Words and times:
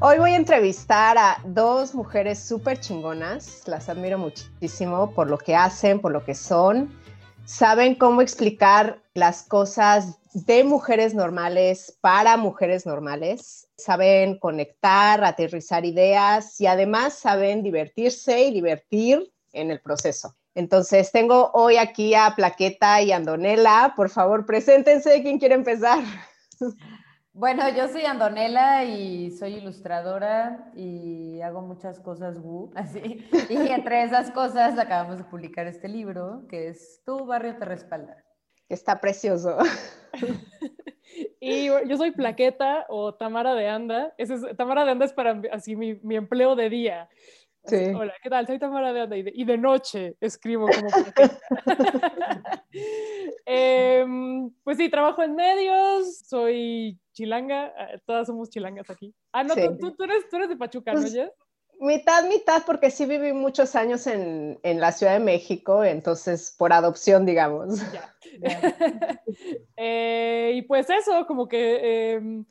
Hoy 0.00 0.18
voy 0.18 0.30
a 0.30 0.36
entrevistar 0.36 1.18
a 1.18 1.38
dos 1.44 1.92
mujeres 1.92 2.38
súper 2.38 2.78
chingonas. 2.78 3.66
Las 3.66 3.88
admiro 3.88 4.16
muchísimo 4.16 5.12
por 5.12 5.28
lo 5.28 5.38
que 5.38 5.56
hacen, 5.56 5.98
por 5.98 6.12
lo 6.12 6.24
que 6.24 6.36
son. 6.36 6.96
Saben 7.44 7.96
cómo 7.96 8.22
explicar 8.22 9.02
las 9.14 9.42
cosas 9.42 10.20
de 10.34 10.62
mujeres 10.62 11.14
normales 11.14 11.98
para 12.00 12.36
mujeres 12.36 12.86
normales. 12.86 13.66
Saben 13.76 14.38
conectar, 14.38 15.24
aterrizar 15.24 15.84
ideas 15.84 16.60
y 16.60 16.68
además 16.68 17.14
saben 17.14 17.64
divertirse 17.64 18.44
y 18.44 18.52
divertir 18.52 19.32
en 19.52 19.72
el 19.72 19.80
proceso. 19.80 20.36
Entonces, 20.54 21.10
tengo 21.10 21.50
hoy 21.54 21.76
aquí 21.76 22.14
a 22.14 22.34
Plaqueta 22.36 23.02
y 23.02 23.10
Andonela. 23.10 23.94
Por 23.96 24.10
favor, 24.10 24.46
preséntense. 24.46 25.22
¿Quién 25.22 25.40
quiere 25.40 25.56
empezar? 25.56 26.04
Bueno, 27.38 27.68
yo 27.68 27.86
soy 27.86 28.04
Andonela 28.04 28.82
y 28.82 29.30
soy 29.30 29.58
ilustradora 29.58 30.72
y 30.74 31.40
hago 31.40 31.60
muchas 31.62 32.00
cosas 32.00 32.36
woo, 32.36 32.72
así. 32.74 33.24
Y 33.48 33.56
entre 33.68 34.02
esas 34.02 34.32
cosas 34.32 34.76
acabamos 34.76 35.18
de 35.18 35.24
publicar 35.24 35.68
este 35.68 35.86
libro 35.86 36.42
que 36.50 36.66
es 36.66 37.00
Tu 37.06 37.24
barrio 37.26 37.56
te 37.56 37.64
respalda. 37.64 38.16
Está 38.68 39.00
precioso. 39.00 39.56
y 41.40 41.66
yo 41.66 41.96
soy 41.96 42.10
Plaqueta 42.10 42.86
o 42.88 43.14
Tamara 43.14 43.54
de 43.54 43.68
Anda. 43.68 44.16
Tamara 44.56 44.84
de 44.84 44.90
Anda 44.90 45.04
es 45.04 45.12
para 45.12 45.40
así 45.52 45.76
mi, 45.76 45.94
mi 46.02 46.16
empleo 46.16 46.56
de 46.56 46.68
día. 46.68 47.08
Sí. 47.66 47.76
Hola, 47.94 48.14
¿qué 48.22 48.30
tal? 48.30 48.46
Soy 48.46 48.58
Tamara 48.58 48.92
de 48.92 49.00
Anda 49.02 49.16
y 49.16 49.44
de, 49.44 49.58
noche 49.58 50.16
escribo 50.20 50.68
como 50.68 50.88
eh, 53.46 54.06
pues 54.64 54.78
sí, 54.78 54.88
trabajo 54.88 55.22
en 55.22 55.34
medios, 55.34 56.20
soy 56.20 56.98
chilanga, 57.12 57.66
eh, 57.66 58.00
todas 58.06 58.26
somos 58.26 58.48
chilangas 58.48 58.88
aquí. 58.88 59.14
Ah, 59.32 59.44
no, 59.44 59.54
tú, 59.54 59.94
tú, 59.94 60.04
eres, 60.04 60.28
tú, 60.30 60.36
eres, 60.36 60.48
de 60.48 60.56
Pachuca, 60.56 60.94
¿no, 60.94 61.00
pues, 61.00 61.14
Mitad, 61.80 62.24
mitad, 62.24 62.62
porque 62.66 62.90
sí 62.90 63.06
viví 63.06 63.32
muchos 63.32 63.76
años 63.76 64.08
en, 64.08 64.58
en, 64.64 64.80
la 64.80 64.90
Ciudad 64.90 65.12
de 65.12 65.20
México, 65.20 65.84
entonces 65.84 66.54
por 66.58 66.72
adopción, 66.72 67.24
digamos. 67.24 67.80
Ya. 67.92 68.14
eh, 69.76 70.52
y 70.56 70.62
pues 70.62 70.90
eso, 70.90 71.24
como 71.26 71.46
que 71.46 71.78
eh, 71.82 72.44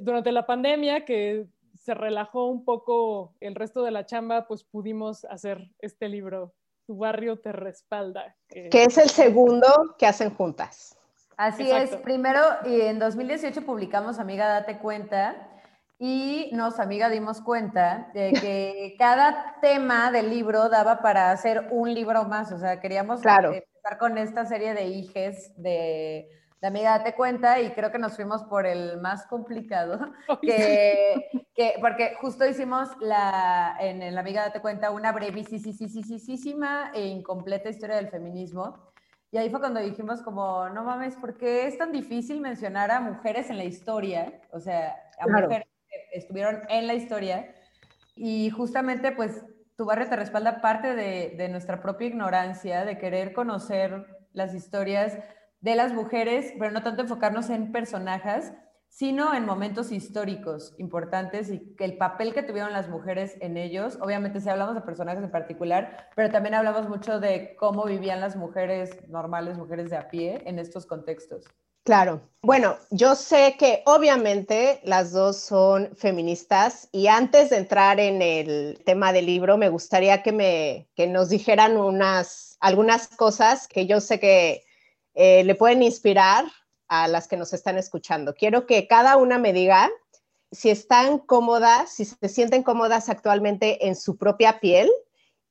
durante 0.00 0.30
la 0.30 0.46
pandemia, 0.46 1.04
que 1.04 1.46
se 1.80 1.94
relajó 1.94 2.46
un 2.46 2.64
poco 2.64 3.34
el 3.40 3.54
resto 3.54 3.82
de 3.82 3.90
la 3.90 4.04
chamba, 4.04 4.46
pues 4.46 4.64
pudimos 4.64 5.24
hacer 5.24 5.70
este 5.78 6.08
libro, 6.08 6.52
Tu 6.86 6.96
barrio 6.96 7.38
te 7.38 7.52
respalda. 7.52 8.36
Que, 8.48 8.68
es 8.70 8.98
el 8.98 9.08
segundo 9.08 9.96
que 9.98 10.06
hacen 10.06 10.30
juntas. 10.34 10.96
Así 11.36 11.70
es, 11.70 11.96
primero 11.96 12.42
y 12.66 12.82
en 12.82 12.98
2018 12.98 13.64
publicamos 13.64 14.18
Amiga 14.18 14.46
Date 14.46 14.78
Cuenta 14.78 15.48
y 15.98 16.50
nos, 16.52 16.78
amiga, 16.78 17.08
dimos 17.08 17.40
cuenta 17.40 18.10
de 18.12 18.32
que 18.40 18.94
cada 18.98 19.56
tema 19.62 20.12
del 20.12 20.28
libro 20.28 20.68
daba 20.68 21.00
para 21.00 21.30
hacer 21.30 21.68
un 21.70 21.94
libro 21.94 22.24
más, 22.24 22.52
o 22.52 22.58
sea, 22.58 22.78
queríamos 22.80 23.24
empezar 23.24 23.98
con 23.98 24.18
esta 24.18 24.44
serie 24.44 24.74
de 24.74 24.88
hijes 24.88 25.54
de 25.56 26.28
de 26.60 26.68
amiga 26.68 26.98
date 26.98 27.14
cuenta 27.14 27.58
y 27.60 27.70
creo 27.70 27.90
que 27.90 27.98
nos 27.98 28.16
fuimos 28.16 28.42
por 28.44 28.66
el 28.66 29.00
más 29.00 29.26
complicado, 29.26 29.98
que, 30.42 31.30
que, 31.54 31.74
porque 31.80 32.14
justo 32.20 32.46
hicimos 32.46 32.88
la, 33.00 33.76
en 33.80 34.14
la 34.14 34.20
amiga 34.20 34.42
date 34.42 34.60
cuenta 34.60 34.90
una 34.90 35.12
brevísima 35.12 36.90
e 36.94 37.06
incompleta 37.06 37.70
historia 37.70 37.96
del 37.96 38.08
feminismo. 38.08 38.90
Y 39.32 39.38
ahí 39.38 39.48
fue 39.48 39.60
cuando 39.60 39.80
dijimos 39.80 40.22
como, 40.22 40.68
no 40.70 40.82
mames, 40.82 41.14
¿por 41.16 41.36
qué 41.36 41.66
es 41.66 41.78
tan 41.78 41.92
difícil 41.92 42.40
mencionar 42.40 42.90
a 42.90 43.00
mujeres 43.00 43.48
en 43.48 43.58
la 43.58 43.64
historia? 43.64 44.40
O 44.50 44.58
sea, 44.58 44.96
a 45.20 45.26
mujeres 45.28 45.68
que 45.88 46.18
estuvieron 46.18 46.62
en 46.68 46.88
la 46.88 46.94
historia. 46.94 47.54
Y 48.16 48.50
justamente 48.50 49.12
pues 49.12 49.44
tu 49.76 49.84
barrio 49.86 50.08
te 50.08 50.16
respalda 50.16 50.60
parte 50.60 50.96
de, 50.96 51.36
de 51.38 51.48
nuestra 51.48 51.80
propia 51.80 52.08
ignorancia, 52.08 52.84
de 52.84 52.98
querer 52.98 53.32
conocer 53.32 54.04
las 54.32 54.52
historias 54.52 55.16
de 55.60 55.74
las 55.74 55.92
mujeres, 55.92 56.52
pero 56.58 56.70
no 56.70 56.82
tanto 56.82 57.02
enfocarnos 57.02 57.50
en 57.50 57.72
personajes, 57.72 58.52
sino 58.90 59.34
en 59.34 59.46
momentos 59.46 59.92
históricos 59.92 60.74
importantes 60.78 61.48
y 61.50 61.74
el 61.78 61.96
papel 61.96 62.34
que 62.34 62.42
tuvieron 62.42 62.72
las 62.72 62.88
mujeres 62.88 63.36
en 63.40 63.56
ellos. 63.56 63.98
Obviamente 64.00 64.40
si 64.40 64.48
hablamos 64.48 64.74
de 64.74 64.80
personajes 64.80 65.22
en 65.22 65.30
particular, 65.30 66.08
pero 66.16 66.30
también 66.30 66.54
hablamos 66.54 66.88
mucho 66.88 67.20
de 67.20 67.54
cómo 67.56 67.84
vivían 67.84 68.20
las 68.20 68.36
mujeres 68.36 68.90
normales, 69.08 69.56
mujeres 69.56 69.90
de 69.90 69.96
a 69.96 70.08
pie 70.08 70.42
en 70.44 70.58
estos 70.58 70.86
contextos. 70.86 71.44
Claro. 71.84 72.20
Bueno, 72.42 72.76
yo 72.90 73.14
sé 73.14 73.56
que 73.58 73.82
obviamente 73.86 74.80
las 74.84 75.12
dos 75.12 75.38
son 75.38 75.94
feministas 75.96 76.88
y 76.92 77.06
antes 77.06 77.50
de 77.50 77.56
entrar 77.56 78.00
en 78.00 78.20
el 78.22 78.82
tema 78.84 79.12
del 79.12 79.26
libro, 79.26 79.56
me 79.56 79.68
gustaría 79.68 80.22
que, 80.22 80.32
me, 80.32 80.88
que 80.94 81.06
nos 81.06 81.30
dijeran 81.30 81.76
unas, 81.76 82.56
algunas 82.60 83.08
cosas 83.08 83.66
que 83.66 83.86
yo 83.86 84.00
sé 84.00 84.20
que 84.20 84.64
eh, 85.22 85.44
le 85.44 85.54
pueden 85.54 85.82
inspirar 85.82 86.46
a 86.88 87.06
las 87.06 87.28
que 87.28 87.36
nos 87.36 87.52
están 87.52 87.76
escuchando. 87.76 88.32
Quiero 88.32 88.64
que 88.64 88.88
cada 88.88 89.18
una 89.18 89.36
me 89.38 89.52
diga 89.52 89.90
si 90.50 90.70
están 90.70 91.18
cómodas, 91.18 91.92
si 91.92 92.06
se 92.06 92.28
sienten 92.30 92.62
cómodas 92.62 93.10
actualmente 93.10 93.86
en 93.86 93.96
su 93.96 94.16
propia 94.16 94.60
piel 94.60 94.90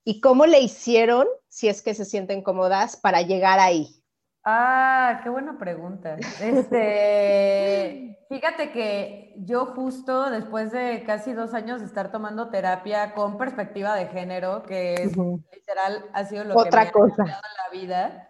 y 0.04 0.22
cómo 0.22 0.48
le 0.48 0.60
hicieron, 0.60 1.28
si 1.50 1.68
es 1.68 1.84
que 1.84 1.94
se 1.94 2.06
sienten 2.06 2.42
cómodas, 2.42 2.98
para 2.98 3.22
llegar 3.22 3.60
ahí. 3.60 4.02
Ah, 4.44 5.20
qué 5.22 5.30
buena 5.30 5.60
pregunta. 5.60 6.18
Este, 6.42 8.18
fíjate 8.30 8.72
que 8.72 9.36
yo 9.38 9.68
justo 9.68 10.32
después 10.32 10.72
de 10.72 11.04
casi 11.06 11.34
dos 11.34 11.54
años 11.54 11.82
de 11.82 11.86
estar 11.86 12.12
tomando 12.12 12.50
terapia 12.50 13.14
con 13.14 13.38
perspectiva 13.38 13.94
de 13.94 14.08
género, 14.08 14.64
que 14.64 15.12
literal 15.54 16.10
ha 16.14 16.26
sido 16.26 16.44
lo 16.46 16.56
que 16.56 16.72
me 16.72 16.78
ha 16.80 16.92
cambiado 16.92 17.42
la 17.68 17.70
vida, 17.72 18.29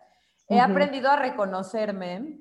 He 0.49 0.59
aprendido 0.59 1.09
a 1.11 1.15
reconocerme 1.15 2.39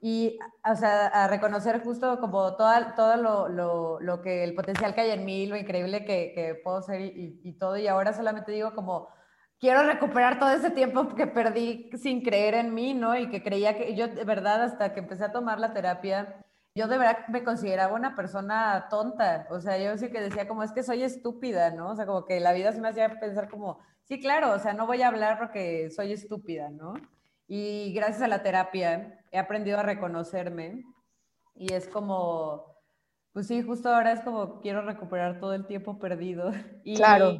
y, 0.00 0.38
o 0.70 0.76
sea, 0.76 1.06
a 1.06 1.26
reconocer 1.28 1.82
justo 1.82 2.20
como 2.20 2.54
todo, 2.56 2.70
todo 2.94 3.16
lo, 3.16 3.48
lo, 3.48 4.00
lo, 4.00 4.20
que, 4.20 4.44
el 4.44 4.54
potencial 4.54 4.94
que 4.94 5.00
hay 5.00 5.10
en 5.12 5.24
mí, 5.24 5.46
lo 5.46 5.56
increíble 5.56 6.04
que, 6.04 6.32
que 6.34 6.60
puedo 6.62 6.82
ser 6.82 7.00
y, 7.00 7.40
y, 7.42 7.58
todo. 7.58 7.78
Y 7.78 7.86
ahora 7.88 8.12
solamente 8.12 8.52
digo 8.52 8.74
como, 8.74 9.08
quiero 9.58 9.82
recuperar 9.82 10.38
todo 10.38 10.50
ese 10.50 10.70
tiempo 10.70 11.14
que 11.14 11.26
perdí 11.26 11.88
sin 11.96 12.22
creer 12.22 12.52
en 12.52 12.74
mí, 12.74 12.92
¿no? 12.92 13.16
Y 13.16 13.30
que 13.30 13.42
creía 13.42 13.78
que 13.78 13.96
yo, 13.96 14.08
de 14.08 14.24
verdad, 14.24 14.62
hasta 14.62 14.92
que 14.92 15.00
empecé 15.00 15.24
a 15.24 15.32
tomar 15.32 15.58
la 15.58 15.72
terapia, 15.72 16.44
yo 16.74 16.88
de 16.88 16.98
verdad 16.98 17.28
me 17.28 17.44
consideraba 17.44 17.94
una 17.94 18.16
persona 18.16 18.88
tonta. 18.90 19.46
O 19.50 19.60
sea, 19.60 19.78
yo 19.78 19.96
sí 19.96 20.10
que 20.10 20.20
decía 20.20 20.48
como, 20.48 20.62
es 20.62 20.72
que 20.72 20.82
soy 20.82 21.02
estúpida, 21.02 21.70
¿no? 21.70 21.90
O 21.90 21.96
sea, 21.96 22.06
como 22.06 22.24
que 22.24 22.40
la 22.40 22.52
vida 22.52 22.72
se 22.72 22.80
me 22.80 22.88
hacía 22.88 23.20
pensar 23.20 23.48
como, 23.48 23.78
sí, 24.04 24.20
claro, 24.20 24.52
o 24.52 24.58
sea, 24.58 24.74
no 24.74 24.86
voy 24.86 25.02
a 25.02 25.08
hablar 25.08 25.38
porque 25.38 25.90
soy 25.90 26.12
estúpida, 26.12 26.70
¿no? 26.70 26.94
Y 27.46 27.92
gracias 27.92 28.22
a 28.22 28.28
la 28.28 28.42
terapia 28.42 29.20
he 29.30 29.38
aprendido 29.38 29.78
a 29.78 29.82
reconocerme 29.82 30.84
y 31.54 31.72
es 31.72 31.86
como, 31.88 32.64
pues 33.32 33.46
sí, 33.46 33.62
justo 33.62 33.94
ahora 33.94 34.12
es 34.12 34.20
como 34.20 34.60
quiero 34.60 34.82
recuperar 34.82 35.38
todo 35.38 35.54
el 35.54 35.66
tiempo 35.66 35.98
perdido. 35.98 36.50
Y, 36.84 36.96
claro. 36.96 37.38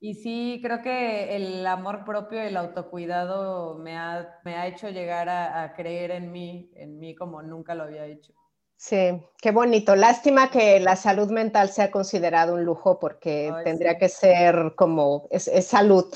Y 0.00 0.14
sí, 0.14 0.60
creo 0.62 0.80
que 0.82 1.34
el 1.34 1.66
amor 1.66 2.04
propio 2.04 2.42
y 2.42 2.46
el 2.46 2.56
autocuidado 2.56 3.76
me 3.78 3.96
ha, 3.96 4.38
me 4.44 4.54
ha 4.54 4.68
hecho 4.68 4.90
llegar 4.90 5.28
a, 5.28 5.72
creer 5.74 6.12
en 6.12 6.30
mí, 6.30 6.70
en 6.74 6.98
mí 7.00 7.16
como 7.16 7.42
nunca 7.42 7.74
lo 7.74 7.82
había 7.84 8.06
hecho. 8.06 8.32
Sí, 8.80 8.96
qué 9.42 9.50
bonito. 9.50 9.96
Lástima 9.96 10.52
que 10.52 10.78
la 10.78 10.94
salud 10.94 11.32
mental 11.32 11.68
sea 11.70 11.90
considerado 11.90 12.54
un 12.54 12.64
lujo 12.64 13.00
porque 13.00 13.52
tendría 13.64 13.98
que 13.98 14.08
ser 14.08 14.74
como, 14.76 15.26
es, 15.32 15.50
salud 15.66 16.06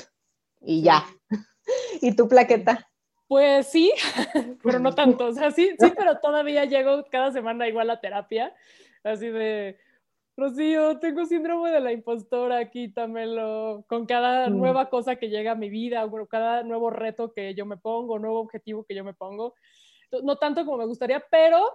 y 0.61 0.81
ya. 0.81 1.03
¿Y 2.01 2.15
tu 2.15 2.29
plaqueta? 2.29 2.89
Pues 3.27 3.67
sí, 3.67 3.91
pero 4.63 4.79
no 4.79 4.95
tanto. 4.95 5.25
O 5.25 5.33
sea, 5.33 5.51
sí, 5.51 5.75
sí, 5.77 5.91
pero 5.97 6.19
todavía 6.21 6.63
llego 6.63 7.03
cada 7.11 7.33
semana 7.33 7.67
igual 7.67 7.89
a 7.89 7.99
terapia, 7.99 8.55
así 9.03 9.27
de, 9.27 9.77
Rocío, 10.37 10.99
tengo 10.99 11.25
síndrome 11.25 11.69
de 11.69 11.81
la 11.81 11.91
impostora, 11.91 12.71
quítamelo, 12.71 13.83
con 13.89 14.05
cada 14.05 14.49
mm. 14.49 14.57
nueva 14.57 14.89
cosa 14.89 15.17
que 15.17 15.27
llega 15.27 15.51
a 15.51 15.55
mi 15.55 15.69
vida, 15.69 16.09
cada 16.29 16.63
nuevo 16.63 16.89
reto 16.89 17.33
que 17.33 17.55
yo 17.55 17.65
me 17.65 17.75
pongo, 17.75 18.19
nuevo 18.19 18.39
objetivo 18.39 18.85
que 18.85 18.95
yo 18.95 19.03
me 19.03 19.13
pongo. 19.13 19.53
No 20.23 20.37
tanto 20.37 20.63
como 20.63 20.77
me 20.77 20.85
gustaría, 20.85 21.21
pero 21.29 21.69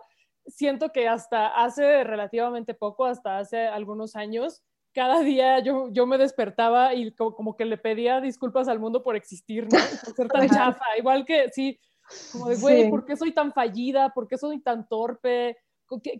siento 0.46 0.90
que 0.90 1.08
hasta 1.08 1.49
hace 1.49 2.05
relativamente 2.05 2.75
poco, 2.75 3.05
hasta 3.05 3.38
hace 3.38 3.67
algunos 3.67 4.17
años, 4.17 4.62
cada 4.93 5.20
día 5.20 5.61
yo, 5.61 5.88
yo 5.90 6.06
me 6.06 6.19
despertaba 6.19 6.94
y 6.94 7.12
como, 7.12 7.56
que 7.56 7.64
le 7.64 7.76
pedía 7.76 8.20
disculpas 8.20 8.69
al 8.69 8.81
mundo 8.81 9.02
por 9.02 9.17
existir, 9.17 9.64
¿no? 9.64 9.79
Por 10.05 10.14
ser 10.14 10.29
tan 10.29 10.49
chafa. 10.49 10.85
Igual 10.99 11.25
que, 11.25 11.50
sí, 11.50 11.79
como 12.32 12.49
de, 12.49 12.56
güey, 12.56 12.90
¿por 12.90 13.05
qué 13.05 13.17
soy 13.17 13.32
tan 13.32 13.52
fallida? 13.52 14.12
¿Por 14.14 14.26
qué 14.26 14.38
soy 14.38 14.61
tan 14.61 14.88
torpe? 14.88 15.56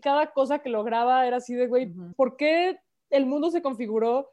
Cada 0.01 0.31
cosa 0.31 0.59
que 0.59 0.69
lograba 0.69 1.27
era 1.27 1.37
así 1.37 1.55
de, 1.55 1.67
güey, 1.67 1.91
¿por 2.15 2.37
qué 2.37 2.79
el 3.09 3.25
mundo 3.25 3.51
se 3.51 3.61
configuró 3.61 4.29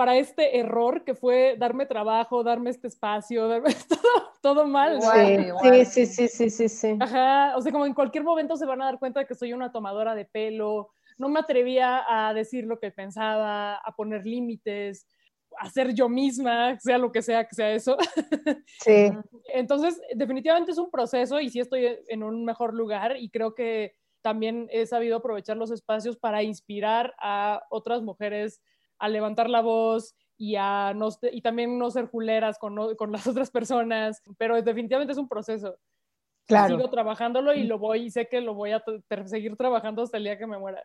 para 0.00 0.16
este 0.16 0.58
error 0.58 1.04
que 1.04 1.14
fue 1.14 1.56
darme 1.58 1.84
trabajo, 1.84 2.42
darme 2.42 2.70
este 2.70 2.88
espacio, 2.88 3.46
darme 3.48 3.68
todo, 3.90 4.32
todo 4.40 4.66
mal. 4.66 4.98
Sí, 5.02 5.84
sí, 5.84 6.06
sí, 6.06 6.26
sí, 6.26 6.48
sí, 6.48 6.68
sí. 6.70 6.96
Ajá, 6.98 7.54
o 7.54 7.60
sea, 7.60 7.70
como 7.70 7.84
en 7.84 7.92
cualquier 7.92 8.24
momento 8.24 8.56
se 8.56 8.64
van 8.64 8.80
a 8.80 8.86
dar 8.86 8.98
cuenta 8.98 9.20
de 9.20 9.26
que 9.26 9.34
soy 9.34 9.52
una 9.52 9.70
tomadora 9.70 10.14
de 10.14 10.24
pelo, 10.24 10.88
no 11.18 11.28
me 11.28 11.40
atrevía 11.40 12.02
a 12.08 12.32
decir 12.32 12.64
lo 12.64 12.80
que 12.80 12.90
pensaba, 12.90 13.74
a 13.74 13.94
poner 13.94 14.24
límites, 14.24 15.06
a 15.58 15.68
ser 15.68 15.92
yo 15.92 16.08
misma, 16.08 16.80
sea 16.80 16.96
lo 16.96 17.12
que 17.12 17.20
sea 17.20 17.46
que 17.46 17.54
sea 17.54 17.70
eso. 17.70 17.98
Sí. 18.82 19.12
Entonces, 19.52 20.00
definitivamente 20.14 20.72
es 20.72 20.78
un 20.78 20.90
proceso 20.90 21.38
y 21.40 21.50
sí 21.50 21.60
estoy 21.60 21.98
en 22.08 22.22
un 22.22 22.46
mejor 22.46 22.72
lugar 22.72 23.18
y 23.18 23.28
creo 23.28 23.54
que 23.54 23.96
también 24.22 24.66
he 24.70 24.86
sabido 24.86 25.18
aprovechar 25.18 25.58
los 25.58 25.70
espacios 25.70 26.16
para 26.16 26.42
inspirar 26.42 27.12
a 27.18 27.62
otras 27.68 28.00
mujeres 28.00 28.62
a 29.00 29.08
levantar 29.08 29.50
la 29.50 29.62
voz 29.62 30.14
y, 30.36 30.54
a 30.56 30.92
no, 30.94 31.08
y 31.32 31.42
también 31.42 31.78
no 31.78 31.90
ser 31.90 32.06
juleras 32.06 32.58
con, 32.58 32.94
con 32.94 33.10
las 33.10 33.26
otras 33.26 33.50
personas, 33.50 34.22
pero 34.38 34.60
definitivamente 34.62 35.12
es 35.12 35.18
un 35.18 35.28
proceso. 35.28 35.76
Claro. 36.46 36.76
Sigo 36.76 36.90
trabajándolo 36.90 37.54
y 37.54 37.64
lo 37.64 37.78
voy, 37.78 38.06
y 38.06 38.10
sé 38.10 38.28
que 38.28 38.40
lo 38.40 38.54
voy 38.54 38.72
a 38.72 38.82
seguir 39.24 39.56
trabajando 39.56 40.02
hasta 40.02 40.16
el 40.16 40.24
día 40.24 40.38
que 40.38 40.46
me 40.46 40.58
muera. 40.58 40.82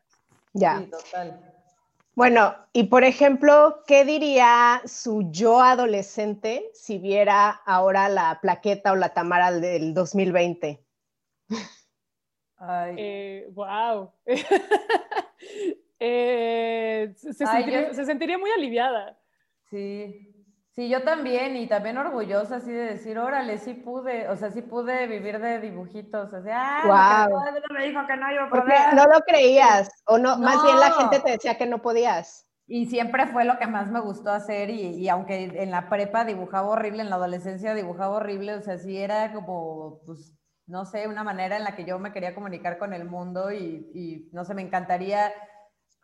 Ya. 0.54 0.80
Sí, 0.80 0.90
total. 0.90 1.54
Bueno, 2.14 2.56
y 2.72 2.84
por 2.84 3.04
ejemplo, 3.04 3.84
¿qué 3.88 4.06
diría 4.06 4.82
su 4.86 5.30
yo 5.32 5.62
adolescente 5.62 6.70
si 6.74 6.98
viera 6.98 7.50
ahora 7.50 8.08
la 8.08 8.40
plaqueta 8.42 8.94
o 8.94 8.96
la 8.96 9.14
Tamara 9.14 9.52
del 9.52 9.94
2020? 9.94 10.82
Ay. 12.58 12.96
Eh, 12.98 13.48
wow. 13.52 14.12
Eh, 16.08 17.14
se, 17.16 17.34
sentiría, 17.34 18.38
muy 18.38 18.52
aliviada. 18.52 19.18
Sí, 19.72 20.36
sí, 20.72 20.88
yo 20.88 21.02
también, 21.02 21.58
y 21.58 21.68
también 21.68 21.98
orgullosa 21.98 22.58
así 22.58 22.72
de 22.72 22.94
decir, 22.94 23.18
órale, 23.18 23.58
sí 23.58 23.74
pude, 23.74 24.30
o 24.30 24.36
sea, 24.36 24.52
sí 24.52 24.62
pude 24.62 25.08
vivir 25.08 25.40
de 25.40 25.60
dibujitos, 25.60 26.32
o 26.32 26.44
sea, 26.44 27.28
wow. 27.28 27.40
me 27.74 27.88
dijo 27.88 28.06
que 28.06 28.18
no 28.18 28.32
iba 28.32 28.44
a 28.44 28.50
poder. 28.50 28.94
no 28.94 29.06
lo 29.06 29.20
creías, 29.22 29.90
o 30.06 30.20
no, 30.20 30.38
más 30.38 30.64
bien 30.64 30.80
la 30.80 30.92
gente 30.92 31.20
te 31.22 31.32
decía 31.32 31.58
que 31.58 31.66
no 31.66 31.82
podías. 31.82 32.46
Y 32.68 32.86
siempre 32.86 33.26
fue 33.28 33.46
lo 33.46 33.58
que 33.58 33.68
más 33.68 33.90
me 33.90 34.00
gustó 34.00 34.30
hacer, 34.30 34.70
y, 34.70 34.82
y, 34.82 35.10
aunque 35.10 35.46
en 35.56 35.72
la 35.72 35.90
prepa 35.90 36.24
dibujaba 36.24 36.70
horrible, 36.70 37.02
en 37.02 37.10
la 37.10 37.16
adolescencia 37.16 37.74
dibujaba 37.74 38.18
horrible, 38.18 38.54
o 38.54 38.62
sea, 38.62 38.78
sí 38.78 38.96
era 38.96 39.34
como, 39.34 40.02
pues, 40.06 40.36
no 40.68 40.86
sé, 40.86 41.08
una 41.08 41.24
manera 41.24 41.58
en 41.58 41.64
la 41.64 41.76
que 41.76 41.86
yo 41.86 41.98
me 41.98 42.12
quería 42.12 42.36
comunicar 42.36 42.78
con 42.78 42.94
el 42.94 43.06
mundo 43.06 43.52
y, 43.52 43.90
y 43.94 44.30
no 44.34 44.46
sé, 44.46 44.54
me 44.54 44.64
encantaría 44.64 45.32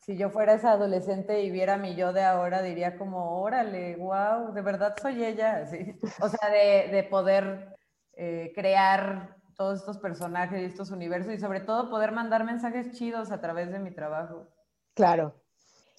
si 0.02 0.18
yo 0.18 0.32
fuera 0.32 0.54
esa 0.54 0.72
adolescente 0.72 1.44
y 1.44 1.52
viera 1.52 1.76
a 1.76 1.78
mi 1.78 1.96
yo 1.96 2.12
de 2.12 2.24
ahora, 2.24 2.64
diría 2.64 2.98
como, 2.98 3.42
órale, 3.42 3.96
wow, 3.98 4.52
de 4.54 4.62
verdad 4.62 4.96
soy 5.00 5.24
ella. 5.24 5.66
¿sí? 5.68 5.96
O 6.20 6.28
sea, 6.28 6.50
de, 6.50 7.04
poder 7.04 7.76
eh, 8.14 8.52
crear 8.56 9.38
todos 9.56 9.80
estos 9.80 10.00
personajes 10.00 10.60
y 10.60 10.66
estos 10.66 10.90
universos 10.90 11.34
y 11.34 11.40
sobre 11.40 11.60
todo 11.60 11.90
poder 11.90 12.12
mandar 12.12 12.44
mensajes 12.44 12.92
chidos 12.94 13.32
a 13.32 13.40
través 13.40 13.72
de 13.72 13.80
mi 13.80 13.92
trabajo. 13.92 14.48
Claro. 14.96 15.36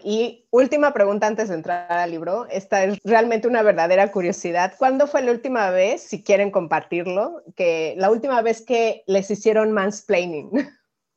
Y 0.05 0.49
última 0.51 0.93
pregunta 0.93 1.29
antes 1.29 1.49
de 1.49 1.55
entrar 1.55 1.93
al 1.93 2.11
libro. 2.11 2.47
Esta 2.51 2.83
es 2.83 2.99
realmente 3.05 3.47
una 3.47 3.63
verdadera 3.63 4.11
curiosidad. 4.11 4.75
¿Cuándo 4.79 5.07
fue 5.07 5.23
la 5.23 5.31
última 5.31 5.71
vez, 5.71 6.03
si 6.03 6.25
quieren 6.25 6.51
compartirlo, 6.51 7.45
que 7.55 7.95
la 7.97 8.11
última 8.11 8.43
vez 8.43 8.63
que 8.63 9.05
les 9.07 9.31
hicieron 9.31 9.71
mansplaining? 9.71 10.51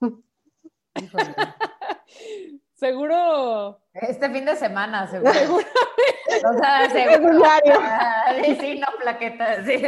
Seguro. 2.86 3.80
Este 3.96 4.30
fin 4.30 4.46
de 4.46 4.56
semana, 4.56 5.08
seguro. 5.08 5.32
o 5.32 6.54
sea, 6.54 6.88
seguro. 6.92 7.44
sí, 8.60 8.80
no 8.80 8.88
plaquetas. 9.00 9.66
Sí, 9.66 9.80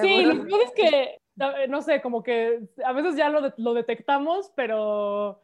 sí. 0.00 0.22
lo 0.24 0.44
que 0.44 0.62
es 0.64 0.72
que, 0.74 1.20
no 1.68 1.82
sé, 1.82 2.02
como 2.02 2.24
que 2.24 2.68
a 2.84 2.92
veces 2.92 3.14
ya 3.14 3.28
lo, 3.28 3.52
lo 3.58 3.74
detectamos, 3.74 4.50
pero 4.56 5.40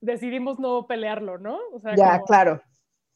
decidimos 0.00 0.58
no 0.58 0.88
pelearlo, 0.88 1.38
¿no? 1.38 1.60
O 1.72 1.78
sea, 1.78 1.94
ya, 1.94 2.20
claro. 2.22 2.60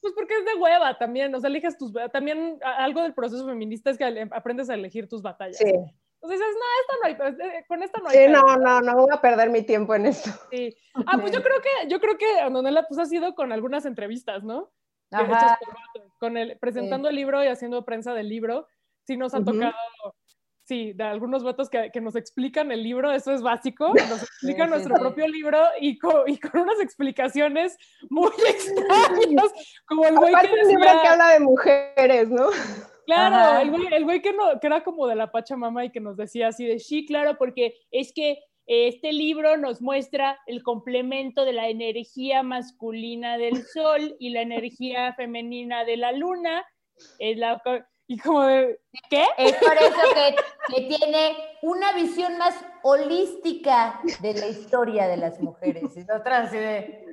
Pues 0.00 0.14
porque 0.14 0.35
es 0.35 0.44
de 0.44 0.61
hueva 0.61 0.97
también, 0.97 1.35
o 1.35 1.41
sea, 1.41 1.50
eliges 1.50 1.76
tus, 1.76 1.93
también 2.12 2.61
algo 2.62 3.03
del 3.03 3.14
proceso 3.14 3.44
feminista 3.47 3.91
es 3.91 3.99
que 3.99 4.29
aprendes 4.31 4.70
a 4.70 4.75
elegir 4.75 5.08
tus 5.08 5.23
batallas. 5.23 5.58
Sí. 5.58 5.73
Entonces 6.22 6.40
dices, 6.40 6.56
no, 6.56 6.66
esta 6.80 6.94
no 6.96 7.46
hay, 7.46 7.58
eh, 7.58 7.64
con 7.68 7.82
esta 7.82 8.00
no 8.00 8.08
hay. 8.08 8.16
Sí, 8.16 8.28
no, 8.28 8.56
no, 8.56 8.80
no 8.80 8.96
voy 8.96 9.08
a 9.12 9.20
perder 9.20 9.50
mi 9.50 9.62
tiempo 9.62 9.94
en 9.94 10.06
esto. 10.06 10.30
Sí. 10.50 10.76
Ah, 11.06 11.18
pues 11.20 11.32
yo 11.32 11.42
creo 11.42 11.60
que, 11.60 11.88
yo 11.88 12.00
creo 12.00 12.16
que 12.16 12.26
Donela 12.50 12.86
pues 12.88 12.98
ha 12.98 13.06
sido 13.06 13.34
con 13.34 13.52
algunas 13.52 13.86
entrevistas, 13.86 14.42
¿no? 14.42 14.72
Ajá. 15.12 15.58
Con 16.18 16.36
el, 16.36 16.58
presentando 16.58 17.08
el 17.08 17.16
libro 17.16 17.44
y 17.44 17.48
haciendo 17.48 17.84
prensa 17.84 18.14
del 18.14 18.28
libro. 18.28 18.66
Sí 19.06 19.16
nos 19.16 19.34
ha 19.34 19.44
tocado, 19.44 19.72
sí, 20.66 20.92
de 20.94 21.04
algunos 21.04 21.44
votos 21.44 21.70
que, 21.70 21.90
que, 21.92 22.00
nos 22.00 22.16
explican 22.16 22.72
el 22.72 22.82
libro, 22.82 23.12
eso 23.12 23.32
es 23.32 23.40
básico, 23.40 23.92
nos 24.08 24.22
explican 24.22 24.70
nuestro 24.70 24.96
propio 24.96 25.28
libro 25.28 25.62
y 25.80 25.96
con, 25.98 26.28
y 26.28 26.38
con, 26.38 26.62
unas 26.62 26.80
explicaciones 26.80 27.76
muy 28.10 28.32
extrañas, 28.48 29.52
como 29.86 30.06
el 30.06 30.16
güey 30.16 30.34
que 30.34 30.48
decía... 30.48 30.64
libro 30.64 31.02
que 31.02 31.08
habla 31.08 31.28
de 31.28 31.40
mujeres, 31.40 32.30
¿no? 32.30 32.48
Claro, 33.06 33.61
el 33.61 33.70
güey, 33.70 33.87
el 33.93 34.05
güey 34.05 34.20
que, 34.20 34.32
no, 34.32 34.58
que 34.61 34.67
era 34.67 34.82
como 34.82 35.06
de 35.06 35.14
la 35.14 35.31
Pachamama 35.31 35.85
y 35.85 35.91
que 35.91 36.00
nos 36.00 36.17
decía 36.17 36.49
así 36.49 36.67
de, 36.67 36.81
sí, 36.81 37.06
claro, 37.06 37.38
porque 37.38 37.79
es 37.91 38.12
que 38.12 38.41
este 38.67 39.12
libro 39.12 39.56
nos 39.56 39.81
muestra 39.81 40.41
el 40.47 40.64
complemento 40.64 41.44
de 41.44 41.53
la 41.53 41.69
energía 41.69 42.43
masculina 42.43 43.38
del 43.38 43.64
sol 43.64 44.17
y 44.19 44.31
la 44.31 44.43
energía 44.43 45.14
femenina 45.14 45.85
de 45.85 45.97
la 45.97 46.11
luna. 46.11 46.64
Es 47.20 47.37
la, 47.38 47.62
y 48.08 48.19
como 48.19 48.43
de, 48.44 48.81
¿qué? 49.11 49.25
Es 49.37 49.55
por 49.55 49.75
eso 49.75 50.00
que, 50.14 50.75
que, 50.75 50.97
tiene 50.97 51.37
una 51.62 51.93
visión 51.93 52.38
más 52.38 52.55
holística 52.82 54.00
de 54.20 54.35
la 54.35 54.47
historia 54.47 55.08
de 55.08 55.17
las 55.17 55.41
mujeres. 55.41 55.96
Y 55.96 56.05
de, 56.05 57.06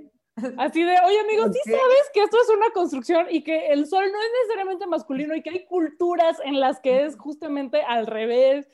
Así 0.57 0.83
de, 0.83 0.95
oye 1.05 1.19
amigos, 1.19 1.51
¿sí 1.53 1.71
sabes 1.71 2.09
que 2.13 2.23
esto 2.23 2.37
es 2.41 2.49
una 2.49 2.71
construcción 2.71 3.27
y 3.29 3.43
que 3.43 3.67
el 3.67 3.85
sol 3.85 4.03
no 4.11 4.17
es 4.17 4.29
necesariamente 4.41 4.87
masculino 4.87 5.35
y 5.35 5.43
que 5.43 5.51
hay 5.51 5.65
culturas 5.65 6.39
en 6.43 6.59
las 6.59 6.79
que 6.79 7.05
es 7.05 7.15
justamente 7.17 7.83
al 7.83 8.07
revés 8.07 8.67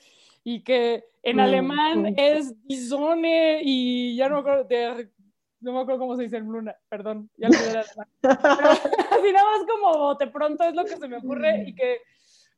y 0.43 0.63
que 0.63 1.03
en 1.21 1.37
mm, 1.37 1.39
alemán 1.39 2.13
es 2.17 2.53
Disone 2.65 3.59
y 3.61 4.15
ya 4.15 4.29
no 4.29 4.35
me 4.35 4.41
acuerdo, 4.41 4.63
de, 4.65 5.09
no 5.59 5.73
me 5.73 5.81
acuerdo 5.81 5.99
cómo 5.99 6.15
se 6.15 6.23
dice 6.23 6.37
en 6.37 6.45
luna, 6.45 6.75
perdón, 6.87 7.29
ya 7.35 7.49
lo 7.49 7.55
así 8.23 9.33
nada 9.33 9.45
más 9.45 9.65
como 9.67 10.15
de 10.15 10.27
pronto 10.27 10.63
es 10.63 10.73
lo 10.73 10.85
que 10.85 10.95
se 10.95 11.07
me 11.09 11.17
ocurre 11.17 11.65
y 11.67 11.75
que, 11.75 11.97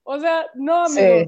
o 0.03 0.19
sea, 0.19 0.45
no 0.53 0.85
amigos. 0.85 1.27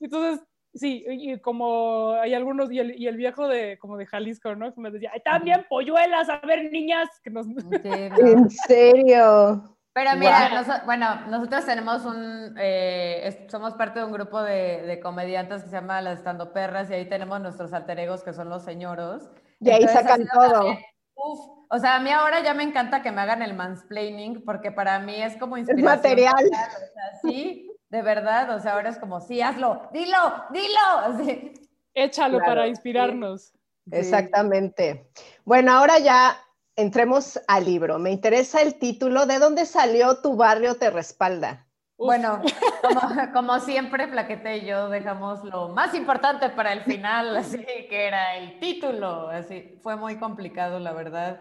Entonces, 0.00 0.46
Sí, 0.76 1.04
y 1.08 1.38
como 1.40 2.12
hay 2.20 2.34
algunos, 2.34 2.70
y 2.70 2.78
el, 2.78 3.00
y 3.00 3.06
el, 3.06 3.16
viejo 3.16 3.48
de 3.48 3.78
como 3.78 3.96
de 3.96 4.06
Jalisco, 4.06 4.54
¿no? 4.54 4.74
Que 4.74 4.80
me 4.80 4.90
decía, 4.90 5.10
¡ay, 5.14 5.20
también 5.24 5.64
polluelas! 5.68 6.28
A 6.28 6.40
ver, 6.46 6.70
niñas, 6.70 7.08
que 7.22 7.30
nos... 7.30 7.46
¿En 7.82 8.50
serio? 8.68 9.76
Pero 9.96 10.10
mira, 10.16 10.82
bueno, 10.84 11.26
nosotros 11.30 11.64
tenemos 11.64 12.04
un, 12.04 12.54
eh, 12.58 13.46
somos 13.48 13.72
parte 13.74 14.00
de 14.00 14.04
un 14.04 14.12
grupo 14.12 14.42
de, 14.42 14.82
de, 14.82 15.00
comediantes 15.00 15.62
que 15.62 15.70
se 15.70 15.76
llama 15.76 16.02
Las 16.02 16.18
Estando 16.18 16.52
Perras 16.52 16.90
y 16.90 16.94
ahí 16.94 17.08
tenemos 17.08 17.40
nuestros 17.40 17.72
alter 17.72 18.00
egos 18.00 18.22
que 18.22 18.34
son 18.34 18.50
los 18.50 18.62
señoros. 18.62 19.30
De 19.58 19.72
ahí 19.72 19.88
sacan 19.88 20.26
todo. 20.26 20.76
uf, 21.14 21.56
o 21.70 21.78
sea, 21.78 21.96
a 21.96 22.00
mí 22.00 22.10
ahora 22.10 22.42
ya 22.42 22.52
me 22.52 22.62
encanta 22.62 23.00
que 23.00 23.10
me 23.10 23.22
hagan 23.22 23.40
el 23.40 23.54
mansplaining 23.54 24.44
porque 24.44 24.70
para 24.70 24.98
mí 24.98 25.14
es 25.22 25.36
como 25.38 25.56
inspiración. 25.56 25.88
Es 25.88 25.96
material. 25.96 26.50
sí, 27.22 27.65
de 27.96 28.02
verdad, 28.02 28.54
o 28.54 28.60
sea, 28.60 28.74
ahora 28.74 28.90
es 28.90 28.98
como, 28.98 29.22
sí, 29.22 29.40
hazlo, 29.40 29.88
dilo, 29.90 30.18
dilo. 30.50 31.50
Échalo 31.94 32.40
para 32.40 32.68
inspirarnos. 32.68 33.54
Exactamente. 33.90 35.10
Bueno, 35.46 35.72
ahora 35.72 35.98
ya 35.98 36.36
entremos 36.76 37.40
al 37.48 37.64
libro. 37.64 37.98
Me 37.98 38.10
interesa 38.10 38.60
el 38.60 38.78
título. 38.78 39.24
¿De 39.24 39.38
dónde 39.38 39.64
salió 39.64 40.20
Tu 40.20 40.36
barrio 40.36 40.74
te 40.74 40.90
respalda? 40.90 41.66
Bueno, 41.96 42.42
como, 43.32 43.60
siempre, 43.60 44.08
Plaquete 44.08 44.58
y 44.58 44.66
yo 44.66 44.90
dejamos 44.90 45.42
lo 45.44 45.70
más 45.70 45.94
importante 45.94 46.50
para 46.50 46.74
el 46.74 46.82
final, 46.82 47.34
así 47.34 47.64
que 47.64 48.08
era 48.08 48.36
el 48.36 48.60
título. 48.60 49.30
Así 49.30 49.78
fue 49.82 49.96
muy 49.96 50.18
complicado, 50.18 50.78
la 50.80 50.92
verdad. 50.92 51.40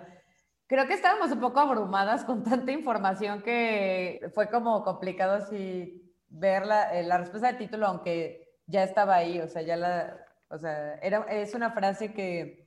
Creo 0.67 0.87
que 0.87 0.93
estábamos 0.93 1.33
un 1.33 1.41
poco 1.41 1.59
abrumadas 1.59 2.23
con 2.23 2.45
tanta 2.45 2.71
información 2.71 3.41
que 3.41 4.31
fue 4.33 4.49
como 4.49 4.85
complicado 4.85 5.33
así 5.33 6.04
ver 6.29 6.65
la, 6.65 6.97
eh, 6.97 7.03
la, 7.03 7.17
respuesta 7.17 7.47
del 7.47 7.57
título, 7.57 7.87
aunque 7.87 8.59
ya 8.67 8.83
estaba 8.83 9.15
ahí, 9.15 9.39
o 9.39 9.47
sea, 9.47 9.61
ya 9.61 9.75
la, 9.75 10.25
o 10.49 10.57
sea, 10.57 10.95
era, 10.95 11.25
es 11.29 11.53
una 11.53 11.71
frase 11.71 12.13
que 12.13 12.65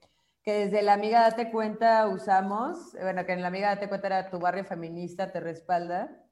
que 0.48 0.64
desde 0.64 0.80
la 0.80 0.94
amiga 0.94 1.28
Date 1.28 1.50
Cuenta 1.50 2.08
usamos, 2.08 2.94
bueno, 2.98 3.26
que 3.26 3.32
en 3.32 3.42
la 3.42 3.48
amiga 3.48 3.68
Date 3.68 3.86
Cuenta 3.86 4.06
era 4.06 4.30
tu 4.30 4.38
barrio 4.38 4.64
feminista, 4.64 5.30
te 5.30 5.40
respalda. 5.40 6.24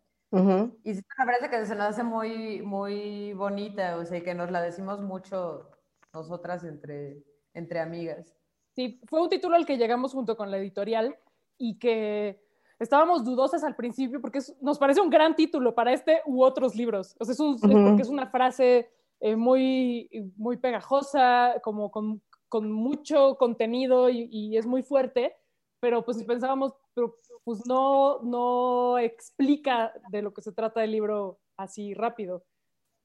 Y 0.84 0.94
sí, 0.94 1.02
me 1.18 1.26
parece 1.26 1.50
que 1.50 1.66
se 1.66 1.74
nos 1.74 1.88
hace 1.88 2.02
muy, 2.02 2.62
muy 2.62 3.34
bonita, 3.34 3.98
o 3.98 4.06
sea, 4.06 4.22
que 4.22 4.34
nos 4.34 4.50
la 4.50 4.62
decimos 4.62 5.02
mucho 5.02 5.70
nosotras 6.14 6.64
entre, 6.64 7.22
entre 7.52 7.80
amigas. 7.80 8.34
Sí, 8.74 9.02
fue 9.06 9.20
un 9.20 9.28
título 9.28 9.54
al 9.54 9.66
que 9.66 9.76
llegamos 9.76 10.14
junto 10.14 10.34
con 10.34 10.50
la 10.50 10.56
editorial 10.56 11.18
y 11.58 11.78
que 11.78 12.42
estábamos 12.78 13.24
dudosas 13.24 13.64
al 13.64 13.76
principio 13.76 14.20
porque 14.20 14.40
nos 14.60 14.78
parece 14.78 15.00
un 15.00 15.10
gran 15.10 15.34
título 15.34 15.74
para 15.74 15.92
este 15.92 16.20
u 16.26 16.42
otros 16.42 16.74
libros. 16.74 17.16
O 17.18 17.24
sea, 17.24 17.32
es, 17.32 17.40
un, 17.40 17.58
porque 17.58 18.02
es 18.02 18.08
una 18.08 18.26
frase 18.26 18.90
eh, 19.20 19.36
muy, 19.36 20.10
muy 20.36 20.56
pegajosa, 20.58 21.54
como 21.62 21.90
con, 21.90 22.22
con 22.48 22.70
mucho 22.70 23.36
contenido 23.36 24.08
y, 24.10 24.28
y, 24.30 24.56
es 24.56 24.66
muy 24.66 24.82
fuerte, 24.82 25.34
pero 25.80 26.04
pues 26.04 26.22
pensábamos, 26.24 26.74
pero 26.94 27.16
pues 27.44 27.64
no, 27.66 28.20
no 28.22 28.98
explica 28.98 29.92
de 30.10 30.22
lo 30.22 30.34
que 30.34 30.42
se 30.42 30.52
trata 30.52 30.84
el 30.84 30.92
libro 30.92 31.38
así 31.56 31.94
rápido. 31.94 32.44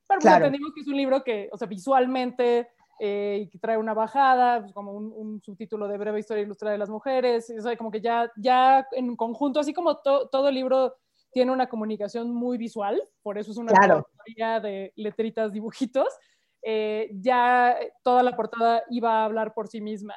Pero 0.08 0.20
pues 0.20 0.34
entendimos 0.34 0.74
que 0.74 0.82
es 0.82 0.88
un 0.88 0.98
libro 0.98 1.24
que, 1.24 1.50
o 1.54 1.58
sea, 1.58 1.68
visualmente 1.68 2.70
eh, 3.04 3.50
y 3.52 3.58
trae 3.58 3.78
una 3.78 3.96
bajada, 3.96 4.62
pues, 4.62 4.74
como 4.74 4.92
un, 4.92 5.42
subtítulo 5.42 5.88
de 5.88 5.98
breve 5.98 6.20
historia 6.20 6.44
ilustrada 6.44 6.74
de 6.74 6.78
las 6.78 6.90
mujeres, 6.90 7.52
o 7.58 7.62
sea, 7.62 7.76
como 7.76 7.90
que 7.90 8.00
ya, 8.00 8.32
ya 8.38 8.86
en 8.92 9.16
conjunto, 9.16 9.60
así 9.60 9.74
como 9.74 9.98
todo 9.98 10.48
el 10.48 10.54
libro 10.54 10.96
tiene 11.32 11.52
una 11.52 11.68
comunicación 11.68 12.32
muy 12.32 12.58
visual, 12.58 13.02
por 13.24 13.40
eso 13.40 13.52
es 13.52 13.58
una 13.58 13.72
historia 13.72 14.60
de 14.60 14.94
letritas, 14.96 15.52
dibujitos, 15.52 16.08
eh, 16.62 17.10
ya 17.16 17.76
toda 18.04 18.22
la 18.22 18.36
portada 18.36 18.84
iba 18.92 19.22
a 19.22 19.26
hablar 19.26 19.54
por 19.56 19.68
sí 19.68 19.82
misma. 19.82 20.14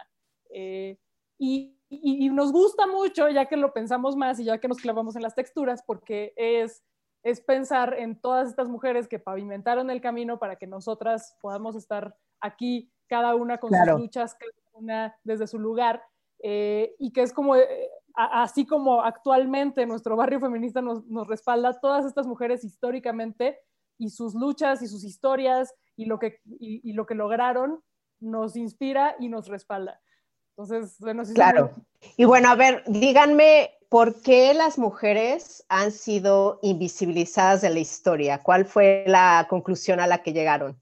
Eh, 0.51 0.99
y 1.39 1.75
y, 2.03 2.29
nos 2.31 2.53
gusta 2.53 2.87
mucho, 2.87 3.29
ya 3.29 3.47
que 3.47 3.57
lo 3.57 3.73
pensamos 3.73 4.17
más 4.17 4.41
y 4.41 4.45
ya 4.45 4.59
que 4.59 4.69
nos 4.69 4.79
clavamos 4.79 5.17
en 5.17 5.23
las 5.23 5.35
texturas, 5.35 5.83
porque 5.87 6.33
es, 6.37 6.83
es 7.23 7.41
pensar 7.41 7.95
en 7.99 8.21
todas 8.21 8.49
estas 8.49 8.69
mujeres 8.69 9.09
que 9.09 9.19
pavimentaron 9.19 9.91
el 9.91 10.01
camino 10.01 10.39
para 10.39 10.57
que 10.57 10.67
nosotras 10.67 11.37
podamos 11.41 11.77
estar 11.77 12.17
aquí, 12.45 12.91
cada 13.09 13.35
una 13.35 13.59
con 13.59 13.71
sus 13.71 13.99
luchas, 13.99 14.35
cada 14.35 14.53
una 14.75 15.17
desde 15.25 15.47
su 15.47 15.59
lugar, 15.59 16.03
eh, 16.43 16.95
y 16.99 17.13
que 17.13 17.23
es 17.23 17.33
como, 17.33 17.57
eh, 17.57 17.91
así 18.15 18.67
como 18.67 19.03
actualmente 19.03 19.87
nuestro 19.87 20.17
barrio 20.17 20.41
feminista 20.41 20.83
nos, 20.83 21.05
nos 21.07 21.27
respalda, 21.27 21.81
todas 21.81 22.05
estas 22.05 22.27
mujeres 22.27 22.65
históricamente 22.65 23.59
y 23.99 24.11
sus 24.11 24.35
luchas 24.35 24.83
y 24.83 24.89
sus 24.89 25.05
historias 25.05 25.75
y 25.97 26.07
lo 26.07 26.19
que, 26.19 26.41
y 26.59 26.93
lo 26.93 27.07
que 27.07 27.15
lograron 27.15 27.83
nos 28.21 28.57
inspira 28.57 29.17
y 29.21 29.29
nos 29.29 29.49
respalda. 29.49 30.01
Entonces, 30.57 30.97
bueno, 31.01 31.25
sí. 31.25 31.35
Claro. 31.35 31.71
Y 32.17 32.25
bueno, 32.25 32.49
a 32.49 32.55
ver, 32.55 32.85
díganme, 32.87 33.73
¿por 33.89 34.21
qué 34.23 34.55
las 34.55 34.79
mujeres 34.79 35.65
han 35.69 35.91
sido 35.91 36.61
invisibilizadas 36.63 37.61
de 37.63 37.71
la 37.71 37.81
historia? 37.81 38.41
¿Cuál 38.43 38.65
fue 38.65 39.05
la 39.07 39.47
conclusión 39.49 40.01
a 40.01 40.07
la 40.07 40.23
que 40.23 40.33
llegaron? 40.33 40.81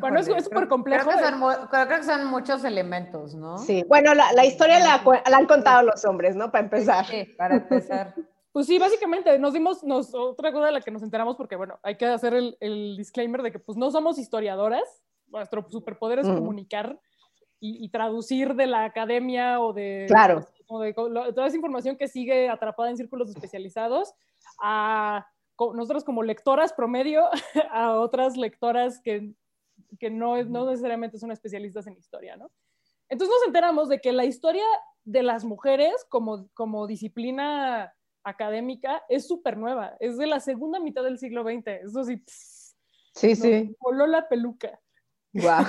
Bueno, 0.00 0.20
es 0.20 0.26
súper 0.44 0.68
complejo. 0.68 1.10
Creo 1.10 1.88
que, 1.88 2.02
son, 2.04 2.26
muchos 2.26 2.64
elementos, 2.64 3.34
¿no? 3.34 3.58
Sí, 3.58 3.84
bueno, 3.88 4.14
la, 4.14 4.44
historia 4.44 4.78
la, 4.78 5.02
han 5.36 5.46
contado 5.46 5.82
los 5.82 6.04
hombres, 6.04 6.36
¿no? 6.36 6.50
Para 6.50 6.64
empezar. 6.64 7.06
Sí, 7.06 7.24
para 7.36 7.56
empezar. 7.56 8.14
Pues 8.52 8.66
sí, 8.66 8.78
básicamente 8.78 9.38
nos 9.38 9.54
dimos, 9.54 9.82
nos, 9.82 10.14
otra 10.14 10.52
cosa 10.52 10.66
de 10.66 10.72
la 10.72 10.82
que 10.82 10.90
nos 10.90 11.02
enteramos, 11.02 11.36
porque 11.36 11.56
bueno, 11.56 11.80
hay 11.82 11.96
que 11.96 12.04
hacer 12.04 12.34
el, 12.34 12.58
el 12.60 12.98
disclaimer 12.98 13.40
de 13.40 13.50
que 13.50 13.58
pues 13.58 13.78
no 13.78 13.90
somos 13.90 14.18
historiadoras, 14.18 14.82
nuestro 15.28 15.66
superpoder 15.70 16.18
es 16.18 16.26
comunicar 16.26 16.98
y, 17.64 17.88
traducir 17.90 18.54
de 18.54 18.66
la 18.66 18.84
academia 18.84 19.60
o 19.60 19.72
de, 19.72 20.06
claro. 20.08 20.44
toda 20.66 21.46
esa 21.46 21.56
información 21.56 21.96
que 21.96 22.08
sigue 22.08 22.48
atrapada 22.48 22.90
en 22.90 22.96
círculos 22.96 23.30
especializados 23.30 24.12
a 24.60 25.28
nosotros 25.72 26.02
como 26.02 26.24
lectoras 26.24 26.72
promedio 26.72 27.22
a 27.70 27.92
otras 28.00 28.36
lectoras 28.36 29.00
que, 29.00 29.32
que 29.98 30.10
no, 30.10 30.42
no 30.44 30.68
necesariamente 30.68 31.18
son 31.18 31.30
especialistas 31.30 31.86
en 31.86 31.96
historia, 31.96 32.36
¿no? 32.36 32.50
Entonces 33.08 33.34
nos 33.38 33.46
enteramos 33.46 33.88
de 33.88 34.00
que 34.00 34.12
la 34.12 34.24
historia 34.24 34.64
de 35.04 35.22
las 35.22 35.44
mujeres 35.44 35.92
como, 36.08 36.48
como 36.54 36.86
disciplina 36.86 37.94
académica 38.24 39.02
es 39.08 39.26
súper 39.26 39.56
nueva, 39.56 39.96
es 40.00 40.16
de 40.16 40.26
la 40.26 40.40
segunda 40.40 40.78
mitad 40.80 41.02
del 41.02 41.18
siglo 41.18 41.42
XX, 41.42 41.66
eso 41.84 42.04
sí, 42.04 42.22
sí, 43.14 43.34
sí. 43.34 43.76
voló 43.80 44.06
la 44.06 44.28
peluca. 44.28 44.80
Wow. 45.34 45.64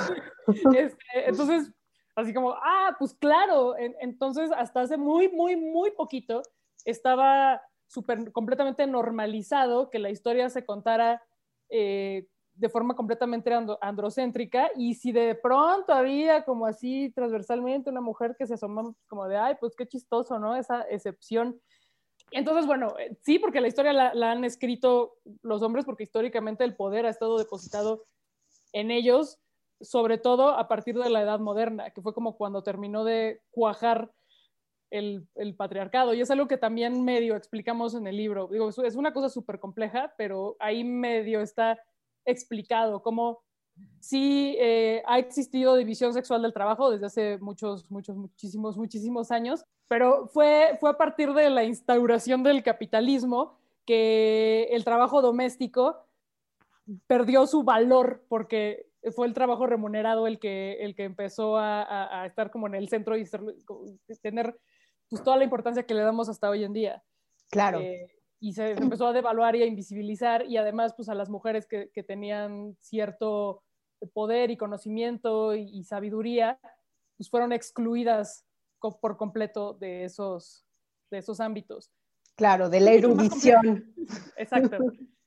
Este, 0.76 1.30
entonces, 1.30 1.72
Así 2.16 2.34
como, 2.34 2.52
ah, 2.52 2.96
pues 3.00 3.14
claro. 3.16 3.76
entonces, 3.78 4.52
hasta 4.56 4.82
hace 4.82 4.98
muy, 4.98 5.30
muy, 5.30 5.56
muy 5.56 5.92
poquito 5.92 6.44
estaba 6.86 7.62
súper, 7.88 8.32
completamente 8.32 8.86
normalizado 8.86 9.90
que 9.90 10.00
la 10.00 10.10
historia 10.10 10.50
se 10.50 10.66
contara 10.66 11.24
eh, 11.70 12.28
de 12.56 12.70
forma 12.70 12.96
completamente 12.96 13.52
androcéntrica 13.82 14.70
y 14.76 14.94
si 14.94 15.12
de 15.12 15.36
pronto 15.36 15.94
había 15.94 16.44
como 16.44 16.66
así 16.66 17.12
transversalmente 17.16 17.90
una 17.90 18.02
mujer 18.02 18.36
que 18.38 18.46
se 18.46 18.54
asomaba 18.54 18.94
como 19.08 19.28
de, 19.28 19.38
ay, 19.38 19.56
pues 19.60 19.76
qué 19.76 19.88
chistoso, 19.88 20.38
¿no? 20.40 20.56
Esa 20.56 20.84
excepción. 20.84 21.60
Entonces, 22.32 22.66
bueno, 22.66 22.94
eh, 23.00 23.18
sí, 23.22 23.40
porque 23.40 23.62
la 23.62 23.68
historia 23.68 23.94
la, 23.94 24.14
la 24.14 24.32
han 24.32 24.44
escrito 24.44 25.18
los 25.42 25.62
hombres 25.62 25.86
porque 25.86 26.04
históricamente 26.04 26.64
el 26.64 26.76
poder 26.76 27.06
ha 27.06 27.10
estado 27.10 27.38
depositado 27.38 28.06
en 28.72 28.92
ellos 28.92 29.40
sobre 29.84 30.18
todo 30.18 30.50
a 30.50 30.68
partir 30.68 30.98
de 30.98 31.10
la 31.10 31.22
edad 31.22 31.40
moderna, 31.40 31.92
que 31.92 32.02
fue 32.02 32.14
como 32.14 32.38
cuando 32.38 32.64
terminó 32.64 33.04
de 33.04 33.42
cuajar 33.52 34.12
el, 34.90 35.28
patriarcado. 35.58 36.14
Y 36.14 36.22
es 36.22 36.32
algo 36.32 36.48
que 36.48 36.58
también 36.58 37.04
medio 37.04 37.36
explicamos 37.36 37.96
en 37.96 38.08
el 38.08 38.16
libro. 38.16 38.48
Digo, 38.48 38.70
es 38.70 38.96
una 38.96 39.14
cosa 39.14 39.30
súper 39.30 39.60
compleja, 39.60 40.14
pero 40.18 40.56
ahí 40.60 40.84
medio 40.84 41.42
está 41.42 41.80
explicado 42.26 43.02
cómo 43.02 43.42
sí 44.00 44.56
eh, 44.60 45.02
ha 45.06 45.18
existido 45.20 45.76
división 45.76 46.14
sexual 46.14 46.42
del 46.42 46.54
trabajo 46.54 46.92
desde 46.92 47.06
hace 47.06 47.38
muchos, 47.40 47.90
muchos, 47.90 48.16
muchísimos, 48.16 48.78
muchísimos 48.78 49.32
años, 49.32 49.66
pero 49.88 50.28
fue, 50.28 50.78
fue 50.80 50.90
a 50.92 50.98
partir 50.98 51.34
de 51.34 51.50
la 51.50 51.64
instauración 51.64 52.44
del 52.44 52.64
capitalismo 52.64 53.58
que 53.86 54.68
el 54.72 54.84
trabajo 54.84 55.22
doméstico 55.22 56.06
perdió 57.08 57.48
su 57.48 57.64
valor 57.64 58.26
porque 58.28 58.88
fue 59.16 59.28
el 59.28 59.34
trabajo 59.34 59.68
remunerado 59.68 60.28
el 60.28 60.40
que, 60.40 60.78
el 60.80 60.96
que 60.96 61.04
empezó 61.04 61.58
a, 61.58 62.26
estar 62.26 62.52
como 62.52 62.68
en 62.68 62.76
el 62.76 62.90
centro 62.90 63.18
y 63.18 63.26
tener 64.22 64.58
pues, 65.10 65.24
toda 65.24 65.38
la 65.38 65.44
importancia 65.44 65.84
que 65.86 65.94
le 65.94 66.02
damos 66.02 66.30
hasta 66.30 66.50
hoy 66.50 66.64
en 66.64 66.74
día. 66.74 67.04
Claro. 67.50 67.80
Eh, 67.80 68.13
y 68.44 68.52
se 68.52 68.72
empezó 68.72 69.08
a 69.08 69.14
devaluar 69.14 69.56
y 69.56 69.64
a 69.64 69.66
invisibilizar 69.66 70.46
y 70.46 70.58
además 70.58 70.94
pues 70.94 71.08
a 71.08 71.16
las 71.16 71.30
mujeres 71.30 71.66
que, 71.66 71.90
que 71.94 72.04
tenían 72.04 72.76
cierto 72.82 73.64
poder 74.14 74.52
y 74.52 74.58
conocimiento 74.58 75.56
y, 75.56 75.82
sabiduría, 75.86 76.60
pues 77.16 77.30
fueron 77.30 77.54
excluidas 77.54 78.46
por 79.00 79.16
completo 79.16 79.76
de 79.76 80.04
esos, 80.04 80.66
de 81.10 81.20
esos 81.20 81.40
ámbitos. 81.40 81.90
Claro, 82.36 82.70
de 82.70 82.82
la 82.82 82.92
erudición. 82.92 83.94
Exacto. 84.36 84.78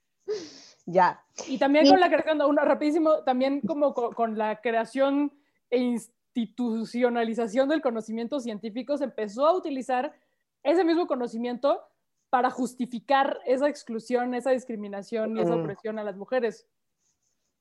Ya. 0.88 1.20
Y 1.48 1.58
también 1.58 1.88
con 1.88 1.98
la 1.98 2.08
creación, 2.08 2.40
una 2.42 2.64
rapidísimo, 2.64 3.24
también 3.24 3.60
como 3.60 3.92
con, 3.92 4.38
la 4.38 4.60
creación 4.60 5.32
e 5.68 5.78
institucionalización 5.78 7.68
del 7.68 7.82
conocimiento 7.82 8.38
científico, 8.38 8.96
se 8.96 9.02
empezó 9.02 9.48
a 9.48 9.56
utilizar 9.56 10.14
ese 10.62 10.84
mismo 10.84 11.08
conocimiento 11.08 11.82
para 12.30 12.50
justificar 12.50 13.40
esa 13.46 13.68
exclusión, 13.68 14.34
esa 14.34 14.50
discriminación 14.50 15.36
y 15.36 15.40
esa 15.40 15.56
opresión 15.56 15.98
a 15.98 16.04
las 16.04 16.16
mujeres. 16.16 16.66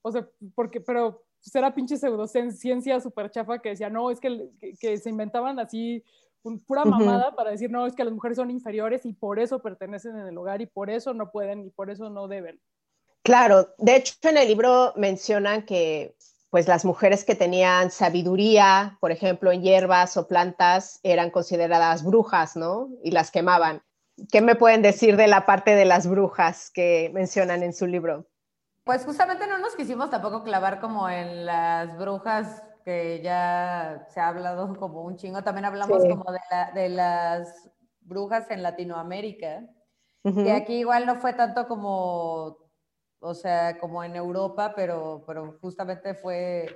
O 0.02 0.12
sea, 0.12 0.28
porque, 0.54 0.82
pero 0.82 1.24
pues 1.42 1.56
era 1.56 1.74
pinche 1.74 1.98
pseudociencia 1.98 3.00
súper 3.00 3.30
chafa 3.30 3.60
que 3.60 3.70
decía, 3.70 3.90
no, 3.90 4.10
es 4.10 4.20
que, 4.20 4.50
que, 4.80 4.98
se 4.98 5.10
inventaban 5.10 5.60
así 5.60 6.04
pura 6.68 6.86
mamada 6.86 7.36
para 7.36 7.52
decir, 7.52 7.72
no, 7.72 7.86
es 7.86 7.96
que 7.96 8.04
las 8.04 8.14
mujeres 8.14 8.38
son 8.38 8.52
inferiores 8.52 9.06
y 9.06 9.14
por 9.14 9.40
eso 9.40 9.62
pertenecen 9.62 10.18
en 10.18 10.28
el 10.28 10.38
hogar 10.38 10.62
y 10.62 10.68
por 10.68 10.90
eso 10.90 11.14
no 11.14 11.32
pueden 11.32 11.66
y 11.66 11.70
por 11.70 11.90
eso 11.90 12.10
no 12.10 12.28
deben. 12.28 12.60
Claro, 13.24 13.74
de 13.80 13.96
hecho 13.96 14.14
en 14.24 14.38
el 14.38 14.48
libro 14.48 14.94
mencionan 14.96 15.66
que 15.66 16.16
pues 16.52 16.68
las 16.68 16.86
mujeres 16.86 17.26
que 17.26 17.36
tenían 17.36 17.92
sabiduría, 17.92 18.98
por 19.02 19.12
ejemplo, 19.12 19.52
en 19.52 19.62
hierbas 19.62 20.16
o 20.16 20.28
plantas, 20.28 21.00
eran 21.04 21.30
consideradas 21.30 22.04
brujas, 22.04 22.56
¿no? 22.56 22.90
Y 23.04 23.12
las 23.12 23.30
quemaban. 23.30 23.82
¿Qué 24.32 24.42
me 24.42 24.56
pueden 24.56 24.82
decir 24.82 25.18
de 25.18 25.28
la 25.28 25.46
parte 25.46 25.76
de 25.76 25.86
las 25.86 26.08
brujas 26.08 26.72
que 26.72 27.12
mencionan 27.14 27.64
en 27.64 27.74
su 27.74 27.88
libro? 27.88 28.28
Pues 28.84 29.04
justamente 29.04 29.48
no 29.48 29.58
nos 29.58 29.76
quisimos 29.76 30.10
tampoco 30.10 30.44
clavar 30.44 30.80
como 30.80 31.10
en 31.10 31.46
las 31.46 31.98
brujas 31.98 32.64
que 32.84 33.22
ya 33.24 34.06
se 34.10 34.20
ha 34.20 34.28
hablado 34.28 34.76
como 34.78 35.02
un 35.02 35.18
chingo. 35.18 35.44
También 35.44 35.66
hablamos 35.66 36.04
como 36.04 36.26
de, 36.74 36.90
las 36.90 37.70
brujas 38.02 38.50
en 38.52 38.64
Latinoamérica. 38.64 39.64
Y 40.24 40.50
aquí 40.50 40.80
igual 40.80 41.06
no 41.06 41.18
fue 41.18 41.34
tanto 41.34 41.68
como 41.68 42.66
o 43.26 43.34
sea, 43.34 43.80
como 43.80 44.04
en 44.04 44.16
Europa, 44.16 44.74
pero, 44.76 45.24
pero 45.26 45.58
justamente 45.60 46.14
fue, 46.14 46.68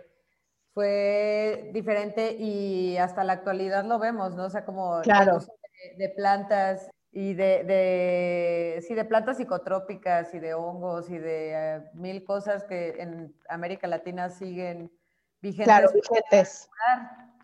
fue 0.74 1.70
diferente 1.74 2.36
y 2.40 2.98
hasta 2.98 3.24
la 3.24 3.34
actualidad 3.34 3.86
lo 3.86 4.00
vemos, 4.00 4.36
¿no? 4.36 4.46
O 4.46 4.50
sea, 4.50 4.66
como 4.66 5.00
claro. 5.02 5.38
de, 5.40 6.08
de, 6.08 6.10
plantas 6.10 6.90
y 7.12 7.34
de, 7.34 7.64
de, 7.64 8.82
sí, 8.88 8.94
de 8.94 9.04
plantas 9.04 9.38
psicotrópicas 9.38 10.34
y 10.34 10.40
de 10.40 10.54
hongos 10.54 11.10
y 11.10 11.18
de 11.18 11.52
eh, 11.54 11.82
mil 11.94 12.24
cosas 12.24 12.64
que 12.66 13.02
en 13.02 13.34
América 13.48 13.88
Latina 13.88 14.30
siguen 14.30 14.92
vigentes. 15.42 15.66
Claro, 15.66 15.90
vigentes. 15.92 16.70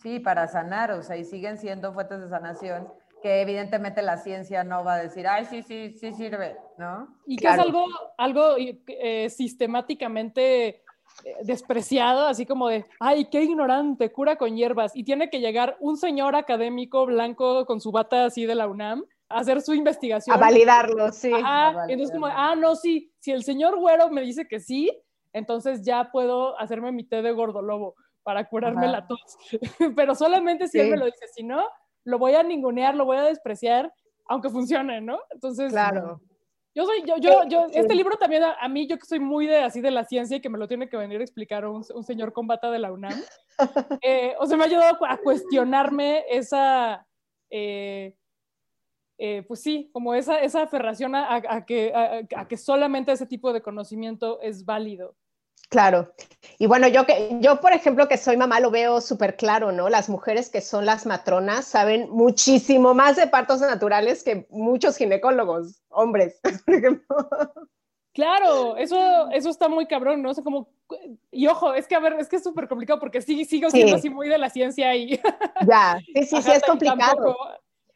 sí, 0.01 0.19
para 0.19 0.48
sanar, 0.48 0.91
o 0.91 1.01
sea, 1.01 1.17
y 1.17 1.25
siguen 1.25 1.57
siendo 1.57 1.93
fuentes 1.93 2.22
de 2.22 2.29
sanación 2.29 2.88
que 3.24 3.41
evidentemente 3.41 4.03
la 4.03 4.17
ciencia 4.17 4.63
no 4.63 4.84
va 4.84 4.95
a 4.95 5.01
decir, 5.01 5.25
ay, 5.27 5.45
sí, 5.45 5.63
sí, 5.63 5.93
sí 5.98 6.13
sirve, 6.13 6.57
¿no? 6.77 7.07
Y 7.25 7.38
que 7.38 7.48
es 7.48 7.57
algo, 7.57 7.88
algo 8.19 8.55
eh, 8.57 9.31
sistemáticamente 9.31 10.67
eh, 10.67 10.84
despreciado, 11.41 12.27
así 12.27 12.45
como 12.45 12.67
de, 12.67 12.86
ay, 13.00 13.25
qué 13.31 13.41
ignorante, 13.41 14.12
cura 14.12 14.36
con 14.36 14.55
hierbas. 14.55 14.95
Y 14.95 15.03
tiene 15.03 15.31
que 15.31 15.39
llegar 15.39 15.75
un 15.79 15.98
señor 15.98 16.36
académico 16.36 17.07
blanco 17.07 17.65
con 17.65 17.81
su 17.81 17.91
bata 17.91 18.25
así 18.25 18.45
de 18.45 18.53
la 18.53 18.67
UNAM 18.67 19.05
hacer 19.29 19.62
su 19.62 19.74
investigación. 19.74 20.36
A 20.36 20.39
validarlo, 20.39 21.12
sí. 21.12 21.32
Ajá, 21.34 21.86
entonces 21.88 22.13
como, 22.13 22.27
ah, 22.27 22.55
no, 22.55 22.75
sí, 22.75 23.12
si 23.20 23.32
el 23.32 23.44
señor 23.44 23.77
güero 23.79 24.10
me 24.10 24.22
dice 24.22 24.48
que 24.48 24.60
sí, 24.60 24.91
entonces 25.34 25.84
ya 25.84 26.12
puedo 26.12 26.58
hacerme 26.60 26.91
mi 26.91 27.03
té 27.03 27.22
de 27.22 27.32
gordolobo 27.32 27.96
para 28.24 28.48
curarme 28.48 28.88
la 28.88 29.05
tos. 29.08 29.38
Pero 29.96 30.15
solamente 30.15 30.67
si 30.67 30.79
él 30.79 30.91
me 30.91 30.98
lo 30.98 31.05
dice, 31.05 31.27
si 31.36 31.44
no, 31.44 31.63
lo 32.05 32.17
voy 32.17 32.34
a 32.34 32.44
ningunear, 32.44 32.96
lo 32.96 33.05
voy 33.05 33.17
a 33.17 33.24
despreciar, 33.24 33.94
aunque 34.27 34.50
funcione, 34.50 35.01
¿no? 35.01 35.20
Entonces, 35.32 35.72
claro. 35.72 36.22
Yo 36.74 36.86
soy, 36.86 37.03
yo, 37.05 37.15
yo, 37.17 37.46
yo, 37.48 37.67
este 37.72 37.96
libro 37.96 38.17
también 38.17 38.44
a, 38.44 38.67
mí, 38.67 38.86
yo 38.86 38.98
que 38.98 39.05
soy 39.05 39.20
muy 39.20 39.48
de 39.48 39.60
así 39.60 39.79
de 39.79 39.91
la 39.91 40.03
ciencia 40.03 40.36
y 40.36 40.41
que 40.41 40.50
me 40.50 40.58
lo 40.58 40.67
tiene 40.67 40.89
que 40.89 40.98
venir 40.98 41.22
a 41.22 41.24
explicar 41.24 41.65
un, 41.65 41.86
un 41.94 42.03
señor 42.03 42.34
con 42.34 42.48
bata 42.48 42.70
de 42.70 42.79
la 42.79 42.91
UNAM, 42.91 43.13
eh, 44.01 44.36
o 44.39 44.46
sea, 44.46 44.58
me 44.58 44.63
ha 44.63 44.67
ayudado 44.67 44.98
a 45.05 45.17
cuestionarme 45.17 46.25
esa, 46.29 47.08
eh, 47.50 48.15
eh, 49.17 49.43
pues 49.48 49.62
sí, 49.62 49.89
como 49.93 50.13
esa, 50.13 50.39
esa 50.39 50.63
aferración 50.63 51.15
a, 51.15 51.36
a 51.36 51.65
que, 51.65 51.93
a, 51.93 52.48
que 52.48 52.57
solamente 52.57 53.12
ese 53.12 53.25
tipo 53.25 53.53
de 53.53 53.62
conocimiento 53.62 54.41
es 54.41 54.65
válido. 54.65 55.15
Claro. 55.69 56.13
Y 56.60 56.67
bueno, 56.67 56.88
yo 56.88 57.05
que 57.05 57.38
yo 57.39 57.60
por 57.60 57.74
ejemplo 57.74 58.07
que 58.07 58.17
soy 58.17 58.38
mamá 58.38 58.60
lo 58.60 58.72
veo 58.72 59.01
súper 59.01 59.36
claro, 59.36 59.72
¿no? 59.72 59.89
Las 59.89 60.10
mujeres 60.10 60.50
que 60.50 60.62
son 60.62 60.86
las 60.86 61.05
matronas 61.05 61.65
saben 61.65 62.07
muchísimo 62.12 62.93
más 62.93 63.15
de 63.15 63.27
partos 63.27 63.62
naturales 63.62 64.24
que 64.24 64.45
muchos 64.50 64.98
ginecólogos, 64.98 65.81
hombres, 65.89 66.39
por 66.65 66.75
ejemplo. 66.75 67.17
Claro, 68.13 68.77
eso, 68.77 69.29
eso 69.31 69.50
está 69.50 69.67
muy 69.67 69.88
cabrón, 69.88 70.22
¿no? 70.22 70.29
O 70.29 70.34
sea, 70.34 70.43
como, 70.43 70.69
y 71.31 71.48
ojo, 71.48 71.74
es 71.74 71.88
que 71.88 71.95
a 71.95 72.00
ver, 72.00 72.13
es 72.13 72.29
que 72.29 72.38
es 72.38 72.43
súper 72.43 72.67
complicado 72.69 73.00
porque 73.00 73.22
sí, 73.22 73.43
sigo 73.43 73.69
siendo 73.69 73.95
así 73.95 74.10
muy 74.10 74.29
de 74.29 74.38
la 74.38 74.50
ciencia 74.50 74.95
y... 74.95 75.19
Ya, 75.67 76.00
sí, 76.05 76.24
sí, 76.24 76.41
sí, 76.41 76.51
es 76.51 76.63
complicado. 76.63 77.36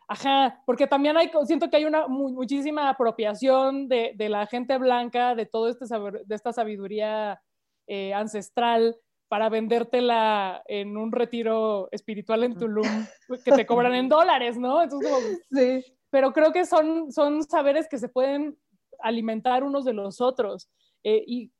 Ajá, 0.09 0.61
porque 0.65 0.87
también 0.87 1.15
hay, 1.15 1.31
siento 1.45 1.69
que 1.69 1.77
hay 1.77 1.85
una 1.85 2.07
muchísima 2.07 2.89
apropiación 2.89 3.87
de, 3.87 4.13
de, 4.15 4.27
la 4.27 4.47
gente 4.47 4.77
blanca, 4.77 5.35
de 5.35 5.45
todo 5.45 5.69
este 5.69 5.85
saber, 5.85 6.25
de 6.25 6.35
esta 6.35 6.51
sabiduría 6.51 7.41
eh, 7.87 8.13
ancestral 8.13 8.97
para 9.29 9.49
vendértela 9.49 10.63
en 10.65 10.97
un 10.97 11.11
retiro 11.11 11.87
espiritual 11.91 12.43
en 12.43 12.57
Tulum 12.57 12.87
que 13.45 13.51
te 13.51 13.65
cobran 13.65 13.93
en 13.93 14.09
dólares, 14.09 14.57
¿no? 14.57 14.81
sí. 15.51 15.85
Pero 16.09 16.33
creo 16.33 16.51
que 16.51 16.65
son, 16.65 17.11
son 17.11 17.43
saberes 17.43 17.87
que 17.87 17.99
se 17.99 18.09
pueden 18.09 18.57
alimentar 18.99 19.63
unos 19.63 19.85
de 19.85 19.93
los 19.93 20.21
otros. 20.21 20.67
Eh, 21.03 21.23
y 21.27 21.51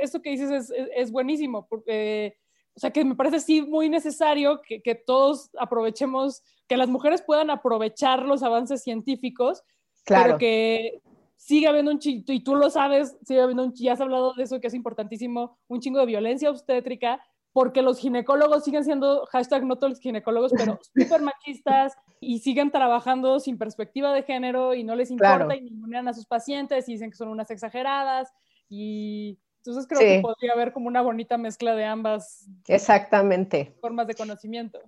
esto 0.00 0.22
que 0.22 0.30
dices 0.30 0.50
es, 0.50 0.72
es, 0.94 1.10
buenísimo, 1.10 1.66
porque, 1.68 2.36
o 2.78 2.80
sea, 2.80 2.92
que 2.92 3.04
me 3.04 3.16
parece 3.16 3.40
sí 3.40 3.60
muy 3.60 3.88
necesario 3.88 4.62
que, 4.62 4.80
que, 4.80 4.94
todos 4.94 5.50
aprovechemos, 5.58 6.44
que 6.68 6.76
las 6.76 6.88
mujeres 6.88 7.22
puedan 7.22 7.50
aprovechar 7.50 8.22
los 8.22 8.44
avances 8.44 8.84
científicos, 8.84 9.64
claro. 10.04 10.24
pero 10.24 10.38
que 10.38 11.02
sigue 11.34 11.66
habiendo 11.66 11.90
un 11.90 11.98
chingo, 11.98 12.32
y 12.32 12.38
tú 12.38 12.54
lo 12.54 12.70
sabes, 12.70 13.18
sigue 13.24 13.40
habiendo 13.40 13.64
un, 13.64 13.74
ya 13.74 13.94
has 13.94 14.00
hablado 14.00 14.32
de 14.34 14.44
eso 14.44 14.60
que 14.60 14.68
es 14.68 14.74
importantísimo, 14.74 15.58
un 15.66 15.80
chingo 15.80 15.98
de 15.98 16.06
violencia 16.06 16.50
obstétrica, 16.50 17.20
porque 17.52 17.82
los 17.82 17.98
ginecólogos 17.98 18.62
siguen 18.62 18.84
siendo, 18.84 19.26
hashtag 19.32 19.64
no 19.66 19.74
todos 19.74 19.94
los 19.94 20.00
ginecólogos, 20.00 20.52
pero 20.56 20.78
súper 20.94 21.20
machistas 21.20 21.96
y 22.20 22.38
siguen 22.38 22.70
trabajando 22.70 23.40
sin 23.40 23.58
perspectiva 23.58 24.12
de 24.12 24.22
género 24.22 24.72
y 24.74 24.84
no 24.84 24.94
les 24.94 25.10
importa 25.10 25.56
y 25.56 25.62
ningunean 25.62 26.06
a 26.06 26.14
sus 26.14 26.26
pacientes 26.26 26.88
y 26.88 26.92
dicen 26.92 27.10
que 27.10 27.16
son 27.16 27.26
unas 27.26 27.50
exageradas 27.50 28.32
y 28.68 29.36
entonces 29.68 29.86
creo 29.86 30.00
que 30.00 30.20
podría 30.22 30.54
haber 30.54 30.72
como 30.72 30.88
una 30.88 31.02
bonita 31.02 31.36
mezcla 31.36 31.74
de 31.74 31.84
ambas 31.84 32.46
Exactamente. 32.68 33.76
formas 33.82 34.06
de 34.06 34.14
conocimiento. 34.14 34.80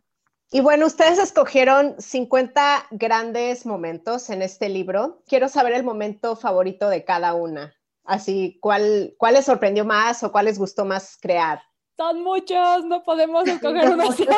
Y 0.50 0.62
bueno, 0.62 0.86
ustedes 0.86 1.18
escogieron 1.18 2.00
50 2.00 2.86
grandes 2.90 3.66
momentos 3.66 4.30
en 4.30 4.40
este 4.40 4.70
libro. 4.70 5.22
Quiero 5.28 5.50
saber 5.50 5.74
el 5.74 5.84
momento 5.84 6.34
favorito 6.34 6.88
de 6.88 7.04
cada 7.04 7.34
una. 7.34 7.74
Así, 8.04 8.58
¿cuál, 8.62 9.14
cuál 9.18 9.34
les 9.34 9.44
sorprendió 9.44 9.84
más 9.84 10.22
o 10.22 10.32
cuál 10.32 10.46
les 10.46 10.58
gustó 10.58 10.86
más 10.86 11.18
crear? 11.20 11.60
Son 11.98 12.22
muchos, 12.22 12.86
no 12.86 13.02
podemos 13.02 13.46
escoger 13.46 13.90
uno 13.92 14.10
solo. 14.12 14.34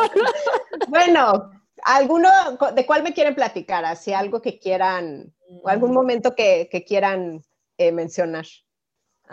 bueno, 0.88 1.50
¿alguno, 1.84 2.28
de 2.74 2.84
cuál 2.84 3.04
me 3.04 3.14
quieren 3.14 3.36
platicar? 3.36 3.84
Así, 3.84 4.12
algo 4.12 4.42
que 4.42 4.58
quieran, 4.58 5.32
o 5.62 5.68
algún 5.68 5.92
momento 5.92 6.34
que, 6.34 6.68
que 6.68 6.84
quieran 6.84 7.44
eh, 7.78 7.92
mencionar. 7.92 8.46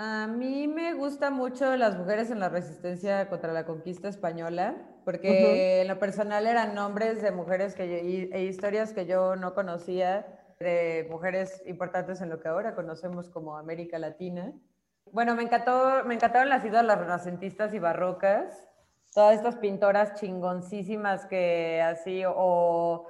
A 0.02 0.28
mí 0.28 0.66
me 0.66 0.94
gusta 0.94 1.30
mucho 1.30 1.76
las 1.76 1.98
mujeres 1.98 2.32
en 2.32 2.40
la 2.40 2.48
resistencia 2.48 3.28
contra 3.28 3.52
la 3.52 3.66
conquista 3.66 4.08
española, 4.08 4.78
porque 5.04 5.82
en 5.82 5.90
lo 5.90 6.00
personal 6.00 6.48
eran 6.48 6.74
nombres 6.74 7.22
de 7.22 7.32
mujeres 7.32 7.76
que 7.76 7.84
e 8.32 8.44
historias 8.44 8.94
que 8.94 9.06
yo 9.06 9.36
no 9.36 9.54
conocía, 9.54 10.26
de 10.58 11.06
mujeres 11.12 11.62
importantes 11.66 12.22
en 12.22 12.30
lo 12.30 12.40
que 12.40 12.48
ahora 12.48 12.76
conocemos 12.76 13.30
como 13.30 13.58
América 13.58 14.00
Latina. 14.00 14.54
Bueno, 15.12 15.36
me, 15.36 15.44
encantó, 15.44 16.06
me 16.06 16.16
encantaron 16.16 16.48
las 16.48 16.64
las 16.64 16.98
renacentistas 16.98 17.74
y 17.74 17.80
barrocas, 17.80 18.66
todas 19.14 19.36
estas 19.36 19.58
pintoras 19.58 20.14
chingoncísimas 20.14 21.26
que 21.26 21.82
así, 21.82 22.24
o 22.26 23.06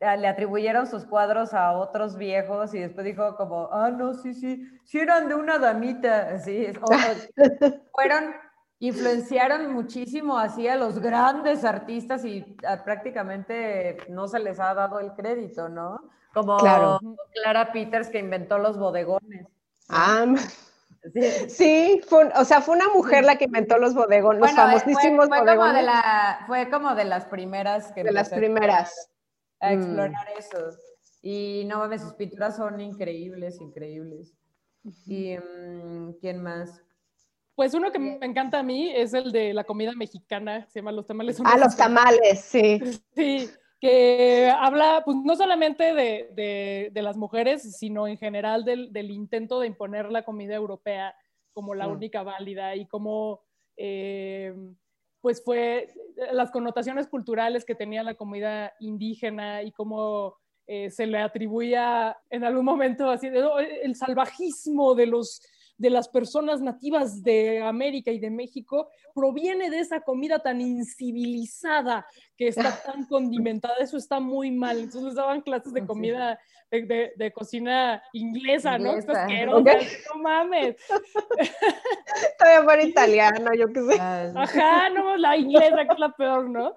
le 0.00 0.28
atribuyeron 0.28 0.86
sus 0.86 1.04
cuadros 1.04 1.54
a 1.54 1.72
otros 1.72 2.16
viejos 2.16 2.74
y 2.74 2.80
después 2.80 3.04
dijo 3.04 3.36
como, 3.36 3.68
ah, 3.72 3.90
no, 3.90 4.14
sí, 4.14 4.34
sí, 4.34 4.66
sí 4.84 4.98
eran 4.98 5.28
de 5.28 5.34
una 5.34 5.58
damita, 5.58 6.38
sí, 6.38 6.66
fueron, 7.92 8.34
influenciaron 8.80 9.72
muchísimo 9.72 10.38
así 10.38 10.68
a 10.68 10.76
los 10.76 10.98
grandes 10.98 11.64
artistas 11.64 12.24
y 12.24 12.42
prácticamente 12.84 13.98
no 14.08 14.28
se 14.28 14.40
les 14.40 14.60
ha 14.60 14.74
dado 14.74 15.00
el 15.00 15.12
crédito, 15.12 15.68
¿no? 15.68 16.10
Como 16.34 16.56
Clara 16.58 17.72
Peters 17.72 18.08
que 18.08 18.18
inventó 18.18 18.58
los 18.58 18.76
bodegones. 18.76 19.46
Ah, 19.88 20.26
Sí, 21.48 22.00
fue, 22.08 22.32
o 22.34 22.46
sea, 22.46 22.62
fue 22.62 22.76
una 22.76 22.88
mujer 22.88 23.24
la 23.24 23.36
que 23.36 23.44
inventó 23.44 23.76
los 23.76 23.94
bodegones, 23.94 24.40
los 24.40 24.52
famosísimos 24.52 25.28
fue, 25.28 25.40
bodegones. 25.40 25.56
Como 25.56 25.72
de 25.74 25.82
la, 25.82 26.44
fue 26.46 26.70
como 26.70 26.94
de 26.94 27.04
las 27.04 27.26
primeras 27.26 27.92
que... 27.92 28.04
De 28.04 28.10
las 28.10 28.30
primeras 28.30 29.10
a 29.60 29.70
mm. 29.70 29.78
explorar 29.78 30.26
eso. 30.38 30.58
Y 31.22 31.64
no 31.66 31.78
mames, 31.78 32.02
sus 32.02 32.14
pinturas 32.14 32.56
son 32.56 32.80
increíbles, 32.80 33.60
increíbles. 33.60 34.34
¿Y 35.06 35.36
mm, 35.36 36.14
quién 36.20 36.42
más? 36.42 36.82
Pues 37.54 37.72
uno 37.72 37.92
que 37.92 37.98
me 37.98 38.18
encanta 38.26 38.58
a 38.58 38.62
mí 38.62 38.90
es 38.94 39.14
el 39.14 39.30
de 39.30 39.54
la 39.54 39.64
comida 39.64 39.92
mexicana, 39.94 40.66
se 40.68 40.80
llama 40.80 40.92
Los 40.92 41.06
Tamales. 41.06 41.40
Ah, 41.44 41.56
los 41.56 41.76
tamales, 41.76 42.40
sí. 42.40 42.80
Sí, 43.14 43.48
que 43.80 44.50
habla 44.50 45.02
pues 45.04 45.16
no 45.22 45.36
solamente 45.36 45.94
de, 45.94 46.30
de, 46.34 46.90
de 46.92 47.02
las 47.02 47.16
mujeres, 47.16 47.76
sino 47.76 48.08
en 48.08 48.18
general 48.18 48.64
del, 48.64 48.92
del, 48.92 49.10
intento 49.10 49.60
de 49.60 49.68
imponer 49.68 50.10
la 50.10 50.24
comida 50.24 50.54
europea 50.54 51.14
como 51.52 51.74
la 51.74 51.86
mm. 51.86 51.92
única 51.92 52.22
válida 52.22 52.74
y 52.74 52.86
cómo 52.86 53.42
eh, 53.76 54.54
pues 55.24 55.42
fue 55.42 55.88
las 56.32 56.50
connotaciones 56.50 57.06
culturales 57.06 57.64
que 57.64 57.74
tenía 57.74 58.02
la 58.02 58.14
comida 58.14 58.74
indígena 58.78 59.62
y 59.62 59.72
cómo 59.72 60.36
eh, 60.66 60.90
se 60.90 61.06
le 61.06 61.16
atribuía 61.16 62.14
en 62.28 62.44
algún 62.44 62.66
momento 62.66 63.08
así, 63.08 63.28
el 63.28 63.96
salvajismo 63.96 64.94
de 64.94 65.06
los 65.06 65.40
de 65.76 65.90
las 65.90 66.08
personas 66.08 66.60
nativas 66.60 67.22
de 67.22 67.60
América 67.62 68.10
y 68.12 68.18
de 68.18 68.30
México 68.30 68.90
proviene 69.12 69.70
de 69.70 69.80
esa 69.80 70.00
comida 70.00 70.38
tan 70.38 70.60
incivilizada 70.60 72.06
que 72.36 72.48
está 72.48 72.62
tan 72.92 73.06
condimentada. 73.06 73.74
Eso 73.80 73.96
está 73.96 74.20
muy 74.20 74.50
mal. 74.50 74.78
Entonces 74.78 75.02
les 75.02 75.14
daban 75.14 75.40
clases 75.40 75.72
de 75.72 75.84
comida, 75.84 76.38
de, 76.70 77.12
de, 77.16 77.32
cocina 77.32 78.02
inglesa, 78.12 78.78
¿no? 78.78 78.94
Estás 78.94 79.28
no 79.46 80.22
mames. 80.22 80.76
Todavía 82.38 82.66
para 82.66 82.82
italiano, 82.84 83.50
yo 83.54 83.66
qué 83.72 83.82
sé. 83.82 84.00
Ajá, 84.00 84.90
no, 84.90 85.16
la 85.16 85.36
inglesa 85.36 85.84
que 85.86 85.92
es 85.92 85.98
la 85.98 86.12
peor, 86.12 86.48
¿no? 86.48 86.74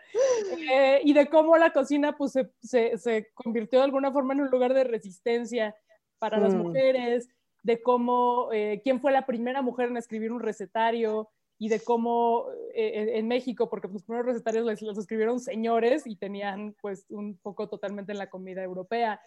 Eh, 0.71 1.01
y 1.03 1.13
de 1.13 1.27
cómo 1.27 1.55
la 1.57 1.71
cocina 1.71 2.15
pues 2.17 2.31
se, 2.31 2.49
se, 2.61 2.97
se, 2.97 3.29
convirtió 3.33 3.79
de 3.79 3.85
alguna 3.85 4.11
forma 4.11 4.33
en 4.33 4.41
un 4.41 4.49
lugar 4.49 4.73
de 4.73 4.83
resistencia 4.83 5.75
para 6.19 6.39
las 6.39 6.53
mm. 6.53 6.57
mujeres 6.57 7.29
de 7.63 7.81
cómo, 7.81 8.49
eh, 8.53 8.81
quién 8.83 9.01
fue 9.01 9.11
la 9.11 9.25
primera 9.25 9.61
mujer 9.61 9.89
en 9.89 9.97
escribir 9.97 10.31
un 10.31 10.39
recetario 10.39 11.29
y 11.59 11.69
de 11.69 11.79
cómo 11.79 12.45
eh, 12.75 13.13
en 13.15 13.27
México, 13.27 13.69
porque 13.69 13.87
los 13.87 14.03
primeros 14.03 14.27
recetarios 14.27 14.81
los 14.81 14.97
escribieron 14.97 15.39
señores 15.39 16.05
y 16.05 16.15
tenían 16.15 16.75
pues 16.81 17.05
un 17.09 17.37
poco 17.37 17.67
totalmente 17.67 18.11
en 18.11 18.19
la 18.19 18.29
comida 18.29 18.63
europea, 18.63 19.19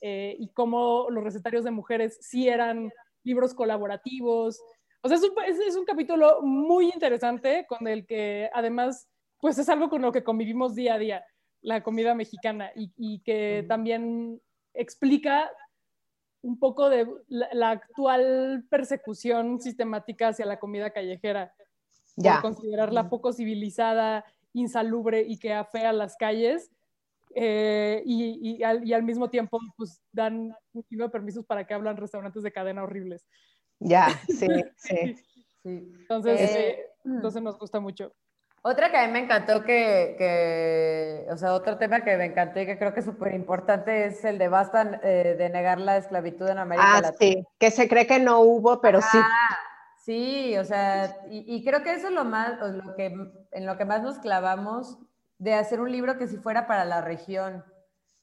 eh, 0.00 0.34
y 0.38 0.48
cómo 0.48 1.06
los 1.10 1.22
recetarios 1.22 1.64
de 1.64 1.70
mujeres 1.70 2.18
sí 2.20 2.48
eran 2.48 2.90
libros 3.22 3.54
colaborativos. 3.54 4.60
O 5.02 5.08
sea, 5.08 5.16
es 5.18 5.22
un, 5.22 5.32
es 5.46 5.76
un 5.76 5.84
capítulo 5.84 6.40
muy 6.42 6.90
interesante 6.92 7.66
con 7.68 7.86
el 7.86 8.06
que 8.06 8.50
además 8.52 9.08
pues 9.38 9.58
es 9.58 9.68
algo 9.68 9.90
con 9.90 10.00
lo 10.00 10.10
que 10.10 10.24
convivimos 10.24 10.74
día 10.74 10.94
a 10.94 10.98
día, 10.98 11.24
la 11.60 11.82
comida 11.82 12.14
mexicana, 12.14 12.70
y, 12.74 12.92
y 12.96 13.20
que 13.20 13.64
también 13.68 14.40
explica 14.72 15.50
un 16.44 16.58
poco 16.58 16.90
de 16.90 17.08
la, 17.28 17.70
actual 17.70 18.66
persecución 18.68 19.60
sistemática 19.60 20.28
hacia 20.28 20.44
la 20.44 20.58
comida 20.58 20.90
callejera, 20.90 21.54
ya. 22.16 22.34
por 22.34 22.52
considerarla 22.52 23.08
poco 23.08 23.32
civilizada, 23.32 24.26
insalubre 24.52 25.22
y 25.22 25.38
que 25.38 25.54
afea 25.54 25.92
las 25.92 26.16
calles. 26.16 26.70
Eh, 27.34 28.02
y, 28.04 28.58
y, 28.58 28.62
al, 28.62 28.86
y, 28.86 28.92
al, 28.92 29.02
mismo 29.02 29.28
tiempo 29.28 29.58
pues 29.76 30.00
dan 30.12 30.54
un 30.72 30.84
de 30.88 31.08
permisos 31.08 31.44
para 31.44 31.66
que 31.66 31.74
hablan 31.74 31.96
restaurantes 31.96 32.42
de 32.42 32.52
cadena 32.52 32.84
horribles. 32.84 33.26
Ya, 33.80 34.08
sí, 34.28 34.46
sí. 34.76 35.16
Entonces, 35.64 36.40
eh, 36.40 36.68
eh, 36.68 36.86
entonces 37.04 37.42
nos 37.42 37.58
gusta 37.58 37.80
mucho. 37.80 38.14
Otra 38.66 38.90
que 38.90 38.96
a 38.96 39.06
mí 39.06 39.12
me 39.12 39.18
encantó 39.18 39.62
que, 39.62 40.14
que, 40.16 41.26
o 41.30 41.36
sea, 41.36 41.52
otro 41.52 41.76
tema 41.76 42.02
que 42.02 42.16
me 42.16 42.24
encantó 42.24 42.60
y 42.60 42.64
que 42.64 42.78
creo 42.78 42.94
que 42.94 43.00
es 43.00 43.06
súper 43.06 43.34
importante 43.34 44.06
es 44.06 44.24
el 44.24 44.38
de 44.38 44.48
basta 44.48 45.00
eh, 45.02 45.34
de 45.36 45.50
negar 45.50 45.78
la 45.78 45.98
esclavitud 45.98 46.48
en 46.48 46.56
América 46.56 47.02
ah, 47.04 47.12
sí, 47.18 47.44
que 47.58 47.70
se 47.70 47.90
cree 47.90 48.06
que 48.06 48.18
no 48.18 48.40
hubo, 48.40 48.80
pero 48.80 49.02
sí. 49.02 49.18
Sí, 49.98 50.56
o 50.56 50.64
sea, 50.64 51.14
y, 51.30 51.62
creo 51.62 51.82
que 51.82 51.92
eso 51.92 52.08
es 52.08 52.14
lo 52.14 52.24
más, 52.24 52.58
lo 52.58 52.94
que, 52.94 53.14
en 53.52 53.66
lo 53.66 53.76
que 53.76 53.84
más 53.84 54.02
nos 54.02 54.18
clavamos 54.18 54.98
de 55.36 55.52
hacer 55.52 55.80
un 55.80 55.92
libro 55.92 56.16
que 56.16 56.26
si 56.26 56.38
fuera 56.38 56.66
para 56.66 56.86
la 56.86 57.02
región, 57.02 57.62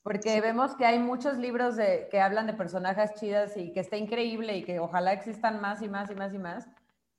porque 0.02 0.42
vemos 0.42 0.76
que 0.76 0.88
hay 0.88 0.98
muchos 0.98 1.38
libros 1.38 1.76
de, 1.76 2.08
que 2.10 2.20
hablan 2.20 2.48
de 2.48 2.54
personajes 2.54 3.14
chidas 3.14 3.58
y 3.58 3.74
que 3.74 3.80
está 3.80 3.96
increíble 3.96 4.58
y 4.58 4.64
que 4.64 4.80
ojalá 4.80 5.14
existan 5.14 5.62
más 5.62 5.84
y 5.84 5.88
más 5.88 6.10
y 6.10 6.16
más 6.16 6.34
y 6.34 6.40
más, 6.40 6.68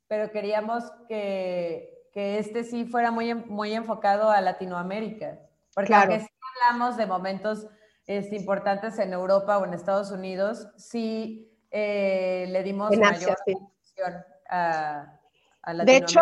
pero 0.09 0.33
queríamos 0.33 0.91
que 1.09 2.02
que 2.13 2.39
este 2.39 2.65
sí 2.65 2.85
fuera 2.85 3.11
muy, 3.11 3.35
muy 3.35 3.73
enfocado 3.73 4.31
a 4.31 4.41
Latinoamérica. 4.41 5.39
Porque 5.75 5.89
claro. 5.89 6.13
aunque 6.13 6.27
sí 6.27 6.33
hablamos 6.63 6.97
de 6.97 7.07
momentos 7.07 7.67
este, 8.07 8.37
importantes 8.37 8.99
en 8.99 9.13
Europa 9.13 9.59
o 9.59 9.65
en 9.65 9.75
Estados 9.75 10.11
Unidos, 10.11 10.69
sí 10.77 11.51
eh, 11.71 12.47
le 12.51 12.63
dimos 12.63 12.97
mayor 12.97 13.33
atención 13.33 14.25
a, 14.49 15.19
a 15.63 15.75
De 15.75 15.97
hecho, 15.97 16.21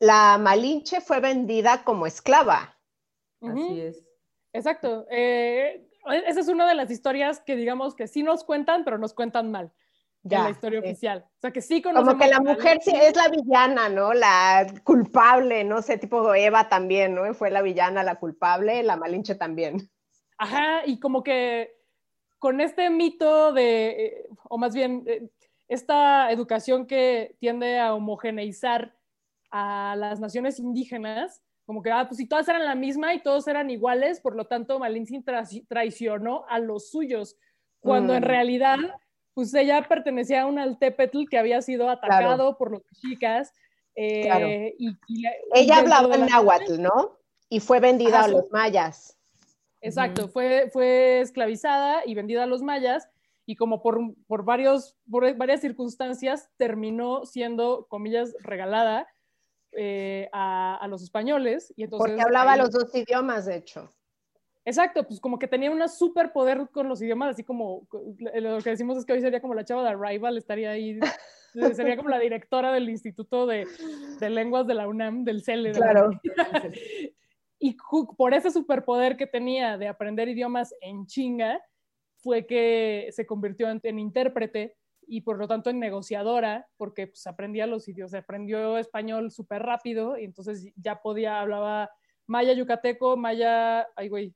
la 0.00 0.38
Malinche 0.38 1.00
fue 1.00 1.20
vendida 1.20 1.84
como 1.84 2.06
esclava. 2.06 2.76
Así 3.40 3.80
es. 3.80 4.04
Exacto. 4.52 5.06
Eh, 5.10 5.88
esa 6.26 6.40
es 6.40 6.48
una 6.48 6.66
de 6.66 6.74
las 6.74 6.90
historias 6.90 7.40
que 7.40 7.54
digamos 7.54 7.94
que 7.94 8.08
sí 8.08 8.24
nos 8.24 8.42
cuentan, 8.42 8.84
pero 8.84 8.98
nos 8.98 9.14
cuentan 9.14 9.52
mal 9.52 9.72
ya, 10.28 10.44
la 10.44 10.50
historia 10.50 10.80
oficial. 10.80 11.24
O 11.26 11.40
sea, 11.40 11.50
que 11.50 11.60
sí 11.60 11.82
conocemos. 11.82 12.14
Como 12.14 12.22
que 12.22 12.30
la 12.30 12.40
mujer 12.40 12.78
sí 12.82 12.92
es 12.94 13.16
la 13.16 13.28
villana, 13.28 13.88
¿no? 13.88 14.12
La 14.12 14.66
culpable, 14.84 15.64
no 15.64 15.82
sé, 15.82 15.98
tipo 15.98 16.34
Eva 16.34 16.68
también, 16.68 17.14
¿no? 17.14 17.32
Fue 17.34 17.50
la 17.50 17.62
villana, 17.62 18.02
la 18.02 18.16
culpable, 18.16 18.82
la 18.82 18.96
Malinche 18.96 19.34
también. 19.34 19.90
Ajá, 20.38 20.86
y 20.86 21.00
como 21.00 21.22
que 21.22 21.76
con 22.38 22.60
este 22.60 22.90
mito 22.90 23.52
de, 23.52 23.88
eh, 23.88 24.28
o 24.48 24.58
más 24.58 24.74
bien, 24.74 25.02
eh, 25.06 25.28
esta 25.66 26.30
educación 26.30 26.86
que 26.86 27.36
tiende 27.40 27.78
a 27.78 27.94
homogeneizar 27.94 28.94
a 29.50 29.96
las 29.96 30.20
naciones 30.20 30.58
indígenas, 30.58 31.42
como 31.66 31.82
que, 31.82 31.90
ah, 31.90 32.06
pues 32.08 32.18
si 32.18 32.26
todas 32.26 32.48
eran 32.48 32.64
la 32.64 32.74
misma 32.74 33.14
y 33.14 33.22
todos 33.22 33.46
eran 33.48 33.68
iguales, 33.68 34.20
por 34.20 34.34
lo 34.34 34.46
tanto, 34.46 34.78
Malinche 34.78 35.22
traicionó 35.68 36.44
a 36.48 36.58
los 36.58 36.90
suyos, 36.90 37.36
cuando 37.80 38.14
en 38.14 38.22
mm. 38.22 38.26
realidad 38.26 38.78
pues 39.38 39.54
ella 39.54 39.86
pertenecía 39.88 40.42
a 40.42 40.46
un 40.46 40.58
altepetl 40.58 41.28
que 41.30 41.38
había 41.38 41.62
sido 41.62 41.88
atacado 41.88 42.58
por 42.58 42.72
los 42.72 42.82
mexicas. 42.90 43.52
Eh, 43.94 44.74
y, 44.80 44.96
ella 45.54 45.76
hablaba 45.76 46.12
en 46.16 46.26
náhuatl, 46.26 46.82
¿no? 46.82 47.20
Y 47.48 47.60
fue 47.60 47.78
vendida 47.78 48.24
a 48.24 48.26
los 48.26 48.50
mayas. 48.50 49.16
Exacto, 49.80 50.26
fue, 50.26 50.70
fue 50.72 51.20
esclavizada 51.20 52.02
y 52.04 52.16
vendida 52.16 52.42
a 52.42 52.46
los 52.46 52.62
mayas 52.62 53.08
y 53.46 53.54
como 53.54 53.80
por, 53.80 54.00
por, 54.26 54.44
varios, 54.44 54.96
por 55.08 55.32
varias 55.36 55.60
circunstancias 55.60 56.50
terminó 56.56 57.24
siendo, 57.24 57.86
comillas, 57.88 58.34
regalada 58.40 59.06
eh, 59.70 60.28
a, 60.32 60.78
a, 60.80 60.88
los 60.88 61.00
españoles. 61.04 61.72
Y 61.76 61.84
entonces, 61.84 62.10
Porque 62.10 62.22
hablaba 62.22 62.56
los 62.56 62.72
dos 62.72 62.92
idiomas, 62.92 63.46
de 63.46 63.54
hecho. 63.54 63.88
Exacto, 64.68 65.02
pues 65.06 65.18
como 65.18 65.38
que 65.38 65.48
tenía 65.48 65.70
un 65.70 65.88
superpoder 65.88 66.68
con 66.70 66.90
los 66.90 67.00
idiomas, 67.00 67.30
así 67.30 67.42
como 67.42 67.88
lo 68.34 68.58
que 68.58 68.68
decimos 68.68 68.98
es 68.98 69.06
que 69.06 69.14
hoy 69.14 69.22
sería 69.22 69.40
como 69.40 69.54
la 69.54 69.64
chava 69.64 69.82
de 69.82 69.88
Arrival, 69.88 70.36
estaría 70.36 70.72
ahí, 70.72 71.00
sería 71.74 71.96
como 71.96 72.10
la 72.10 72.18
directora 72.18 72.70
del 72.70 72.90
Instituto 72.90 73.46
de, 73.46 73.66
Lenguas 74.20 74.66
de 74.66 74.74
la 74.74 74.86
UNAM, 74.86 75.24
del 75.24 75.42
CELE. 75.42 75.72
Claro. 75.72 76.10
y 77.58 77.78
por 78.14 78.34
ese 78.34 78.50
superpoder 78.50 79.16
que 79.16 79.26
tenía 79.26 79.78
de 79.78 79.88
aprender 79.88 80.28
idiomas 80.28 80.74
en 80.82 81.06
chinga, 81.06 81.62
fue 82.18 82.44
que 82.44 83.08
se 83.12 83.24
convirtió 83.24 83.70
en, 83.70 83.98
intérprete 83.98 84.76
y 85.06 85.22
por 85.22 85.38
lo 85.38 85.48
tanto 85.48 85.70
en 85.70 85.80
negociadora, 85.80 86.68
porque 86.76 87.06
pues 87.06 87.26
aprendía 87.26 87.66
los 87.66 87.88
idiomas, 87.88 88.12
aprendió 88.12 88.76
español 88.76 89.30
súper 89.30 89.62
rápido 89.62 90.18
y 90.18 90.24
entonces 90.24 90.70
ya 90.76 91.00
podía, 91.00 91.40
hablaba 91.40 91.90
maya 92.26 92.52
yucateco, 92.52 93.16
maya, 93.16 93.88
ay 93.96 94.10
güey, 94.10 94.34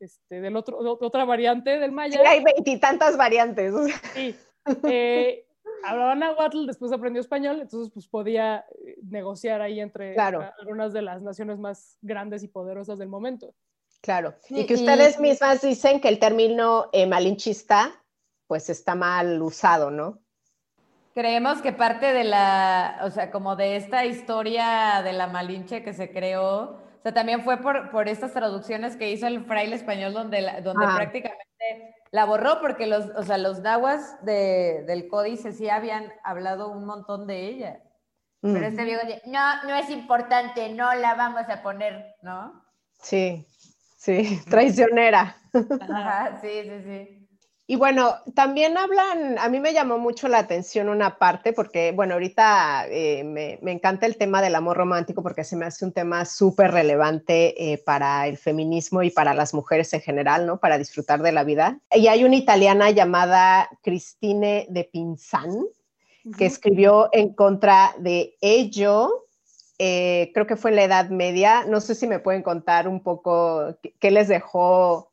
este, 0.00 0.40
del 0.40 0.56
otro, 0.56 0.78
otra 0.78 1.24
variante 1.24 1.78
del 1.78 1.92
maya. 1.92 2.20
Sí, 2.20 2.26
hay 2.26 2.42
veintitantas 2.42 3.16
variantes. 3.16 3.74
Sí. 4.14 4.34
Eh, 4.82 5.46
hablaba 5.84 6.16
náhuatl, 6.16 6.66
después 6.66 6.90
aprendió 6.90 7.20
español, 7.20 7.60
entonces 7.60 7.92
pues 7.94 8.08
podía 8.08 8.64
eh, 8.84 8.96
negociar 9.08 9.60
ahí 9.60 9.78
entre 9.78 10.16
algunas 10.18 10.92
de 10.92 11.02
las 11.02 11.22
naciones 11.22 11.60
más 11.60 11.98
grandes 12.02 12.42
y 12.42 12.48
poderosas 12.48 12.98
del 12.98 13.08
momento. 13.08 13.54
Claro. 14.00 14.34
y 14.50 14.66
que 14.66 14.74
ustedes 14.74 15.20
mismas 15.20 15.62
dicen 15.62 16.00
que 16.00 16.08
el 16.08 16.18
término 16.18 16.90
eh, 16.92 17.06
malinchista 17.06 17.92
pues 18.46 18.70
está 18.70 18.96
mal 18.96 19.40
usado, 19.40 19.92
¿no? 19.92 20.20
Creemos 21.14 21.62
que 21.62 21.72
parte 21.72 22.12
de 22.12 22.24
la, 22.24 23.00
o 23.02 23.10
sea, 23.10 23.30
como 23.30 23.56
de 23.56 23.76
esta 23.76 24.04
historia 24.04 25.00
de 25.02 25.14
la 25.14 25.26
Malinche 25.26 25.82
que 25.82 25.94
se 25.94 26.12
creó, 26.12 26.78
sea, 27.06 27.14
también 27.14 27.44
fue 27.44 27.58
por, 27.58 27.90
por 27.90 28.08
estas 28.08 28.32
traducciones 28.32 28.96
que 28.96 29.12
hizo 29.12 29.28
el 29.28 29.44
fraile 29.44 29.76
español 29.76 30.12
donde, 30.12 30.42
donde 30.64 30.86
ah. 30.86 30.94
prácticamente 30.96 31.94
la 32.10 32.24
borró 32.24 32.60
porque 32.60 32.86
los, 32.88 33.06
o 33.16 33.22
sea, 33.22 33.38
los 33.38 33.60
nahuas 33.60 34.16
de, 34.24 34.82
del 34.88 35.06
códice 35.06 35.52
sí 35.52 35.68
habían 35.68 36.12
hablado 36.24 36.68
un 36.68 36.84
montón 36.84 37.28
de 37.28 37.46
ella. 37.46 37.80
Pero 38.40 38.58
mm. 38.58 38.64
este 38.64 38.84
viejo 38.84 39.06
dice, 39.06 39.22
no, 39.26 39.62
no 39.64 39.76
es 39.76 39.88
importante, 39.90 40.68
no 40.70 40.94
la 40.94 41.14
vamos 41.14 41.48
a 41.48 41.62
poner, 41.62 42.16
¿no? 42.22 42.64
Sí, 43.00 43.46
sí, 43.96 44.40
traicionera. 44.50 45.36
Ajá, 45.80 46.40
sí, 46.40 46.62
sí, 46.64 46.82
sí. 46.82 47.25
Y 47.68 47.74
bueno, 47.74 48.14
también 48.34 48.78
hablan, 48.78 49.38
a 49.40 49.48
mí 49.48 49.58
me 49.58 49.72
llamó 49.72 49.98
mucho 49.98 50.28
la 50.28 50.38
atención 50.38 50.88
una 50.88 51.18
parte, 51.18 51.52
porque 51.52 51.90
bueno, 51.90 52.14
ahorita 52.14 52.86
eh, 52.88 53.24
me, 53.24 53.58
encanta 53.72 54.06
el 54.06 54.16
tema 54.16 54.40
del 54.40 54.54
amor 54.54 54.76
romántico 54.76 55.20
porque 55.20 55.42
se 55.42 55.56
me 55.56 55.66
hace 55.66 55.84
un 55.84 55.92
tema 55.92 56.24
súper 56.26 56.70
relevante 56.70 57.72
eh, 57.72 57.78
para 57.78 58.28
el 58.28 58.38
feminismo 58.38 59.02
y 59.02 59.10
para 59.10 59.34
las 59.34 59.52
mujeres 59.52 59.92
en 59.94 60.00
general, 60.00 60.46
¿no? 60.46 60.58
Para 60.58 60.78
disfrutar 60.78 61.22
de 61.22 61.32
la 61.32 61.42
vida. 61.42 61.80
Y 61.92 62.06
hay 62.06 62.22
una 62.24 62.36
italiana 62.36 62.90
llamada 62.90 63.68
Cristine 63.82 64.66
de 64.70 64.84
Pinzan 64.84 65.66
que 66.38 66.46
escribió 66.46 67.08
en 67.12 67.34
contra 67.34 67.94
de 67.98 68.36
ello. 68.40 69.26
Eh, 69.78 70.30
creo 70.34 70.46
que 70.46 70.56
fue 70.56 70.70
en 70.70 70.76
la 70.76 70.84
Edad 70.84 71.10
Media. 71.10 71.64
No 71.66 71.80
sé 71.80 71.94
si 71.94 72.06
me 72.06 72.18
pueden 72.18 72.42
contar 72.42 72.88
un 72.88 73.02
poco 73.02 73.76
qué, 74.00 74.10
les 74.10 74.28
dejó 74.28 75.12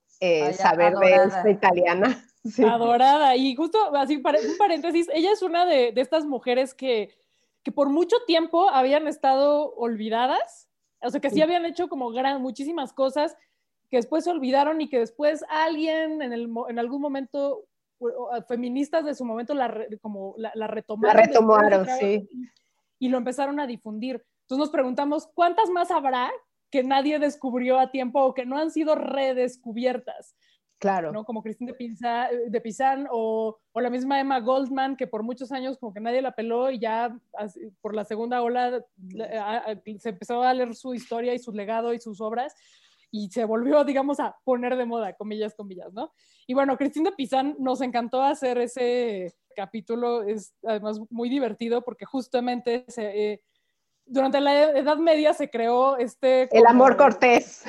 saber 0.54 0.96
de 0.96 1.16
esta 1.16 1.50
italiana. 1.50 2.26
Adorada. 2.70 3.36
Y 3.36 3.56
justo 3.56 3.96
así, 3.96 4.18
un 4.18 4.58
paréntesis, 4.58 5.08
ella 5.14 5.32
es 5.32 5.42
una 5.42 5.66
de, 5.66 5.94
estas 5.96 6.26
mujeres 6.26 6.74
que, 6.74 7.16
que, 7.64 7.72
por 7.72 7.90
mucho 7.90 8.18
tiempo 8.28 8.70
habían 8.70 9.08
estado 9.08 9.74
olvidadas, 9.76 10.70
o 11.02 11.10
sea, 11.10 11.20
que 11.20 11.30
sí, 11.30 11.42
habían 11.42 11.66
hecho 11.66 11.90
como 11.90 12.10
gran, 12.12 12.42
muchísimas 12.42 12.94
cosas 12.94 13.36
que 13.90 13.98
después 13.98 14.24
se 14.24 14.32
olvidaron 14.32 14.82
y 14.82 14.90
que 14.90 15.00
después 15.00 15.44
alguien 15.50 16.22
en, 16.22 16.34
el, 16.34 16.50
en 16.70 16.80
algún 16.80 17.02
momento, 17.02 17.66
feministas 18.48 19.06
de 19.06 19.14
su 19.16 19.24
momento, 19.24 19.54
la, 19.54 19.74
como 20.02 20.36
la, 20.38 20.68
retomaron. 20.68 21.16
La 21.16 21.26
retomaron, 21.26 21.88
sí. 22.00 22.28
Y, 23.00 23.08
y 23.08 23.10
lo 23.10 23.18
empezaron 23.18 23.60
a 23.60 23.68
difundir. 23.68 24.26
Entonces 24.42 24.58
nos 24.58 24.70
preguntamos, 24.70 25.28
¿cuántas 25.34 25.70
más 25.70 25.92
habrá 25.92 26.32
que 26.74 26.82
nadie 26.82 27.20
descubrió 27.20 27.78
a 27.78 27.92
tiempo 27.92 28.20
o 28.20 28.34
que 28.34 28.48
no 28.48 28.58
han 28.58 28.72
sido 28.72 28.96
redescubiertas? 28.96 30.36
Claro. 30.80 31.12
¿no? 31.12 31.24
Como 31.24 31.44
Christine 31.44 31.72
de, 31.72 31.78
Pizan, 31.78 32.30
de 32.48 32.62
Pizan 32.62 33.08
o, 33.12 33.60
o, 33.72 33.80
la 33.80 33.92
misma 33.92 34.20
Emma 34.20 34.40
Goldman, 34.40 34.96
que 34.96 35.06
por 35.06 35.22
muchos 35.22 35.52
años 35.52 35.78
como 35.78 35.94
que 35.94 36.00
nadie 36.00 36.24
la 36.24 36.32
peló 36.32 36.72
y 36.72 36.80
ya 36.80 37.16
por 37.80 37.94
la 37.94 38.06
segunda 38.06 38.42
ola 38.42 38.84
se 40.00 40.10
empezó 40.10 40.42
a 40.42 40.52
leer 40.52 40.74
su 40.74 40.96
historia 40.96 41.36
y 41.36 41.38
su 41.38 41.52
legado 41.52 41.94
y 41.94 42.00
sus 42.00 42.20
obras 42.22 42.56
y 43.12 43.30
se 43.30 43.46
volvió, 43.46 43.84
digamos, 43.84 44.20
a 44.20 44.36
poner 44.44 44.76
de 44.76 44.86
moda, 44.86 45.14
comillas, 45.14 45.54
comillas, 45.54 45.94
¿no? 45.94 46.12
Y 46.48 46.56
bueno, 46.56 46.76
Christine 46.76 47.12
de 47.12 47.16
Pizan 47.16 47.56
nos 47.60 47.82
encantó 47.82 48.24
hacer 48.24 48.58
ese 48.58 49.36
capítulo, 49.56 50.24
es 50.24 50.56
además 50.64 51.00
muy 51.12 51.30
divertido 51.30 51.84
porque 51.84 52.06
justamente 52.06 52.84
se, 52.88 53.34
eh, 53.34 53.44
durante 54.06 54.42
la 54.42 54.72
Edad 54.72 54.98
Media 54.98 55.34
se 55.34 55.50
creó 55.50 55.98
este... 55.98 56.50
el 56.56 56.66
amor 56.68 56.98
cortés. 56.98 57.64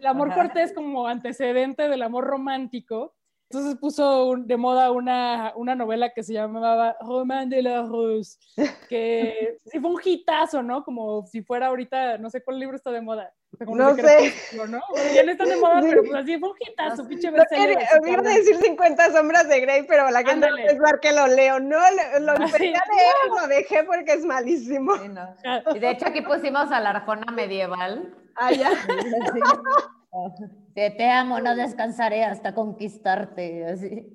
El 0.00 0.06
amor 0.06 0.32
cortés 0.34 0.72
como 0.72 1.06
antecedente 1.06 1.88
del 1.88 2.02
amor 2.02 2.24
romántico. 2.24 3.14
Entonces 3.50 3.78
puso 3.78 4.34
de 4.38 4.56
moda 4.56 4.90
una, 4.90 5.52
una, 5.54 5.74
novela 5.74 6.10
que 6.10 6.22
se 6.22 6.32
llamaba 6.32 6.96
Roman 7.00 7.48
de 7.48 7.62
la 7.62 7.82
Rose, 7.82 8.38
que 8.88 9.58
sí 9.66 9.78
fue 9.78 9.90
un 9.90 10.00
hitazo, 10.02 10.62
¿no? 10.62 10.82
Como 10.82 11.26
si 11.26 11.42
fuera 11.42 11.66
ahorita, 11.68 12.18
no 12.18 12.30
sé 12.30 12.42
cuál 12.42 12.58
libro 12.58 12.76
está 12.76 12.90
de 12.90 13.02
moda. 13.02 13.32
no 13.60 13.94
sé. 13.94 14.32
¿no? 14.56 14.80
Ya 15.14 15.24
no 15.24 15.32
están 15.32 15.48
de 15.48 15.56
moda, 15.56 15.80
pero 15.82 16.02
pues 16.02 16.14
así 16.14 16.38
fue 16.38 16.50
un 16.50 16.56
hitazo, 16.58 17.06
pinche 17.06 17.30
bestseller. 17.30 17.78
No 18.02 18.08
iba 18.08 18.20
a 18.20 18.34
decir 18.34 18.56
50 18.56 19.12
sombras 19.12 19.48
de 19.48 19.60
Grey, 19.60 19.84
pero 19.86 20.10
la 20.10 20.24
gente 20.24 20.50
no 20.50 20.56
pensar 20.56 21.00
que 21.00 21.12
lo 21.12 21.26
leo. 21.26 21.60
No, 21.60 21.78
lo, 21.78 22.20
lo 22.20 22.32
empecé 22.32 22.56
a 22.56 22.82
leer, 22.96 23.40
lo 23.40 23.46
dejé 23.46 23.84
porque 23.84 24.14
es 24.14 24.24
malísimo. 24.24 24.96
Sí, 24.96 25.08
no. 25.08 25.34
Y 25.74 25.78
de 25.78 25.90
hecho 25.90 26.06
aquí 26.06 26.22
pusimos 26.22 26.72
a 26.72 26.80
la 26.80 26.90
Arjona 26.90 27.30
medieval. 27.30 28.14
Ah, 28.36 28.50
ya. 28.50 28.70
Te, 30.74 30.90
te 30.90 31.08
amo, 31.08 31.40
no 31.40 31.54
descansaré 31.54 32.24
hasta 32.24 32.54
conquistarte. 32.54 33.64
Así. 33.64 34.06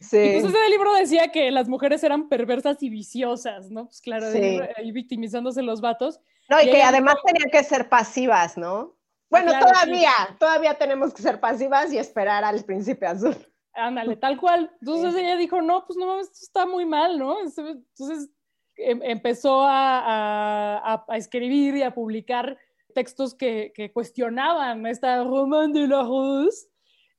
Sí. 0.00 0.16
Entonces 0.18 0.60
ese 0.60 0.70
libro 0.70 0.94
decía 0.94 1.28
que 1.28 1.50
las 1.50 1.68
mujeres 1.68 2.02
eran 2.02 2.28
perversas 2.28 2.82
y 2.82 2.88
viciosas, 2.88 3.70
¿no? 3.70 3.86
Pues 3.86 4.00
claro, 4.00 4.30
sí. 4.32 4.58
ahí 4.76 4.92
victimizándose 4.92 5.62
los 5.62 5.80
vatos. 5.80 6.20
No, 6.48 6.60
y, 6.60 6.68
y 6.68 6.70
que 6.70 6.82
además 6.82 7.16
tenían 7.24 7.50
que 7.50 7.62
ser 7.62 7.88
pasivas, 7.88 8.56
¿no? 8.56 8.96
Bueno, 9.28 9.50
claro, 9.50 9.66
todavía, 9.66 10.10
sí. 10.28 10.34
todavía 10.38 10.74
tenemos 10.74 11.12
que 11.12 11.22
ser 11.22 11.40
pasivas 11.40 11.92
y 11.92 11.98
esperar 11.98 12.44
al 12.44 12.64
príncipe 12.64 13.06
azul. 13.06 13.36
Ándale, 13.74 14.16
tal 14.16 14.38
cual. 14.38 14.70
Entonces 14.80 15.14
sí. 15.14 15.20
ella 15.20 15.36
dijo, 15.36 15.60
no, 15.60 15.84
pues 15.86 15.98
no, 15.98 16.20
esto 16.20 16.38
está 16.40 16.64
muy 16.64 16.86
mal, 16.86 17.18
¿no? 17.18 17.36
Entonces 17.40 18.30
em, 18.76 19.02
empezó 19.02 19.64
a, 19.64 20.78
a, 20.78 21.04
a 21.06 21.16
escribir 21.16 21.76
y 21.76 21.82
a 21.82 21.94
publicar 21.94 22.56
textos 22.96 23.34
que, 23.34 23.72
que 23.74 23.92
cuestionaban 23.92 24.86
esta 24.86 25.22
Roman 25.22 25.70
de 25.70 25.86
la 25.86 26.02
Rose. 26.02 26.66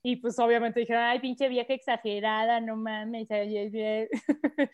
Y 0.01 0.15
pues 0.15 0.39
obviamente 0.39 0.79
dijeron, 0.79 1.03
ay, 1.03 1.19
pinche 1.19 1.47
vieja 1.47 1.71
exagerada, 1.71 2.59
no 2.59 2.75
mames. 2.75 3.27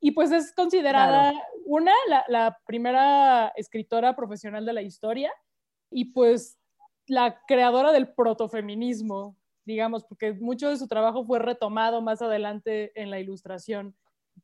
y 0.00 0.10
pues 0.12 0.32
es 0.32 0.54
considerada 0.54 1.32
claro. 1.32 1.46
una, 1.66 1.92
la, 2.08 2.24
la, 2.28 2.58
primera 2.66 3.52
escritora 3.54 4.16
profesional 4.16 4.64
de 4.64 4.72
la 4.72 4.80
historia 4.80 5.30
y 5.90 6.06
pues 6.06 6.58
la 7.06 7.42
creadora 7.46 7.92
del 7.92 8.14
protofeminismo, 8.14 9.36
digamos, 9.66 10.04
porque 10.04 10.32
mucho 10.32 10.70
de 10.70 10.78
su 10.78 10.88
trabajo 10.88 11.24
fue 11.26 11.38
retomado 11.38 12.00
más 12.00 12.22
adelante 12.22 12.92
en 12.94 13.10
la 13.10 13.20
ilustración 13.20 13.94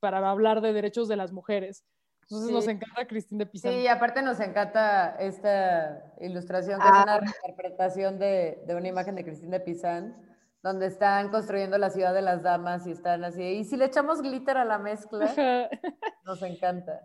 para 0.01 0.29
hablar 0.29 0.61
de 0.61 0.75
derechos 0.75 1.09
de 1.09 1.17
las 1.17 1.33
mujeres. 1.33 1.85
Entonces 2.29 2.49
sí. 2.49 2.55
nos 2.55 2.67
encanta 2.67 3.07
Cristín 3.07 3.39
de 3.39 3.47
Pizan. 3.47 3.73
Sí, 3.73 3.87
aparte 3.87 4.21
nos 4.21 4.41
encanta 4.41 5.15
esta 5.21 6.13
ilustración, 6.21 6.81
que 6.81 6.87
ah. 6.89 6.97
es 6.99 7.03
una 7.05 7.21
reinterpretación 7.21 8.19
de, 8.19 8.63
de, 8.67 8.75
una 8.75 8.89
imagen 8.89 9.15
de 9.15 9.25
Cristín 9.25 9.51
de 9.51 9.61
Pizan, 9.61 10.17
donde 10.61 10.87
están 10.87 11.31
construyendo 11.31 11.79
la 11.79 11.91
ciudad 11.91 12.13
de 12.13 12.23
las 12.23 12.43
damas 12.43 12.85
y 12.89 12.91
están 12.91 13.23
así. 13.23 13.43
Y 13.43 13.65
si 13.65 13.77
le 13.77 13.85
echamos 13.85 14.23
glitter 14.23 14.57
a 14.57 14.65
la 14.65 14.79
mezcla, 14.79 15.33
nos 16.25 16.43
encanta. 16.43 17.01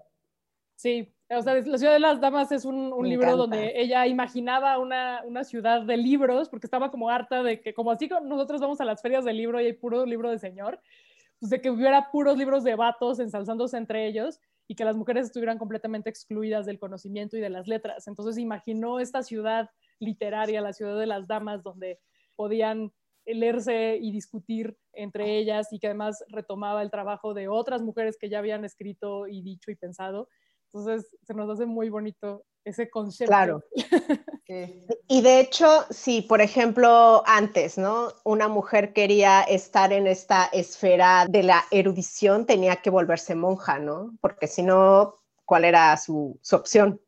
Sí, 0.75 1.13
o 1.29 1.43
sea, 1.43 1.53
La 1.53 1.77
ciudad 1.77 1.93
de 1.93 1.99
las 1.99 2.19
damas 2.19 2.51
es 2.51 2.65
un, 2.65 2.91
un 2.91 3.07
libro 3.07 3.27
encanta. 3.27 3.37
donde 3.37 3.73
ella 3.75 4.07
imaginaba 4.07 4.79
una, 4.79 5.21
una, 5.23 5.43
ciudad 5.43 5.83
de 5.83 5.95
libros, 5.95 6.49
porque 6.49 6.65
estaba 6.65 6.89
como 6.89 7.11
harta 7.11 7.43
de 7.43 7.61
que, 7.61 7.75
como 7.75 7.91
así 7.91 8.09
nosotros 8.23 8.59
vamos 8.59 8.81
a 8.81 8.85
las 8.85 9.03
ferias 9.03 9.23
del 9.23 9.37
libro 9.37 9.61
y 9.61 9.67
hay 9.67 9.73
puro 9.73 10.03
libro 10.07 10.31
de 10.31 10.39
señor, 10.39 10.81
pues 11.39 11.51
de 11.51 11.61
que 11.61 11.69
hubiera 11.69 12.09
puros 12.09 12.35
libros 12.35 12.63
de 12.63 12.73
vatos 12.73 13.19
ensalzándose 13.19 13.77
entre 13.77 14.07
ellos 14.07 14.39
y 14.71 14.75
que 14.75 14.85
las 14.85 14.95
mujeres 14.95 15.25
estuvieran 15.25 15.57
completamente 15.57 16.09
excluidas 16.09 16.65
del 16.65 16.79
conocimiento 16.79 17.35
y 17.35 17.41
de 17.41 17.49
las 17.49 17.67
letras. 17.67 18.07
Entonces 18.07 18.37
imaginó 18.37 19.01
esta 19.01 19.21
ciudad 19.21 19.69
literaria, 19.99 20.61
la 20.61 20.71
ciudad 20.71 20.97
de 20.97 21.07
las 21.07 21.27
damas, 21.27 21.61
donde 21.61 21.99
podían 22.37 22.93
leerse 23.25 23.97
y 24.01 24.13
discutir 24.13 24.77
entre 24.93 25.37
ellas 25.37 25.73
y 25.73 25.79
que 25.79 25.87
además 25.87 26.23
retomaba 26.29 26.83
el 26.83 26.89
trabajo 26.89 27.33
de 27.33 27.49
otras 27.49 27.81
mujeres 27.81 28.15
que 28.17 28.29
ya 28.29 28.39
habían 28.39 28.63
escrito 28.63 29.27
y 29.27 29.41
dicho 29.41 29.71
y 29.71 29.75
pensado. 29.75 30.29
Entonces 30.67 31.17
se 31.21 31.33
nos 31.33 31.49
hace 31.49 31.65
muy 31.65 31.89
bonito 31.89 32.45
ese 32.63 32.89
concepto. 32.89 33.29
Claro. 33.29 33.63
sí. 34.47 34.85
Y 35.07 35.21
de 35.21 35.39
hecho, 35.39 35.85
si 35.89 36.21
por 36.21 36.41
ejemplo 36.41 37.23
antes, 37.25 37.77
¿no? 37.77 38.13
Una 38.23 38.47
mujer 38.47 38.93
quería 38.93 39.41
estar 39.41 39.93
en 39.93 40.07
esta 40.07 40.45
esfera 40.45 41.25
de 41.27 41.43
la 41.43 41.65
erudición, 41.71 42.45
tenía 42.45 42.77
que 42.77 42.89
volverse 42.89 43.35
monja, 43.35 43.79
¿no? 43.79 44.13
Porque 44.21 44.47
si 44.47 44.63
no, 44.63 45.15
¿cuál 45.45 45.65
era 45.65 45.95
su, 45.97 46.39
su 46.41 46.55
opción? 46.55 47.01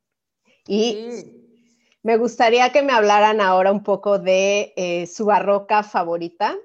Y 0.66 1.10
sí. 1.10 1.98
me 2.02 2.16
gustaría 2.16 2.72
que 2.72 2.82
me 2.82 2.92
hablaran 2.92 3.40
ahora 3.40 3.70
un 3.70 3.82
poco 3.82 4.18
de 4.18 4.72
eh, 4.76 5.06
su 5.06 5.26
barroca 5.26 5.82
favorita, 5.82 6.56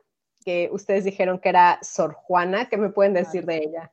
que 0.44 0.70
ustedes 0.72 1.04
dijeron 1.04 1.40
que 1.40 1.50
era 1.50 1.80
Sor 1.82 2.14
Juana. 2.14 2.70
¿Qué 2.70 2.78
me 2.78 2.90
pueden 2.90 3.14
decir 3.14 3.46
de 3.46 3.58
ella? 3.58 3.92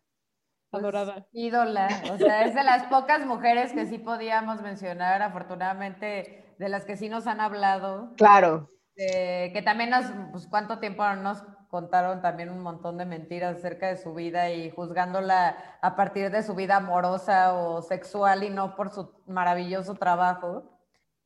Adorada. 0.72 1.14
Pues, 1.14 1.26
ídola, 1.32 1.88
o 2.12 2.18
sea, 2.18 2.44
es 2.44 2.54
de 2.54 2.64
las 2.64 2.84
pocas 2.84 3.24
mujeres 3.24 3.72
que 3.72 3.86
sí 3.86 3.98
podíamos 3.98 4.62
mencionar, 4.62 5.22
afortunadamente, 5.22 6.54
de 6.58 6.68
las 6.68 6.84
que 6.84 6.96
sí 6.96 7.08
nos 7.08 7.26
han 7.26 7.40
hablado. 7.40 8.12
Claro. 8.16 8.70
Eh, 8.96 9.50
que 9.52 9.62
también 9.62 9.90
nos, 9.90 10.06
pues 10.32 10.46
cuánto 10.46 10.78
tiempo 10.78 11.04
nos 11.16 11.42
contaron 11.68 12.22
también 12.22 12.50
un 12.50 12.60
montón 12.60 12.96
de 12.96 13.04
mentiras 13.04 13.56
acerca 13.56 13.88
de 13.88 13.98
su 13.98 14.14
vida 14.14 14.50
y 14.50 14.70
juzgándola 14.70 15.78
a 15.82 15.96
partir 15.96 16.30
de 16.30 16.42
su 16.42 16.54
vida 16.54 16.76
amorosa 16.76 17.52
o 17.54 17.82
sexual 17.82 18.44
y 18.44 18.50
no 18.50 18.74
por 18.74 18.90
su 18.90 19.10
maravilloso 19.26 19.94
trabajo. 19.94 20.64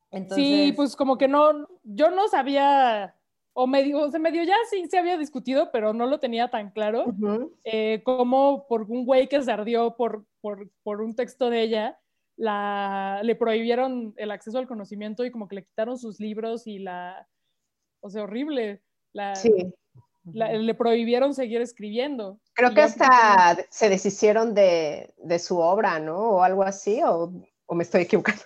Entonces... 0.09 0.45
Sí, 0.45 0.73
pues 0.75 0.95
como 0.97 1.17
que 1.17 1.29
no, 1.29 1.67
yo 1.83 2.11
no 2.11 2.27
sabía 2.27 3.15
o 3.53 3.67
medio, 3.67 3.99
o 3.99 4.11
sea, 4.11 4.19
medio 4.19 4.43
ya 4.43 4.55
sí 4.69 4.85
se 4.89 4.97
había 4.97 5.17
discutido, 5.17 5.71
pero 5.71 5.93
no 5.93 6.05
lo 6.05 6.19
tenía 6.19 6.49
tan 6.49 6.71
claro, 6.71 7.05
uh 7.05 7.11
-huh. 7.11 7.51
eh, 7.63 8.01
como 8.03 8.67
por 8.67 8.83
un 8.83 9.05
güey 9.05 9.27
que 9.27 9.41
se 9.41 9.51
ardió 9.51 9.95
por, 9.95 10.25
por, 10.39 10.69
por, 10.83 11.01
un 11.01 11.15
texto 11.15 11.49
de 11.49 11.61
ella, 11.61 11.99
la, 12.37 13.19
le 13.23 13.35
prohibieron 13.35 14.13
el 14.17 14.31
acceso 14.31 14.57
al 14.57 14.67
conocimiento 14.67 15.25
y 15.25 15.31
como 15.31 15.47
que 15.47 15.55
le 15.55 15.65
quitaron 15.65 15.97
sus 15.97 16.19
libros 16.19 16.65
y 16.65 16.79
la, 16.79 17.27
o 17.99 18.09
sea, 18.09 18.23
horrible, 18.23 18.81
la, 19.11 19.35
sí. 19.35 19.51
la, 20.31 20.53
le 20.53 20.73
prohibieron 20.73 21.33
seguir 21.33 21.61
escribiendo. 21.61 22.39
Creo 22.53 22.73
que 22.73 22.81
hasta 22.81 23.57
se 23.69 23.89
deshicieron 23.89 24.53
de, 24.53 25.13
de, 25.17 25.39
su 25.39 25.59
obra, 25.59 25.99
¿no? 25.99 26.17
O 26.17 26.43
algo 26.43 26.63
así, 26.63 27.01
o, 27.03 27.33
o 27.65 27.75
me 27.75 27.83
estoy 27.83 28.03
equivocando. 28.03 28.43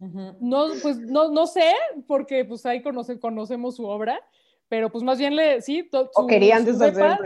Uh 0.00 0.06
-huh. 0.06 0.36
No, 0.40 0.66
pues 0.82 0.98
no, 0.98 1.28
no 1.30 1.46
sé, 1.46 1.74
porque 2.06 2.44
pues 2.44 2.64
ahí 2.66 2.82
conoce, 2.82 3.18
conocemos 3.18 3.76
su 3.76 3.84
obra, 3.84 4.20
pero 4.68 4.90
pues 4.90 5.02
más 5.02 5.18
bien 5.18 5.34
le, 5.34 5.60
sí, 5.60 5.88
su, 5.90 6.08
o 6.14 6.26
querían 6.26 6.64
su 6.64 6.78
depa, 6.78 7.18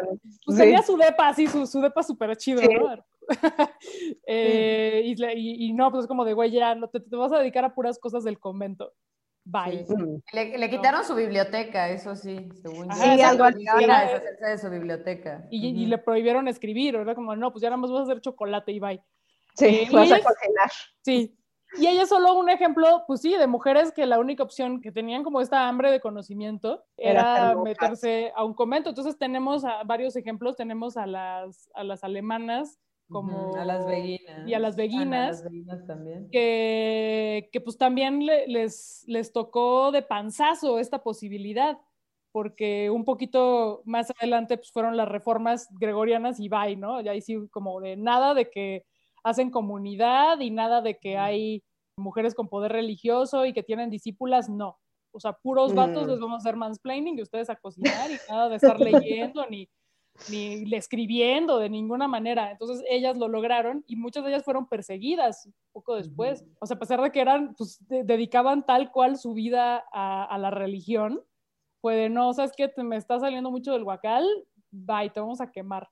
pues 0.47 0.57
sí. 0.57 0.63
tenía 0.63 0.83
su 0.83 0.97
depa, 0.97 1.29
así, 1.29 1.47
su, 1.47 1.67
su 1.67 1.81
depa 1.81 2.03
súper 2.03 2.37
chido, 2.37 2.61
sí. 2.61 2.69
¿no? 2.69 3.05
eh, 4.27 5.15
sí. 5.17 5.25
y, 5.35 5.67
y, 5.67 5.73
no, 5.73 5.91
pues 5.91 6.05
es 6.05 6.09
como 6.09 6.25
de, 6.25 6.33
güey, 6.33 6.51
ya, 6.51 6.75
no, 6.75 6.89
te, 6.89 7.01
te, 7.01 7.17
vas 7.17 7.33
a 7.33 7.39
dedicar 7.39 7.65
a 7.65 7.75
puras 7.75 7.99
cosas 7.99 8.25
del 8.25 8.39
convento. 8.39 8.93
Bye. 9.45 9.85
Le, 10.33 10.57
le, 10.57 10.71
quitaron 10.71 11.01
no. 11.01 11.07
su 11.07 11.17
biblioteca, 11.17 11.89
eso 11.89 12.15
sí, 12.15 12.49
según 12.63 12.89
yo. 12.89 12.95
Sí, 12.95 13.21
algo 13.23 13.45
así. 13.45 13.65
de 13.65 14.59
su 14.59 14.71
biblioteca. 14.71 15.47
Y, 15.51 15.59
uh 15.59 15.73
-huh. 15.73 15.83
y, 15.83 15.87
le 15.87 15.99
prohibieron 15.99 16.47
escribir, 16.47 16.95
era 16.95 17.15
como, 17.17 17.35
no, 17.35 17.51
pues 17.51 17.63
ya 17.63 17.69
nada 17.69 17.79
más 17.79 17.91
vas 17.91 18.01
a 18.01 18.03
hacer 18.05 18.21
chocolate 18.21 18.71
y 18.71 18.79
bye. 18.79 19.03
Sí, 19.57 19.67
eh, 19.67 19.89
vas 19.91 20.13
a 20.13 20.21
cocinar. 20.21 20.71
Sí, 21.03 21.37
y 21.79 21.87
ella 21.87 22.03
es 22.03 22.09
solo 22.09 22.35
un 22.35 22.51
ejemplo, 22.51 23.05
pues 23.07 23.21
sí, 23.21 23.37
de 23.37 23.47
mujeres 23.47 23.93
que 23.93 24.07
la 24.07 24.19
única 24.19 24.43
opción 24.43 24.81
que 24.81 24.93
tenían 24.93 25.23
como 25.23 25.41
esta 25.41 25.69
hambre 25.69 25.91
de 25.91 26.01
conocimiento 26.01 26.85
era, 26.97 27.53
era 27.53 27.57
meterse 27.57 28.33
a 28.35 28.45
un 28.45 28.55
convento. 28.55 28.91
Entonces 28.91 29.19
tenemos 29.19 29.65
a 29.65 29.83
varios 29.85 30.17
ejemplos, 30.17 30.57
tenemos 30.57 30.97
a 30.97 31.07
las, 31.07 31.71
a 31.75 31.85
las 31.85 32.05
alemanas 32.05 32.79
como... 33.09 33.55
A 33.57 33.65
las 33.65 33.87
beguinas. 33.87 34.49
Y 34.49 34.55
a 34.55 34.59
las 34.59 34.77
también. 35.87 36.29
Que, 36.31 37.49
que 37.53 37.61
pues 37.61 37.77
también 37.79 38.25
le, 38.25 38.49
les, 38.49 39.05
les 39.07 39.33
tocó 39.33 39.93
de 39.93 40.03
panzazo 40.03 40.79
esta 40.79 41.03
posibilidad, 41.03 41.79
porque 42.33 42.91
un 42.91 43.05
poquito 43.05 43.83
más 43.85 44.11
adelante 44.11 44.57
pues 44.57 44.73
fueron 44.73 44.97
las 44.97 45.09
reformas 45.09 45.69
gregorianas 45.79 46.41
y 46.41 46.49
bye, 46.49 46.77
¿no? 46.77 47.01
Y 47.01 47.09
ahí 47.09 47.21
sí 47.21 47.49
como 47.51 47.81
de 47.81 47.97
nada 47.97 48.35
de 48.35 48.51
que 48.51 48.87
hacen 49.25 49.51
comunidad 49.51 50.41
y 50.41 50.51
nada 50.51 50.81
de 50.81 50.99
que 50.99 51.17
hay 51.19 51.63
mujeres 51.99 52.35
con 52.35 52.49
poder 52.49 52.73
religioso 52.73 53.45
y 53.47 53.53
que 53.53 53.63
tienen 53.63 53.91
discípulas, 53.91 54.49
no. 54.49 54.79
O 55.15 55.21
sea, 55.21 55.35
puros 55.35 55.75
vatos 55.75 56.07
Mm. 56.07 56.11
les 56.11 56.21
vamos 56.21 56.35
a 56.35 56.39
hacer 56.39 56.57
mansplaining 56.57 57.19
y 57.19 57.23
ustedes 57.23 57.51
a 57.51 57.57
cocinar 57.57 58.11
y 58.11 58.17
nada 58.29 58.49
de 58.49 58.57
estar 58.57 58.81
leyendo 58.81 59.47
ni, 59.49 59.69
ni 60.31 60.65
escribiendo 60.75 61.59
de 61.59 61.69
ninguna 61.69 62.09
manera. 62.09 62.51
Entonces 62.51 62.83
ellas 62.89 63.17
lo 63.19 63.29
lograron 63.29 63.85
y 63.87 63.97
muchas 63.97 64.25
de 64.25 64.31
ellas 64.31 64.45
fueron 64.45 64.67
perseguidas 64.67 65.49
poco 65.73 65.97
después. 65.97 66.45
O 66.61 66.67
sea, 66.67 66.77
a 66.77 66.81
pesar 66.81 67.01
de 67.03 67.11
que 67.13 67.21
eran, 67.21 67.55
pues 67.57 67.79
de- 67.89 68.05
dedicaban 68.05 68.65
tal 68.65 68.91
cual 68.91 69.19
su 69.19 69.35
vida 69.35 69.85
a, 69.93 70.25
a 70.25 70.39
la 70.39 70.51
religión, 70.51 71.21
fue 71.83 71.95
de, 71.97 72.09
no, 72.09 72.33
¿sabes 72.33 72.53
qué? 72.57 72.69
Te 72.69 72.83
me 72.83 72.97
está 72.97 73.19
saliendo 73.21 73.51
mucho 73.51 73.73
del 73.73 73.85
guacal, 73.85 74.25
bye, 74.71 75.11
te 75.11 75.21
vamos 75.21 75.41
a 75.41 75.51
quemar. 75.51 75.89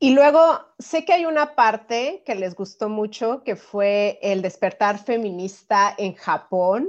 Y 0.00 0.14
luego 0.14 0.40
sé 0.78 1.04
que 1.04 1.12
hay 1.12 1.26
una 1.26 1.56
parte 1.56 2.22
que 2.24 2.36
les 2.36 2.54
gustó 2.54 2.88
mucho, 2.88 3.42
que 3.42 3.56
fue 3.56 4.18
el 4.22 4.42
despertar 4.42 4.98
feminista 4.98 5.92
en 5.98 6.14
Japón. 6.14 6.88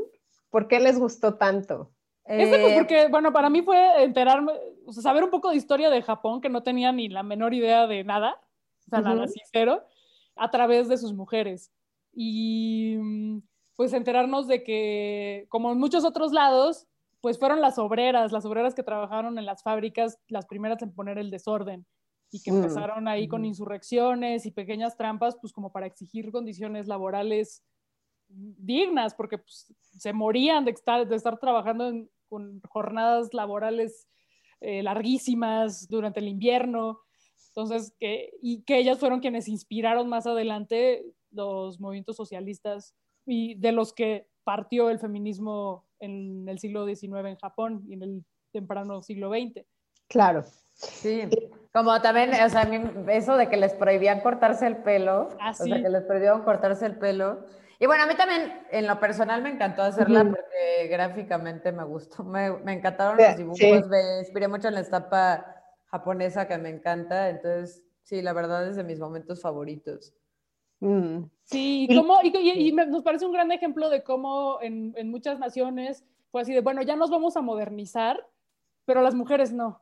¿Por 0.52 0.68
qué 0.68 0.80
les 0.80 1.00
gustó 1.00 1.36
tanto? 1.36 1.92
Este, 2.26 2.60
pues, 2.60 2.72
Eh, 2.72 2.76
porque, 2.76 3.08
bueno, 3.08 3.34
para 3.34 3.50
mí 3.50 3.64
fue 3.64 4.04
enterarme, 4.04 4.54
o 4.86 4.94
sea, 4.94 5.02
saber 5.02 5.24
un 5.24 5.32
poco 5.32 5.50
de 5.50 5.56
historia 5.56 5.90
de 5.90 6.04
Japón, 6.04 6.40
que 6.40 6.50
no 6.50 6.62
tenía 6.62 6.92
ni 6.92 7.10
la 7.10 7.24
menor 7.24 7.56
idea 7.56 7.88
de 7.88 8.04
nada, 8.04 8.40
o 8.88 8.90
sea, 8.90 9.02
nada, 9.02 9.16
Ujú. 9.16 9.24
así 9.24 9.40
cero, 9.52 9.84
a 10.36 10.52
través 10.52 10.88
de 10.88 10.98
sus 10.98 11.14
mujeres. 11.14 11.72
Y 12.14 12.96
mm, 13.00 13.40
pues 13.76 13.94
enterarnos 13.94 14.48
de 14.48 14.64
que, 14.64 15.48
como 15.50 15.72
en 15.72 15.80
muchos 15.80 16.06
otros 16.06 16.32
lados, 16.32 16.86
pues 17.22 17.40
fueron 17.40 17.60
las 17.60 17.80
obreras, 17.80 18.32
las 18.32 18.46
obreras 18.46 18.76
que 18.76 18.84
trabajaron 18.84 19.40
en 19.40 19.46
las 19.48 19.64
fábricas, 19.64 20.20
las 20.28 20.46
primeras 20.46 20.82
en 20.84 20.94
poner 20.94 21.18
el 21.18 21.32
desorden 21.32 21.88
y 22.32 22.42
que 22.42 22.52
Mm. 22.52 22.56
empezaron 22.58 23.08
ahí 23.08 23.28
con 23.28 23.46
insurrecciones 23.46 24.46
y 24.46 24.52
pequeñas 24.52 24.96
trampas, 24.98 25.38
pues 25.42 25.52
como 25.54 25.72
para 25.72 25.88
exigir 25.88 26.32
condiciones 26.32 26.88
laborales 26.88 27.64
dignas, 28.28 29.16
porque 29.16 29.40
pues, 29.40 29.74
se 29.98 30.14
morían 30.14 30.66
de 30.66 30.72
estar, 30.72 31.08
de 31.08 31.16
estar 31.16 31.40
trabajando 31.40 31.88
en- 31.90 32.10
con 32.28 32.62
jornadas 32.70 33.34
laborales 33.34 34.08
eh, 34.62 34.84
larguísimas 34.84 35.88
durante 35.88 36.20
el 36.20 36.28
invierno. 36.28 37.00
Entonces, 37.48 37.96
que, 38.00 38.32
y 38.42 38.62
que 38.64 38.78
ellas 38.78 39.00
fueron 39.00 39.22
quienes 39.22 39.48
inspiraron 39.48 40.08
más 40.10 40.28
adelante 40.28 41.06
los 41.32 41.80
movimientos 41.80 42.18
socialistas 42.18 42.94
y 43.26 43.56
de 43.56 43.72
los 43.72 43.94
que 43.94 44.28
partió 44.44 44.90
el 44.90 45.00
feminismo 45.00 45.86
en 46.00 46.48
el 46.50 46.60
siglo 46.60 46.86
XIX 46.86 47.30
en 47.30 47.38
Japón 47.38 47.84
y 47.88 47.94
en 47.94 48.04
el 48.04 48.26
temprano 48.52 49.02
siglo 49.02 49.30
XX. 49.30 49.66
Claro. 50.08 50.44
Sí, 50.80 51.24
como 51.74 52.02
también, 52.02 52.32
o 52.42 52.50
sea, 52.50 52.62
a 52.62 52.66
mí 52.66 52.82
eso 53.10 53.36
de 53.36 53.50
que 53.50 53.58
les 53.58 53.74
prohibían 53.74 54.22
cortarse 54.22 54.66
el 54.66 54.78
pelo, 54.78 55.28
Ah, 55.40 55.52
o 55.52 55.54
sí. 55.54 55.70
sea, 55.70 55.82
que 55.82 55.90
les 55.90 56.04
prohibieron 56.04 56.44
cortarse 56.44 56.86
el 56.86 56.98
pelo. 56.98 57.46
Y 57.80 57.86
bueno, 57.86 58.04
a 58.04 58.08
mí 58.08 58.16
también, 58.16 58.62
en 58.72 58.88
lo 58.88 59.00
personal, 59.00 59.42
me 59.42 59.50
encantó 59.50 59.82
hacerla 59.84 60.24
porque 60.24 60.88
gráficamente 60.90 61.72
me 61.72 61.84
gustó, 61.84 62.24
me, 62.24 62.52
me 62.60 62.74
encantaron 62.74 63.18
Sí, 63.18 63.24
los 63.28 63.38
dibujos, 63.38 63.58
sí. 63.84 63.90
me 63.90 64.20
inspiré 64.20 64.48
mucho 64.48 64.68
en 64.70 64.76
la 64.76 64.80
estampa 64.82 65.56
japonesa 65.86 66.48
que 66.48 66.58
me 66.58 66.70
encanta, 66.70 67.30
entonces, 67.30 67.84
sí, 68.04 68.22
la 68.22 68.34
verdad 68.34 68.68
es 68.68 68.76
de 68.76 68.84
mis 68.84 69.00
momentos 69.00 69.42
favoritos. 69.42 70.14
Mm. 70.80 71.24
Sí, 71.44 71.88
Y- 71.90 71.94
y, 71.94 71.98
cómo- 71.98 72.20
y- 72.24 72.32
y- 72.38 72.68
y 72.70 72.72
me- 72.72 72.86
nos 72.86 73.04
parece 73.04 73.26
un 73.26 73.34
gran 73.34 73.52
ejemplo 73.52 73.90
de 73.90 74.04
cómo 74.04 74.60
en, 74.62 74.94
en 74.98 75.10
muchas 75.12 75.40
naciones 75.40 76.06
fue 76.32 76.42
así 76.42 76.54
de, 76.54 76.62
bueno, 76.62 76.82
ya 76.84 76.96
nos 76.96 77.10
vamos 77.10 77.36
a 77.38 77.42
modernizar, 77.42 78.26
pero 78.86 79.02
las 79.02 79.14
mujeres 79.16 79.52
no. 79.52 79.82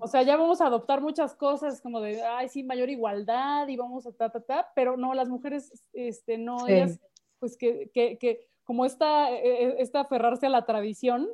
O 0.00 0.06
sea, 0.06 0.22
ya 0.22 0.36
vamos 0.36 0.60
a 0.60 0.66
adoptar 0.66 1.00
muchas 1.02 1.34
cosas 1.36 1.80
como 1.82 2.00
de, 2.00 2.22
ay, 2.22 2.48
sí, 2.48 2.62
mayor 2.62 2.88
igualdad 2.88 3.68
y 3.68 3.76
vamos 3.76 4.06
a 4.06 4.12
ta, 4.12 4.30
ta, 4.30 4.40
ta, 4.40 4.68
pero 4.74 4.96
no, 4.96 5.12
las 5.14 5.28
mujeres, 5.28 5.70
este, 5.92 6.38
no, 6.38 6.60
Sí. 6.60 6.72
ellas, 6.72 6.98
pues 7.38 7.56
que, 7.58 7.90
que, 7.92 8.16
que 8.18 8.48
como 8.64 8.86
esta, 8.86 9.30
eh, 9.30 9.40
eh, 9.44 9.74
esta 9.78 10.00
aferrarse 10.00 10.46
a 10.46 10.50
la 10.50 10.64
tradición 10.64 11.28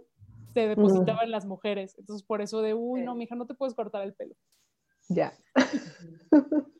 se 0.54 0.66
depositaba 0.66 1.22
en 1.22 1.30
las 1.30 1.46
mujeres. 1.46 1.96
Entonces, 1.98 2.26
por 2.26 2.40
eso 2.42 2.60
de, 2.62 2.74
uy, 2.74 3.00
Sí. 3.00 3.06
no, 3.06 3.14
mija, 3.14 3.36
no 3.36 3.46
te 3.46 3.54
puedes 3.54 3.74
cortar 3.74 4.02
el 4.02 4.14
pelo. 4.14 4.34
Ya. 5.10 5.34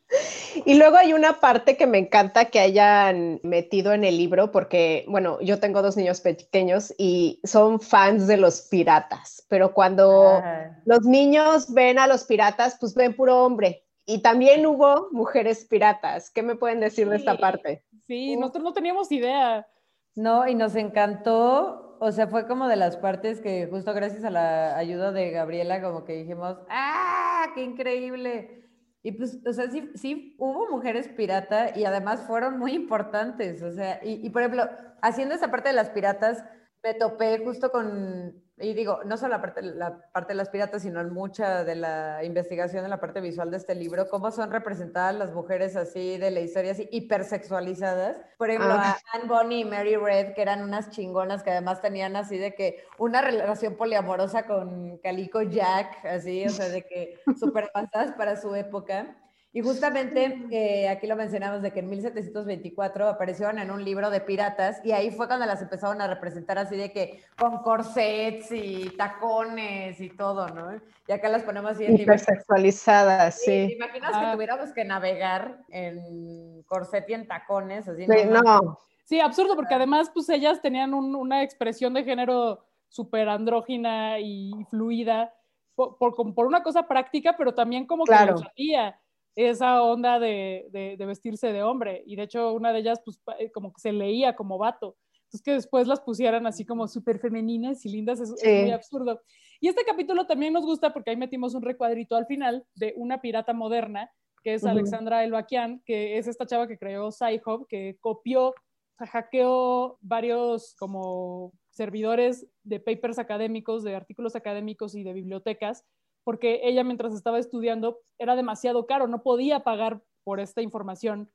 Y 0.65 0.75
luego 0.75 0.97
hay 0.97 1.13
una 1.13 1.39
parte 1.39 1.77
que 1.77 1.87
me 1.87 1.97
encanta 1.97 2.45
que 2.45 2.59
hayan 2.59 3.39
metido 3.43 3.93
en 3.93 4.03
el 4.03 4.17
libro, 4.17 4.51
porque, 4.51 5.05
bueno, 5.07 5.39
yo 5.41 5.59
tengo 5.59 5.81
dos 5.81 5.95
niños 5.95 6.21
pequeños 6.21 6.93
y 6.97 7.39
son 7.43 7.79
fans 7.79 8.27
de 8.27 8.37
los 8.37 8.63
piratas, 8.63 9.45
pero 9.47 9.73
cuando 9.73 10.41
Ah, 10.43 10.77
los 10.85 11.01
niños 11.03 11.73
ven 11.73 11.97
a 11.99 12.07
los 12.07 12.25
piratas, 12.25 12.77
pues 12.79 12.93
ven 12.93 13.15
puro 13.15 13.43
hombre. 13.43 13.85
Y 14.05 14.21
también 14.21 14.65
hubo 14.65 15.07
mujeres 15.11 15.65
piratas. 15.65 16.29
¿Qué 16.29 16.43
me 16.43 16.55
pueden 16.55 16.79
decir 16.79 17.07
de 17.07 17.17
esta 17.17 17.37
parte? 17.37 17.85
Sí, 18.05 18.35
nosotros 18.35 18.63
no 18.63 18.73
teníamos 18.73 19.11
idea. 19.11 19.67
No, 20.15 20.47
y 20.47 20.55
nos 20.55 20.75
encantó, 20.75 21.90
o 22.03 22.11
sea, 22.11 22.25
fue 22.25 22.47
como 22.47 22.67
de 22.67 22.77
las 22.77 22.97
partes 22.97 23.41
que 23.41 23.67
justo 23.67 23.93
gracias 23.93 24.23
a 24.23 24.31
la 24.31 24.75
ayuda 24.75 25.11
de 25.11 25.29
Gabriela, 25.29 25.83
como 25.83 26.03
que 26.03 26.13
dijimos, 26.13 26.57
¡ah, 26.67 27.45
qué 27.53 27.61
increíble! 27.61 28.67
Y 29.03 29.11
pues, 29.11 29.37
o 29.45 29.53
sea, 29.53 29.69
sí, 29.69 29.91
sí 29.93 30.35
hubo 30.39 30.67
mujeres 30.67 31.07
pirata 31.09 31.77
y 31.77 31.85
además 31.85 32.21
fueron 32.21 32.57
muy 32.57 32.73
importantes, 32.73 33.61
o 33.61 33.71
sea, 33.71 33.99
y, 34.03 34.25
y 34.25 34.31
por 34.31 34.41
ejemplo, 34.41 34.67
haciendo 35.03 35.35
esa 35.35 35.51
parte 35.51 35.69
de 35.69 35.75
las 35.75 35.91
piratas, 35.91 36.43
me 36.83 36.95
topé 36.95 37.37
justo 37.45 37.71
con, 37.71 38.33
y 38.61 38.73
digo, 38.73 38.99
no 39.05 39.17
solo 39.17 39.35
la 39.35 39.41
parte, 39.41 39.61
la 39.61 39.97
parte 40.11 40.33
de 40.33 40.37
las 40.37 40.49
piratas, 40.49 40.83
sino 40.83 41.01
en 41.01 41.11
mucha 41.11 41.63
de 41.63 41.75
la 41.75 42.23
investigación 42.23 42.83
en 42.83 42.89
la 42.89 42.99
parte 42.99 43.19
visual 43.21 43.49
de 43.51 43.57
este 43.57 43.75
libro, 43.75 44.07
cómo 44.09 44.31
son 44.31 44.51
representadas 44.51 45.15
las 45.15 45.33
mujeres 45.33 45.75
así 45.75 46.17
de 46.17 46.31
la 46.31 46.41
historia, 46.41 46.71
así 46.71 46.87
hipersexualizadas. 46.91 48.21
Por 48.37 48.49
ejemplo, 48.49 48.73
Ah. 48.73 48.97
a 49.13 49.17
Anne 49.17 49.27
Bonny 49.27 49.61
y 49.61 49.65
Mary 49.65 49.95
Red, 49.95 50.33
que 50.33 50.41
eran 50.41 50.61
unas 50.63 50.89
chingonas 50.91 51.43
que 51.43 51.51
además 51.51 51.81
tenían 51.81 52.15
así 52.15 52.37
de 52.37 52.53
que 52.55 52.83
una 52.97 53.21
relación 53.21 53.75
poliamorosa 53.75 54.45
con 54.45 54.97
Calico 54.99 55.41
Jack, 55.41 56.05
así, 56.05 56.45
o 56.45 56.49
sea, 56.49 56.69
de 56.69 56.83
que 56.83 57.15
súper 57.39 57.69
avanzadas 57.73 58.11
para 58.13 58.35
su 58.35 58.53
época. 58.55 59.17
Y 59.53 59.59
justamente 59.61 60.45
eh, 60.51 60.87
aquí 60.87 61.07
lo 61.07 61.17
mencionamos 61.17 61.61
de 61.61 61.71
que 61.71 61.79
en 61.81 61.89
1724 61.89 63.09
aparecieron 63.09 63.59
en 63.59 63.69
un 63.69 63.83
libro 63.83 64.09
de 64.09 64.21
piratas 64.21 64.79
y 64.85 64.93
ahí 64.93 65.11
fue 65.11 65.27
cuando 65.27 65.45
las 65.45 65.61
empezaron 65.61 65.99
a 66.01 66.07
representar 66.07 66.57
así 66.57 66.77
de 66.77 66.93
que 66.93 67.21
con 67.37 67.57
corsets 67.61 68.49
y 68.51 68.91
tacones 68.97 69.99
y 69.99 70.09
todo, 70.09 70.47
¿no? 70.47 70.79
Y 71.05 71.11
acá 71.11 71.27
las 71.27 71.43
ponemos 71.43 71.71
así 71.71 71.83
en 71.83 71.95
libro. 71.97 72.13
Hipersexualizadas, 72.13 73.41
Sí, 73.41 73.45
¿te 73.51 73.67
sí. 73.67 73.73
imaginas 73.73 74.11
Ah. 74.13 74.21
que 74.27 74.35
tuviéramos 74.35 74.71
que 74.71 74.85
navegar 74.85 75.59
en 75.69 76.63
corset 76.63 77.09
y 77.09 77.13
en 77.13 77.27
tacones? 77.27 77.89
Así, 77.89 78.03
Sí, 78.03 78.07
manches. 78.07 78.29
no, 78.43 78.77
Sí, 79.03 79.19
absurdo, 79.19 79.57
porque 79.57 79.73
además, 79.73 80.09
pues 80.13 80.29
ellas 80.29 80.61
tenían 80.61 80.93
un- 80.93 81.13
una 81.17 81.43
expresión 81.43 81.93
de 81.93 82.05
género 82.05 82.63
súper 82.87 83.27
andrógina 83.27 84.17
y 84.21 84.53
fluida, 84.69 85.33
por, 85.75 85.97
por, 85.97 86.15
por 86.33 86.45
una 86.45 86.63
cosa 86.63 86.87
práctica, 86.87 87.35
pero 87.37 87.53
también 87.53 87.85
como 87.85 88.05
que 88.05 88.11
Claro. 88.13 88.33
les 88.35 88.41
latía 88.45 88.97
esa 89.35 89.81
onda 89.83 90.19
de, 90.19 90.67
de- 90.71 90.97
de 90.97 91.05
vestirse 91.05 91.51
de 91.51 91.63
hombre. 91.63 92.03
Y 92.05 92.15
de 92.15 92.23
hecho, 92.23 92.53
una 92.53 92.73
de 92.73 92.79
ellas, 92.79 93.01
pues, 93.03 93.21
eh, 93.39 93.51
como 93.51 93.73
que 93.73 93.81
se 93.81 93.91
leía 93.91 94.35
como 94.35 94.57
vato. 94.57 94.97
Entonces, 95.23 95.41
que 95.43 95.53
después 95.53 95.87
las 95.87 96.01
pusieran 96.01 96.45
así 96.45 96.65
como 96.65 96.87
súper 96.87 97.19
femeninas 97.19 97.85
y 97.85 97.89
lindas, 97.89 98.19
es, 98.19 98.31
muy 98.43 98.71
absurdo. 98.71 99.21
Y 99.61 99.69
este 99.69 99.85
capítulo 99.85 100.27
también 100.27 100.51
nos 100.51 100.65
gusta 100.65 100.91
porque 100.91 101.11
ahí 101.11 101.15
metimos 101.15 101.53
un 101.53 101.61
recuadrito 101.61 102.17
al 102.17 102.25
final 102.25 102.65
de 102.75 102.93
una 102.97 103.21
pirata 103.21 103.53
moderna, 103.53 104.11
que 104.43 104.55
es 104.55 104.63
Ujú. 104.63 104.71
Alexandra 104.71 105.23
Elbaquian, 105.23 105.81
que 105.85 106.17
es 106.17 106.27
esta 106.27 106.45
chava 106.45 106.67
que 106.67 106.77
creó 106.77 107.11
Sci-Hub, 107.11 107.67
que 107.67 107.97
copió, 108.01 108.53
hackeó 108.97 109.97
varios 110.01 110.75
como 110.77 111.53
servidores 111.69 112.45
de 112.63 112.81
papers 112.81 113.17
académicos, 113.17 113.83
de 113.83 113.95
artículos 113.95 114.35
académicos 114.35 114.95
y 114.95 115.03
de 115.03 115.13
bibliotecas, 115.13 115.85
porque 116.23 116.61
ella 116.63 116.83
mientras 116.83 117.13
estaba 117.13 117.39
estudiando 117.39 117.99
era 118.17 118.35
demasiado 118.35 118.85
caro, 118.85 119.07
no 119.07 119.23
podía 119.23 119.61
pagar 119.63 120.01
por 120.23 120.39
esta 120.39 120.61
información, 120.61 121.29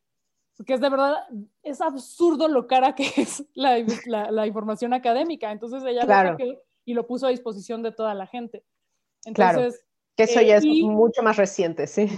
porque 0.57 0.75
es 0.75 0.81
de 0.81 0.88
verdad, 0.88 1.16
es 1.62 1.81
absurdo 1.81 2.49
lo 2.49 2.66
cara 2.66 2.94
que 2.94 3.05
es 3.16 3.44
la, 3.55 3.77
la- 4.07 4.31
la 4.31 4.46
información 4.46 4.92
académica, 4.94 5.51
entonces 5.53 5.83
ella 5.85 6.03
Claro. 6.05 6.37
lo 6.38 6.62
y 6.85 6.94
lo 6.94 7.07
puso 7.07 7.27
a 7.27 7.31
disposición 7.31 7.83
de 7.83 7.90
toda 7.90 8.14
la 8.14 8.27
gente. 8.29 8.64
Claro. 9.35 9.59
Entonces, 9.59 9.85
que 10.16 10.22
eso 10.22 10.38
Eh, 10.40 10.46
ya 10.46 10.57
es 10.59 10.64
y- 10.64 10.85
mucho 10.85 11.20
más 11.22 11.37
reciente, 11.37 11.87
sí. 11.88 12.09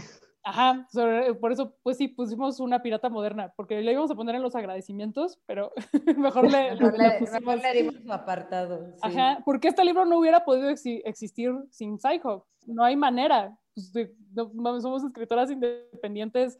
Ajá, 0.48 0.86
sobre- 0.90 1.34
por 1.34 1.52
eso, 1.52 1.74
pues 1.82 1.96
sí, 1.96 2.08
pusimos 2.08 2.58
una 2.60 2.80
pirata 2.82 3.08
moderna, 3.08 3.52
porque 3.56 3.80
le 3.80 3.92
íbamos 3.92 4.10
a 4.10 4.14
poner 4.14 4.34
en 4.34 4.42
los 4.42 4.54
agradecimientos, 4.54 5.38
pero 5.46 5.72
mejor 6.16 6.50
le, 6.50 6.70
Mejor 6.74 6.96
le 6.98 7.08
le, 7.08 7.18
pusimos- 7.20 7.40
mejor 7.40 7.62
le 7.62 7.72
dimos 7.82 7.94
su 8.02 8.12
apartado. 8.12 8.86
sí. 8.94 9.00
Ajá, 9.02 9.42
porque 9.44 9.68
este 9.68 9.84
libro 9.84 10.04
no 10.04 10.18
hubiera 10.18 10.44
podido 10.44 10.70
exi- 10.70 11.02
existir 11.04 11.52
sin 11.70 11.98
Psycho. 11.98 12.46
No 12.66 12.84
hay 12.84 12.96
manera. 12.96 13.56
Pues, 13.74 13.92
de- 13.92 14.14
no- 14.32 14.80
somos 14.80 15.04
escritoras 15.04 15.50
independientes. 15.50 16.58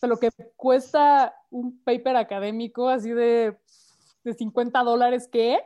De 0.00 0.08
lo 0.08 0.18
que 0.18 0.28
cuesta 0.56 1.34
un 1.50 1.78
paper 1.82 2.16
académico 2.16 2.88
así 2.88 3.10
de, 3.12 3.56
de 4.24 4.34
50 4.34 4.82
dólares, 4.82 5.26
¿qué? 5.30 5.58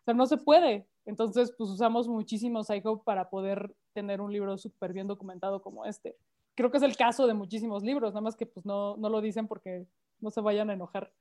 O 0.00 0.04
sea, 0.04 0.14
no 0.14 0.26
se 0.26 0.36
puede. 0.38 0.86
Entonces, 1.04 1.54
pues 1.56 1.70
usamos 1.70 2.08
muchísimo 2.08 2.64
Psycho 2.64 3.02
para 3.04 3.30
poder 3.30 3.72
tener 3.92 4.20
un 4.20 4.32
libro 4.32 4.58
súper 4.58 4.92
bien 4.92 5.06
documentado 5.06 5.62
como 5.62 5.84
este. 5.86 6.16
Creo 6.56 6.70
que 6.70 6.78
es 6.78 6.82
el 6.82 6.96
caso 6.96 7.26
de 7.26 7.34
muchísimos 7.34 7.84
libros, 7.84 8.12
nada 8.12 8.22
más 8.22 8.34
que 8.34 8.46
pues 8.46 8.66
no, 8.66 8.96
no 8.96 9.08
lo 9.08 9.20
dicen 9.20 9.46
porque 9.46 9.86
no 10.20 10.30
se 10.30 10.40
vayan 10.40 10.70
a 10.70 10.72
enojar. 10.72 11.12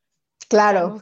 Claro. 0.50 1.02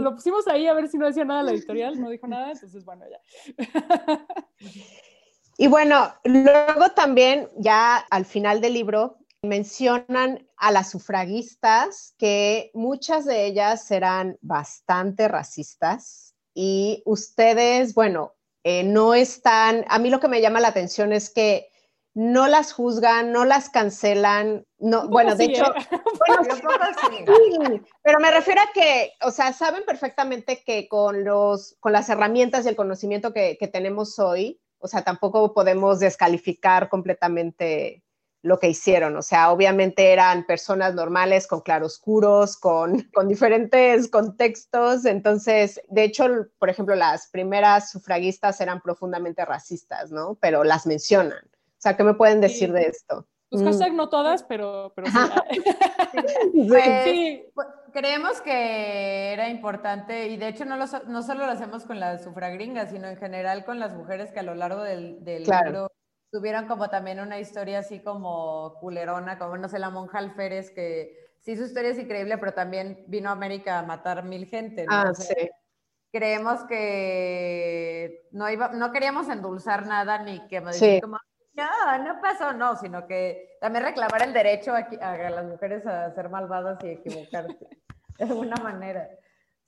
lo 0.00 0.14
pusimos 0.14 0.46
ahí 0.48 0.66
a 0.66 0.74
ver 0.74 0.88
si 0.88 0.98
no 0.98 1.06
decía 1.06 1.24
nada 1.24 1.42
la 1.42 1.52
editorial, 1.52 2.00
no 2.00 2.10
dijo 2.10 2.26
nada, 2.26 2.52
entonces 2.52 2.84
bueno, 2.84 3.04
ya. 3.10 3.18
Y 5.58 5.68
bueno, 5.68 6.14
luego 6.24 6.90
también 6.90 7.48
ya 7.56 7.96
al 7.96 8.26
final 8.26 8.60
del 8.60 8.74
libro 8.74 9.16
mencionan 9.42 10.46
a 10.58 10.70
las 10.70 10.90
sufragistas 10.90 12.14
que 12.18 12.70
muchas 12.74 13.24
de 13.24 13.46
ellas 13.46 13.90
eran 13.90 14.36
bastante 14.42 15.28
racistas 15.28 16.34
y 16.52 17.02
ustedes, 17.06 17.94
bueno, 17.94 18.34
eh, 18.64 18.82
no 18.82 19.14
están, 19.14 19.84
a 19.88 19.98
mí 19.98 20.10
lo 20.10 20.20
que 20.20 20.28
me 20.28 20.42
llama 20.42 20.60
la 20.60 20.68
atención 20.68 21.12
es 21.12 21.30
que 21.30 21.70
no 22.16 22.48
las 22.48 22.72
juzgan, 22.72 23.30
no 23.30 23.44
las 23.44 23.68
cancelan, 23.68 24.64
no, 24.78 25.06
bueno, 25.06 25.34
de 25.34 25.44
hecho, 25.44 25.66
¿eh? 25.66 25.84
pero 28.02 28.20
me 28.20 28.30
refiero 28.30 28.62
a 28.62 28.72
que, 28.72 29.12
o 29.20 29.30
sea, 29.30 29.52
saben 29.52 29.84
perfectamente 29.84 30.62
que 30.64 30.88
con 30.88 31.24
los, 31.24 31.76
con 31.78 31.92
las 31.92 32.08
herramientas 32.08 32.64
y 32.64 32.70
el 32.70 32.76
conocimiento 32.76 33.34
que, 33.34 33.58
que 33.60 33.68
tenemos 33.68 34.18
hoy, 34.18 34.58
o 34.78 34.88
sea, 34.88 35.04
tampoco 35.04 35.52
podemos 35.52 36.00
descalificar 36.00 36.88
completamente 36.88 38.02
lo 38.40 38.58
que 38.58 38.70
hicieron. 38.70 39.14
O 39.16 39.22
sea, 39.22 39.50
obviamente 39.50 40.10
eran 40.10 40.46
personas 40.46 40.94
normales 40.94 41.46
con 41.46 41.60
claroscuros, 41.60 42.56
con, 42.56 43.02
con 43.14 43.28
diferentes 43.28 44.08
contextos. 44.08 45.04
Entonces, 45.04 45.82
de 45.88 46.04
hecho, 46.04 46.24
por 46.58 46.70
ejemplo, 46.70 46.94
las 46.94 47.28
primeras 47.28 47.90
sufragistas 47.90 48.58
eran 48.62 48.80
profundamente 48.80 49.44
racistas, 49.44 50.10
¿no? 50.10 50.38
Pero 50.40 50.64
las 50.64 50.86
mencionan. 50.86 51.50
O 51.86 51.88
sea, 51.88 51.96
¿qué 51.96 52.02
me 52.02 52.14
pueden 52.14 52.40
decir 52.40 52.72
de 52.72 52.82
esto? 52.82 53.28
Pues 53.48 53.62
hashtag 53.62 53.92
no 53.92 54.08
todas, 54.08 54.42
pero, 54.42 54.92
pero 54.96 55.06
sí. 55.06 55.12
Pues, 56.68 57.42
pues, 57.54 57.68
creemos 57.92 58.40
que 58.40 59.32
era 59.32 59.48
importante, 59.50 60.26
y 60.26 60.36
de 60.36 60.48
hecho 60.48 60.64
no, 60.64 60.76
no 60.76 61.22
solo 61.22 61.46
lo 61.46 61.52
hacemos 61.52 61.84
con 61.84 62.00
las 62.00 62.24
sufragringas, 62.24 62.90
sino 62.90 63.06
en 63.06 63.16
general 63.18 63.64
con 63.64 63.78
las 63.78 63.94
mujeres 63.94 64.32
que 64.32 64.40
a 64.40 64.42
lo 64.42 64.56
largo 64.56 64.82
del, 64.82 65.22
del 65.22 65.44
libro 65.44 65.92
tuvieron 66.32 66.66
como 66.66 66.90
también 66.90 67.20
una 67.20 67.38
historia 67.38 67.78
así 67.78 68.00
como 68.00 68.80
culerona, 68.80 69.38
como 69.38 69.56
no 69.56 69.68
sé, 69.68 69.78
la 69.78 69.90
monja 69.90 70.18
Alférez, 70.18 70.72
que 70.72 71.16
sí 71.38 71.56
su 71.56 71.66
historia 71.66 71.90
es 71.90 72.00
increíble, 72.00 72.38
pero 72.38 72.52
también 72.52 73.04
vino 73.06 73.28
a 73.28 73.32
América 73.32 73.78
a 73.78 73.82
matar 73.84 74.24
mil 74.24 74.46
gente. 74.46 74.86
Ah, 74.88 75.12
sí. 75.14 75.48
Creemos 76.10 76.64
que 76.64 78.26
no, 78.32 78.50
iba, 78.50 78.70
no 78.70 78.90
queríamos 78.90 79.28
endulzar 79.28 79.86
nada 79.86 80.18
ni 80.18 80.44
que 80.48 80.60
me 80.60 80.72
sí. 80.72 81.00
como, 81.00 81.18
no, 81.56 82.04
no 82.04 82.20
pasó, 82.20 82.52
no, 82.52 82.76
sino 82.76 83.06
que 83.06 83.56
también 83.60 83.84
reclamar 83.84 84.22
el 84.22 84.32
derecho 84.32 84.72
a, 84.72 84.78
a 85.00 85.30
las 85.30 85.44
mujeres 85.46 85.86
a 85.86 86.14
ser 86.14 86.28
malvadas 86.28 86.82
y 86.84 86.88
equivocarse 86.88 87.66
de 88.18 88.24
alguna 88.24 88.56
manera. 88.56 89.08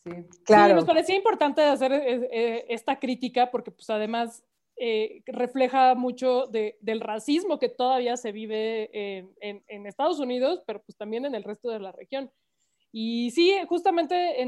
Sí. 0.05 0.11
Claro. 0.45 0.69
Sí, 0.69 0.75
nos 0.75 0.85
parecía 0.85 1.17
importante 1.17 1.63
hacer 1.63 1.93
eh, 1.93 2.29
eh, 2.31 2.67
esta 2.69 2.99
crítica 2.99 3.51
porque 3.51 3.71
pues 3.71 3.89
además 3.91 4.45
eh, 4.77 5.23
refleja 5.27 5.95
mucho 5.95 6.47
del 6.47 7.01
racismo 7.01 7.59
que 7.59 7.69
todavía 7.69 8.17
se 8.17 8.31
vive 8.33 8.91
en, 9.41 9.87
Estados 9.87 10.21
Unidos, 10.21 10.63
pero 10.67 10.83
pues 10.83 10.97
también 10.97 11.25
en 11.25 11.35
el 11.35 11.43
resto 11.43 11.69
de 11.69 11.81
la 11.81 11.91
región. 11.91 12.31
Y 12.93 13.33
sí, 13.33 13.53
justamente 13.69 14.41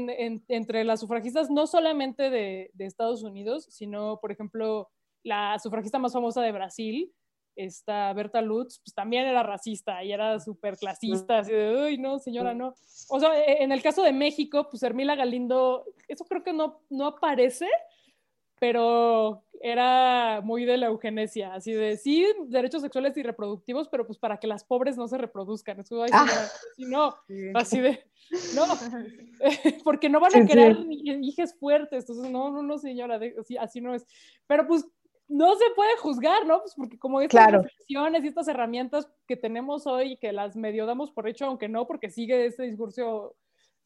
entre 0.47 0.83
las 0.83 1.01
sufragistas, 1.01 1.49
no 1.51 1.67
solamente 1.67 2.29
de, 2.29 2.71
Estados 2.79 3.23
Unidos, 3.23 3.67
sino, 3.69 4.19
por 4.21 4.31
ejemplo, 4.31 4.89
la 5.21 5.59
sufragista 5.59 5.99
más 5.99 6.13
famosa 6.13 6.41
de 6.41 6.53
Brasil, 6.53 7.13
esta 7.55 8.11
Berta 8.13 8.41
Lutz, 8.41 8.79
pues 8.79 8.93
también 8.93 9.25
era 9.25 9.43
racista 9.43 10.03
y 10.03 10.11
era 10.11 10.39
súper 10.39 10.77
clasista, 10.77 11.39
así 11.39 11.51
de, 11.51 11.85
uy, 11.85 11.97
no, 11.97 12.19
señora, 12.19 12.53
no. 12.53 12.73
O 13.09 13.19
sea, 13.19 13.37
e, 13.39 13.63
en 13.63 13.71
el 13.71 13.81
caso 13.81 14.03
de 14.03 14.13
México, 14.13 14.67
pues 14.69 14.83
Hermila 14.83 15.15
Galindo, 15.15 15.85
eso 16.07 16.25
creo 16.25 16.43
que 16.43 16.53
no, 16.53 16.81
no 16.89 17.07
aparece, 17.07 17.67
pero 18.59 19.43
era 19.59 20.41
muy 20.43 20.65
de 20.65 20.77
la 20.77 20.87
eugenesia, 20.87 21.53
así 21.53 21.73
de 21.73 21.97
sí, 21.97 22.25
derechos 22.47 22.81
sexuales 22.81 23.17
y 23.17 23.23
reproductivos, 23.23 23.87
pero 23.89 24.05
pues 24.05 24.19
para 24.19 24.37
que 24.37 24.47
las 24.47 24.63
pobres 24.63 24.97
no 24.97 25.07
se 25.07 25.17
reproduzcan. 25.17 25.79
Eso, 25.79 26.03
ay, 26.03 26.09
ah. 26.13 26.47
no, 26.77 27.15
así 27.55 27.79
de, 27.79 28.03
no, 28.55 28.65
porque 29.83 30.09
no 30.09 30.19
van 30.19 30.35
a 30.35 30.47
crear 30.47 30.77
hijas 31.21 31.55
fuertes, 31.59 32.03
entonces 32.03 32.31
no, 32.31 32.51
no, 32.51 32.61
no, 32.61 32.77
señora, 32.77 33.19
así, 33.39 33.57
así 33.57 33.81
no 33.81 33.93
es. 33.93 34.05
Pero 34.47 34.67
pues 34.67 34.85
no 35.31 35.55
se 35.55 35.65
puede 35.75 35.95
juzgar, 35.97 36.45
¿no? 36.45 36.59
Pues 36.59 36.75
porque 36.75 36.99
como 36.99 37.21
estas 37.21 37.45
claro. 37.45 37.63
reflexiones 37.63 38.23
y 38.23 38.27
estas 38.27 38.49
herramientas 38.49 39.09
que 39.25 39.37
tenemos 39.37 39.87
hoy, 39.87 40.17
que 40.17 40.33
las 40.33 40.57
medio 40.57 40.85
damos 40.85 41.11
por 41.11 41.27
hecho, 41.27 41.45
aunque 41.45 41.69
no, 41.69 41.87
porque 41.87 42.09
sigue 42.09 42.45
ese 42.45 42.63
discurso 42.63 43.35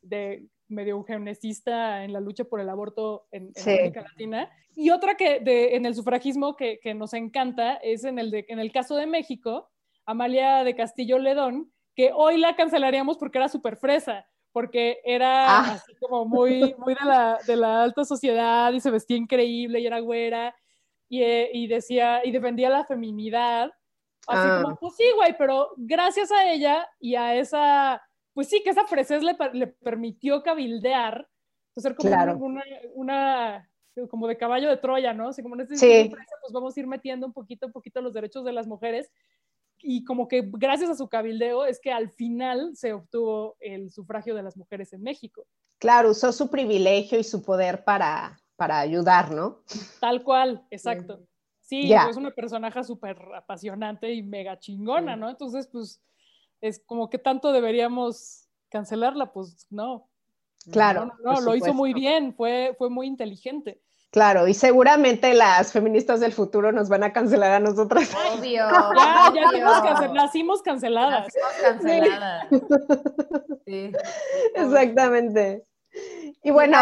de 0.01 0.47
medio 0.67 0.95
eugenesista 0.95 2.03
en 2.03 2.13
la 2.13 2.19
lucha 2.19 2.45
por 2.45 2.59
el 2.59 2.69
aborto 2.69 3.27
en, 3.31 3.51
América 3.61 4.01
Latina. 4.01 4.49
Y 4.75 4.89
otra 4.89 5.15
que 5.15 5.39
de, 5.39 5.75
en 5.75 5.85
el 5.85 5.93
sufragismo 5.93 6.55
que, 6.55 6.79
que, 6.81 6.95
nos 6.95 7.13
encanta 7.13 7.75
es 7.75 8.03
en 8.05 8.17
el, 8.17 8.31
de, 8.31 8.45
en 8.49 8.59
el 8.59 8.71
caso 8.71 8.95
de 8.95 9.05
México, 9.05 9.69
Amalia 10.07 10.63
de 10.63 10.75
Castillo 10.75 11.19
Ledón, 11.19 11.71
que 11.95 12.11
hoy 12.11 12.37
la 12.37 12.55
cancelaríamos 12.55 13.19
porque 13.19 13.37
era 13.37 13.49
súper 13.49 13.77
fresa, 13.77 14.25
porque 14.51 14.97
era 15.03 15.59
ah. 15.59 15.73
así 15.73 15.93
como 15.99 16.25
muy, 16.25 16.73
muy 16.79 16.95
de, 16.95 17.05
la, 17.05 17.37
de 17.45 17.55
la 17.55 17.83
alta 17.83 18.03
sociedad 18.03 18.73
y 18.73 18.79
se 18.79 18.89
vestía 18.89 19.17
increíble 19.17 19.79
y 19.79 19.85
era 19.85 19.99
güera 19.99 20.55
y, 21.09 21.21
eh, 21.21 21.49
y 21.53 21.67
decía 21.67 22.25
y 22.25 22.31
defendía 22.31 22.69
la 22.69 22.85
feminidad. 22.85 23.71
Así 24.27 24.47
como, 24.47 24.73
ah. 24.73 24.77
pues 24.79 24.95
sí, 24.95 25.05
güey, 25.15 25.35
pero 25.37 25.71
gracias 25.77 26.31
a 26.31 26.51
ella 26.51 26.87
y 26.99 27.15
a 27.15 27.35
esa 27.35 28.01
pues 28.35 28.49
sí, 28.49 28.61
que 28.61 28.69
esa 28.69 28.85
fresez 28.85 29.23
le, 29.23 29.35
le 29.53 29.67
permitió 29.67 30.43
cabildear, 30.43 31.25
ser 31.77 31.95
como 31.95 32.11
una, 32.45 32.63
una, 32.93 33.71
como 34.09 34.27
de 34.27 34.37
caballo 34.37 34.69
de 34.69 34.75
Troya, 34.75 35.13
¿no? 35.13 35.29
Así 35.29 35.41
como 35.41 35.55
en 35.55 35.61
este 35.61 35.77
sí. 35.77 36.11
pues 36.11 36.51
vamos 36.51 36.75
a 36.75 36.79
ir 36.81 36.85
metiendo 36.85 37.25
un 37.25 37.31
poquito, 37.31 37.65
un 37.65 37.71
poquito 37.71 38.01
los 38.01 38.13
derechos 38.13 38.43
de 38.43 38.51
las 38.51 38.67
mujeres 38.67 39.09
y 39.79 40.03
como 40.03 40.27
que 40.27 40.43
gracias 40.45 40.89
a 40.89 40.95
su 40.95 41.07
cabildeo 41.07 41.65
es 41.65 41.79
que 41.79 41.93
al 41.93 42.09
final 42.09 42.75
se 42.75 42.91
obtuvo 42.91 43.55
el 43.61 43.89
sufragio 43.89 44.35
de 44.35 44.43
las 44.43 44.57
mujeres 44.57 44.91
en 44.91 45.01
México. 45.01 45.47
Claro, 45.79 46.09
usó 46.09 46.33
su 46.33 46.49
privilegio 46.49 47.17
y 47.17 47.23
su 47.23 47.41
poder 47.41 47.85
para, 47.85 48.37
para 48.55 48.79
ayudar, 48.79 49.31
¿no? 49.31 49.61
Tal 49.99 50.23
cual, 50.23 50.65
exacto. 50.69 51.19
Sí, 51.61 51.91
es 51.91 52.15
una 52.15 52.31
personaje 52.31 52.83
súper 52.83 53.17
apasionante 53.35 54.13
y 54.13 54.21
mega 54.21 54.59
chingona, 54.59 55.15
¿no? 55.15 55.29
Entonces, 55.29 55.67
pues 55.67 55.99
es 56.61 56.79
como 56.85 57.09
que 57.09 57.17
tanto 57.17 57.51
deberíamos 57.51 58.47
cancelarla, 58.69 59.33
pues 59.33 59.65
no. 59.69 60.07
Claro. 60.71 61.11
No, 61.23 61.41
lo 61.41 61.55
hizo 61.55 61.73
muy 61.73 61.93
bien, 61.93 62.33
fue, 62.35 62.75
fue 62.77 62.89
muy 62.89 63.07
inteligente. 63.07 63.81
Claro, 64.11 64.47
y 64.47 64.53
seguramente 64.53 65.33
las 65.33 65.73
feministas 65.73 66.21
del 66.21 66.31
futuro 66.31 66.71
nos 66.71 66.87
van 66.87 67.03
a 67.03 67.11
cancelar 67.11 67.51
a 67.51 67.59
nosotras. 67.59 68.09
Obvio. 68.33 68.65
Ya, 69.35 69.49
ya 69.53 70.07
nacimos 70.13 70.61
canceladas. 70.61 71.25
Nacimos 71.25 71.51
canceladas. 71.61 72.47
Sí. 73.65 73.91
Exactamente. 74.55 75.65
Y 76.43 76.51
bueno, 76.51 76.77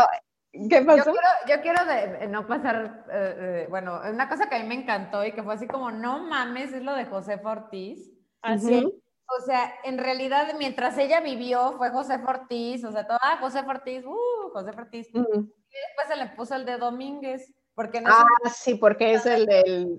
¿qué 0.69 0.81
pasó? 0.81 1.13
Yo 1.47 1.61
quiero, 1.61 1.81
no 2.29 2.47
pasar, 2.47 3.05
eh, 3.11 3.35
eh, 3.37 3.67
bueno, 3.69 4.01
una 4.09 4.29
cosa 4.29 4.47
que 4.47 4.55
a 4.55 4.59
mí 4.59 4.67
me 4.67 4.75
encantó 4.75 5.25
y 5.25 5.31
que 5.31 5.43
fue 5.43 5.53
así 5.53 5.67
como, 5.67 5.91
no 5.91 6.19
mames, 6.23 6.73
es 6.73 6.83
lo 6.83 6.93
de 6.93 7.05
José 7.05 7.39
Ortiz. 7.43 8.11
Así. 8.41 8.83
O 9.25 9.45
sea, 9.45 9.73
en 9.83 9.97
realidad, 9.97 10.53
mientras 10.57 10.97
ella 10.97 11.21
vivió, 11.21 11.73
fue 11.77 11.89
José 11.89 12.19
Ortiz, 12.25 12.83
o 12.83 12.91
sea, 12.91 13.07
todo, 13.07 13.17
ah, 13.21 13.37
José 13.39 13.59
Ortiz, 13.67 14.05
uh, 14.05 14.49
José 14.51 14.69
Ortiz. 14.69 15.07
Y 15.09 15.17
después 15.17 16.07
se 16.07 16.15
le 16.17 16.27
puso 16.35 16.55
el 16.55 16.65
de 16.65 16.77
Domínguez. 16.77 17.53
Porque 17.75 18.01
no 18.01 18.09
ah, 18.11 18.25
sí, 18.53 18.75
porque 18.75 19.13
es 19.13 19.25
el 19.25 19.47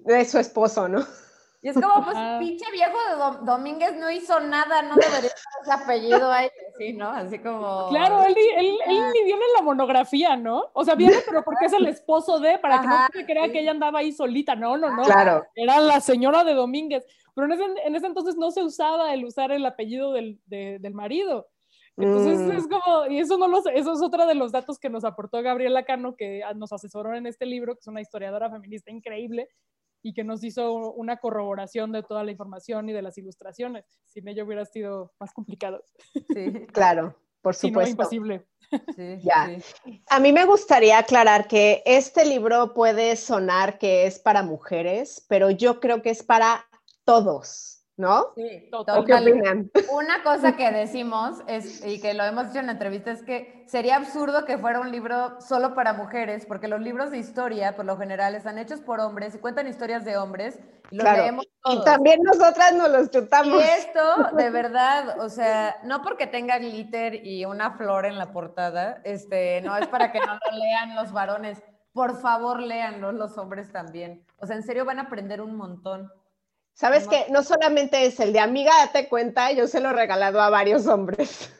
de 0.04 0.24
su 0.24 0.38
esposo, 0.38 0.88
¿no? 0.88 1.04
Y 1.64 1.70
es 1.70 1.80
como, 1.80 2.04
pues, 2.04 2.14
pinche 2.40 2.70
viejo 2.72 2.92
de 3.08 3.46
Domínguez 3.46 3.96
no 3.96 4.10
hizo 4.10 4.38
nada, 4.38 4.82
no 4.82 4.96
debería 4.96 5.30
tener 5.30 5.32
ese 5.62 5.72
apellido 5.72 6.30
ahí, 6.30 6.50
sí, 6.76 6.92
¿no? 6.92 7.08
Así 7.08 7.38
como... 7.38 7.88
Claro, 7.88 8.22
él, 8.22 8.36
él, 8.36 8.76
él 8.86 9.02
ni 9.14 9.24
viene 9.24 9.42
en 9.46 9.54
la 9.56 9.62
monografía, 9.62 10.36
¿no? 10.36 10.64
O 10.74 10.84
sea, 10.84 10.94
viene, 10.94 11.16
pero 11.26 11.42
porque 11.42 11.64
es 11.64 11.72
el 11.72 11.86
esposo 11.86 12.38
de, 12.38 12.58
para 12.58 12.82
que 12.82 12.86
no 12.86 12.96
se 13.14 13.24
crea 13.24 13.50
que 13.50 13.60
ella 13.60 13.70
andaba 13.70 14.00
ahí 14.00 14.12
solita, 14.12 14.54
no, 14.54 14.76
no, 14.76 14.94
no. 14.94 15.04
Claro. 15.04 15.42
Era 15.54 15.80
la 15.80 16.02
señora 16.02 16.44
de 16.44 16.52
Domínguez. 16.52 17.06
Pero 17.34 17.46
en 17.46 17.52
ese, 17.52 17.64
en 17.86 17.96
ese 17.96 18.06
entonces 18.08 18.36
no 18.36 18.50
se 18.50 18.62
usaba 18.62 19.14
el 19.14 19.24
usar 19.24 19.50
el 19.50 19.64
apellido 19.64 20.12
del, 20.12 20.38
del 20.44 20.92
marido. 20.92 21.48
Entonces 21.96 22.40
mm. 22.40 22.50
es 22.52 22.66
como, 22.66 23.06
y 23.06 23.20
eso 23.20 23.38
no 23.38 23.48
lo 23.48 23.58
eso 23.68 23.92
es 23.92 24.02
otro 24.02 24.26
de 24.26 24.34
los 24.34 24.52
datos 24.52 24.78
que 24.78 24.90
nos 24.90 25.04
aportó 25.04 25.40
Gabriela 25.42 25.84
Cano, 25.84 26.14
que 26.14 26.42
nos 26.56 26.72
asesoró 26.74 27.14
en 27.14 27.26
este 27.26 27.46
libro, 27.46 27.74
que 27.74 27.80
es 27.80 27.86
una 27.86 28.02
historiadora 28.02 28.50
feminista 28.50 28.90
increíble, 28.90 29.48
y 30.04 30.12
que 30.12 30.22
nos 30.22 30.44
hizo 30.44 30.92
una 30.92 31.16
corroboración 31.16 31.90
de 31.90 32.02
toda 32.02 32.22
la 32.24 32.30
información 32.30 32.88
y 32.90 32.92
de 32.92 33.00
las 33.00 33.16
ilustraciones. 33.16 33.86
Sin 34.04 34.28
ello 34.28 34.44
hubiera 34.44 34.66
sido 34.66 35.14
más 35.18 35.32
complicado. 35.32 35.82
Sí, 36.12 36.66
claro, 36.72 37.16
por 37.40 37.54
supuesto. 37.54 37.86
Si 37.86 38.16
imposible. 38.16 38.46
Sí, 38.94 39.18
ya. 39.22 39.58
A 40.10 40.20
mí 40.20 40.32
me 40.32 40.44
gustaría 40.44 40.98
aclarar 40.98 41.48
que 41.48 41.82
este 41.86 42.26
libro 42.26 42.74
puede 42.74 43.16
sonar 43.16 43.78
que 43.78 44.06
es 44.06 44.18
para 44.18 44.42
mujeres, 44.42 45.24
pero 45.26 45.50
yo 45.50 45.80
creo 45.80 46.02
que 46.02 46.10
es 46.10 46.22
para 46.22 46.66
todos. 47.04 47.83
¿No? 47.96 48.26
Sí, 48.34 48.68
Total. 48.70 48.98
¿O 48.98 49.04
qué 49.04 49.12
total. 49.12 49.28
opinan? 49.32 49.70
Una 49.92 50.22
cosa 50.22 50.56
que 50.56 50.70
decimos 50.72 51.42
es, 51.46 51.84
y 51.86 52.00
que 52.00 52.14
lo 52.14 52.24
hemos 52.24 52.48
dicho 52.48 52.58
en 52.58 52.66
la 52.66 52.72
entrevista, 52.72 53.10
es 53.12 53.22
que 53.22 53.64
sería 53.68 53.96
absurdo 53.96 54.44
que 54.44 54.58
fuera 54.58 54.80
un 54.80 54.90
libro 54.90 55.40
solo 55.40 55.74
para 55.74 55.92
mujeres, 55.92 56.44
porque 56.46 56.66
los 56.68 56.80
libros 56.80 57.10
de 57.10 57.18
historia, 57.18 57.76
por 57.76 57.84
lo 57.84 57.96
general, 57.96 58.34
están 58.34 58.58
hechos 58.58 58.80
por 58.80 59.00
hombres 59.00 59.34
y 59.34 59.38
cuentan 59.38 59.68
historias 59.68 60.04
de 60.04 60.16
hombres 60.16 60.58
y 60.90 60.96
los 60.96 61.04
Claro. 61.04 61.22
leemos 61.22 61.46
Y 61.66 61.82
también 61.84 62.20
nosotras 62.22 62.74
nos 62.74 62.90
los 62.90 63.06
Y 63.06 63.10
chutamos. 63.10 63.62
esto, 63.62 64.00
de 64.36 64.50
verdad, 64.50 65.20
o 65.20 65.28
sea, 65.28 65.76
no 65.84 66.02
porque 66.02 66.26
tenga 66.26 66.58
glitter 66.58 67.24
y 67.24 67.44
una 67.44 67.72
flor 67.76 68.06
en 68.06 68.18
la 68.18 68.32
portada, 68.32 69.00
este, 69.04 69.60
no 69.62 69.76
es 69.76 69.86
para 69.86 70.10
que 70.12 70.18
no 70.20 70.34
lo 70.34 70.40
lean 70.58 70.96
los 70.96 71.12
varones. 71.12 71.62
Por 71.92 72.20
favor, 72.20 72.58
léanlo 72.60 73.12
los 73.12 73.38
hombres 73.38 73.70
también. 73.70 74.26
O 74.38 74.46
sea, 74.46 74.56
en 74.56 74.64
serio 74.64 74.84
van 74.84 74.98
a 74.98 75.02
aprender 75.02 75.40
un 75.40 75.54
montón. 75.56 76.10
¿Sabes 76.74 77.04
No. 77.04 77.10
qué? 77.10 77.26
No 77.30 77.42
solamente 77.42 78.04
es 78.04 78.18
el 78.20 78.32
de 78.32 78.40
amiga, 78.40 78.72
date 78.84 79.08
cuenta, 79.08 79.52
yo 79.52 79.66
se 79.66 79.80
lo 79.80 79.90
he 79.90 79.92
regalado 79.92 80.40
a 80.40 80.50
varios 80.50 80.86
hombres. 80.86 81.52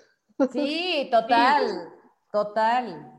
Sí, 0.53 1.09
total, 1.11 1.89
total. 2.33 3.11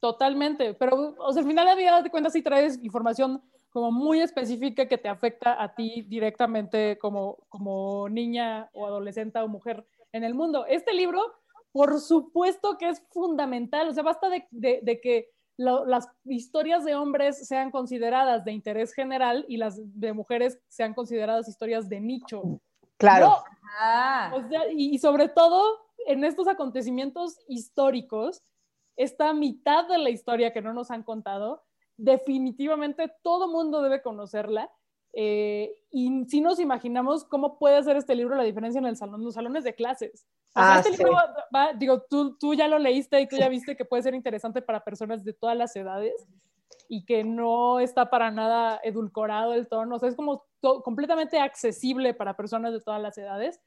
Totalmente, 0.00 0.74
pero 0.74 1.14
o 1.18 1.32
sea, 1.32 1.42
al 1.42 1.48
final 1.48 1.66
de 1.66 1.76
día 1.82 2.02
de 2.02 2.10
cuentas 2.10 2.32
sí 2.32 2.42
traes 2.42 2.78
información 2.82 3.42
como 3.70 3.92
muy 3.92 4.20
específica 4.20 4.86
que 4.86 4.98
te 4.98 5.08
afecta 5.08 5.62
a 5.62 5.74
ti 5.74 6.02
directamente 6.08 6.98
como, 6.98 7.38
como 7.48 8.08
niña 8.08 8.68
o 8.74 8.86
adolescente 8.86 9.38
o 9.38 9.48
mujer 9.48 9.86
en 10.12 10.24
el 10.24 10.34
mundo. 10.34 10.66
Este 10.68 10.92
libro, 10.92 11.22
por 11.70 11.98
supuesto 12.00 12.76
que 12.78 12.88
es 12.88 13.02
fundamental, 13.12 13.88
o 13.88 13.92
sea, 13.94 14.02
basta 14.02 14.28
de, 14.28 14.46
de- 14.50 14.80
de 14.82 15.00
que 15.00 15.30
lo- 15.56 15.84
las 15.84 16.08
historias 16.24 16.84
de 16.84 16.94
hombres 16.94 17.46
sean 17.46 17.70
consideradas 17.70 18.44
de 18.44 18.52
interés 18.52 18.92
general 18.92 19.44
y 19.48 19.56
las 19.58 19.78
de 19.98 20.12
mujeres 20.12 20.58
sean 20.68 20.94
consideradas 20.94 21.48
historias 21.48 21.88
de 21.88 22.00
nicho. 22.00 22.60
Claro. 22.96 23.26
No, 23.26 23.36
Ah, 23.78 24.32
o 24.34 24.48
sea, 24.48 24.70
y, 24.70 24.94
y 24.94 24.98
sobre 24.98 25.28
todo 25.28 25.62
en 26.06 26.24
estos 26.24 26.46
acontecimientos 26.46 27.38
históricos, 27.48 28.42
esta 28.96 29.32
mitad 29.32 29.88
de 29.88 29.96
la 29.98 30.10
historia 30.10 30.52
que 30.52 30.60
no 30.60 30.74
nos 30.74 30.90
han 30.90 31.02
contado, 31.02 31.62
definitivamente 31.96 33.10
todo 33.22 33.48
mundo 33.48 33.80
debe 33.82 34.02
conocerla. 34.02 34.70
Eh, 35.12 35.74
y 35.90 36.24
si 36.28 36.40
nos 36.40 36.58
imaginamos 36.58 37.24
cómo 37.24 37.58
puede 37.58 37.76
hacer 37.76 37.96
este 37.96 38.14
libro 38.14 38.34
la 38.36 38.42
diferencia 38.44 38.78
en 38.78 38.86
el 38.86 38.96
salón, 38.96 39.22
los 39.22 39.34
salones 39.34 39.64
de 39.64 39.74
clases. 39.74 40.26
O 40.54 40.60
sea, 40.62 40.74
Ah, 40.74 40.76
este 40.78 40.90
sí. 40.92 40.96
libro 40.98 41.12
va- 41.12 41.34
va- 41.54 41.72
digo, 41.74 42.02
tú, 42.08 42.36
tú 42.38 42.54
ya 42.54 42.68
lo 42.68 42.78
leíste 42.78 43.20
y 43.20 43.28
tú 43.28 43.36
ya 43.36 43.48
viste 43.48 43.76
que 43.76 43.84
puede 43.84 44.02
ser 44.02 44.14
interesante 44.14 44.62
para 44.62 44.84
personas 44.84 45.24
de 45.24 45.32
todas 45.32 45.56
las 45.56 45.74
edades 45.76 46.14
y 46.88 47.04
que 47.04 47.24
no 47.24 47.80
está 47.80 48.10
para 48.10 48.30
nada 48.30 48.80
edulcorado 48.82 49.54
el 49.54 49.68
tono, 49.68 49.96
o 49.96 49.98
sea, 49.98 50.08
es 50.08 50.16
como 50.16 50.44
completamente 50.60 51.38
accesible 51.38 52.14
para 52.14 52.36
personas 52.36 52.72
de 52.72 52.80
todas 52.80 53.00
las 53.00 53.16
edades, 53.18 53.60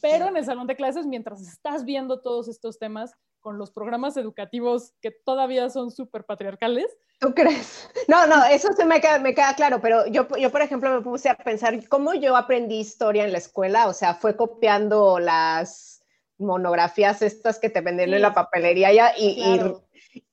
pero 0.00 0.26
en 0.28 0.36
el 0.36 0.44
salón 0.44 0.66
de 0.66 0.76
clases, 0.76 1.06
mientras 1.06 1.40
estás 1.42 1.84
viendo 1.84 2.20
todos 2.20 2.48
estos 2.48 2.78
temas 2.78 3.12
con 3.40 3.58
los 3.58 3.70
programas 3.70 4.16
educativos 4.16 4.92
que 5.00 5.10
todavía 5.10 5.70
son 5.70 5.90
súper 5.90 6.24
patriarcales, 6.24 6.86
¿Tú 7.20 7.34
crees? 7.34 7.90
No, 8.06 8.28
no, 8.28 8.44
eso 8.44 8.72
se 8.74 8.84
me 8.84 9.00
queda, 9.00 9.18
me 9.18 9.34
queda 9.34 9.52
claro, 9.56 9.80
pero 9.80 10.06
yo, 10.06 10.28
yo, 10.38 10.50
por 10.52 10.62
ejemplo, 10.62 10.88
me 10.94 11.00
puse 11.00 11.28
a 11.28 11.34
pensar 11.36 11.88
cómo 11.88 12.14
yo 12.14 12.36
aprendí 12.36 12.78
historia 12.78 13.24
en 13.24 13.32
la 13.32 13.38
escuela, 13.38 13.88
o 13.88 13.92
sea, 13.92 14.14
fue 14.14 14.36
copiando 14.36 15.18
las 15.18 16.04
monografías 16.38 17.20
estas 17.22 17.58
que 17.58 17.70
te 17.70 17.80
venden 17.80 18.10
Sí. 18.10 18.14
en 18.14 18.22
la 18.22 18.32
papelería 18.34 18.92
ya 18.92 19.12
y, 19.18 19.30
y- 19.30 19.58
Claro. 19.58 19.84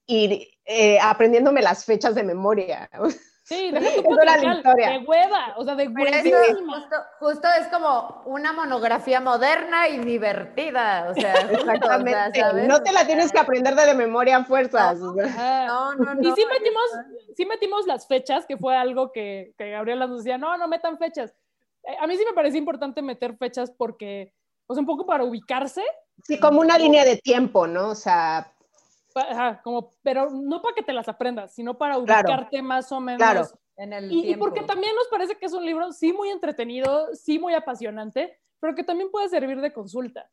y, 0.06 0.52
eh, 0.66 1.00
aprendiéndome 1.02 1.64
las 1.64 1.86
fechas 1.86 2.14
de 2.14 2.22
memoria. 2.24 2.88
sí, 3.46 3.72
deja 3.72 4.02
tu 4.02 4.12
historia. 4.12 4.90
de 4.90 4.98
hueva, 5.08 5.54
o 5.58 5.64
sea, 5.64 5.76
de 5.76 5.88
huevísima. 5.88 6.80
justo, 6.80 6.96
justo 7.20 7.48
es 7.60 7.68
como 7.68 8.22
una 8.26 8.52
monografía 8.54 9.22
moderna 9.22 9.88
y 9.88 10.00
divertida. 10.00 11.08
O 11.10 11.14
sea, 11.14 11.34
justo, 11.50 11.54
o 11.62 11.66
sea, 11.66 11.74
Exactamente. 11.76 12.40
¿sabes? 12.42 12.68
no 12.68 12.84
te 12.84 12.92
la 12.92 13.02
O 13.04 13.06
tienes 13.06 13.26
que 13.28 13.38
sea, 13.38 13.42
aprender 13.42 13.76
de 13.76 13.94
memoria 13.94 14.38
a 14.38 14.44
fuerzas. 14.44 15.00
o 15.00 15.14
sea. 15.14 15.68
No, 15.68 15.96
no, 15.96 16.16
no. 16.16 16.22
Y 16.22 16.34
sí 16.34 16.46
metimos, 16.52 16.84
sí 17.36 17.46
metimos 17.46 17.88
las 17.88 18.08
fechas, 18.08 18.46
que 18.46 18.58
fue 18.58 18.76
algo 18.76 19.12
que, 19.12 19.54
que 19.58 19.70
Gabriela 19.72 20.08
nos 20.08 20.24
decía, 20.24 20.38
no, 20.38 20.58
no 20.58 20.68
metan 20.68 20.98
fechas. 20.98 21.34
Eh, 21.84 21.96
A 22.00 22.08
mí 22.08 22.18
sí 22.18 22.24
me 22.28 22.34
parece 22.34 22.58
importante 22.58 23.02
meter 23.02 23.38
fechas 23.38 23.72
porque, 23.72 24.34
pues 24.68 24.78
un 24.80 24.86
poco 24.86 25.06
para 25.06 25.24
ubicarse, 25.24 25.84
Sí, 26.24 26.40
como 26.40 26.62
una 26.62 26.78
línea 26.78 27.04
de 27.04 27.18
tiempo, 27.18 27.68
¿no? 27.68 27.90
O 27.90 27.96
sea, 27.96 28.50
ajá, 29.16 29.62
como, 29.64 29.92
pero 30.04 30.30
no 30.30 30.62
para 30.62 30.76
que 30.76 30.84
te 30.84 30.94
las 30.94 31.08
aprendas, 31.08 31.54
sino 31.54 31.78
para 31.78 31.96
Claro. 32.04 32.28
ubicarte 32.28 32.62
más 32.62 32.92
o 32.92 33.00
menos. 33.00 33.20
Claro. 33.20 33.48
En 33.78 33.92
el 33.94 34.12
Y, 34.12 34.32
y 34.32 34.36
porque 34.38 34.62
también 34.64 34.96
nos 34.96 35.08
parece 35.10 35.36
que 35.38 35.46
es 35.46 35.54
un 35.54 35.66
libro 35.66 35.92
sí 35.92 36.14
muy 36.14 36.30
entretenido, 36.30 37.14
sí 37.14 37.40
muy 37.40 37.54
apasionante, 37.54 38.40
pero 38.60 38.74
que 38.76 38.84
también 38.84 39.12
puede 39.12 39.28
servir 39.30 39.60
de 39.62 39.74
consulta. 39.74 40.30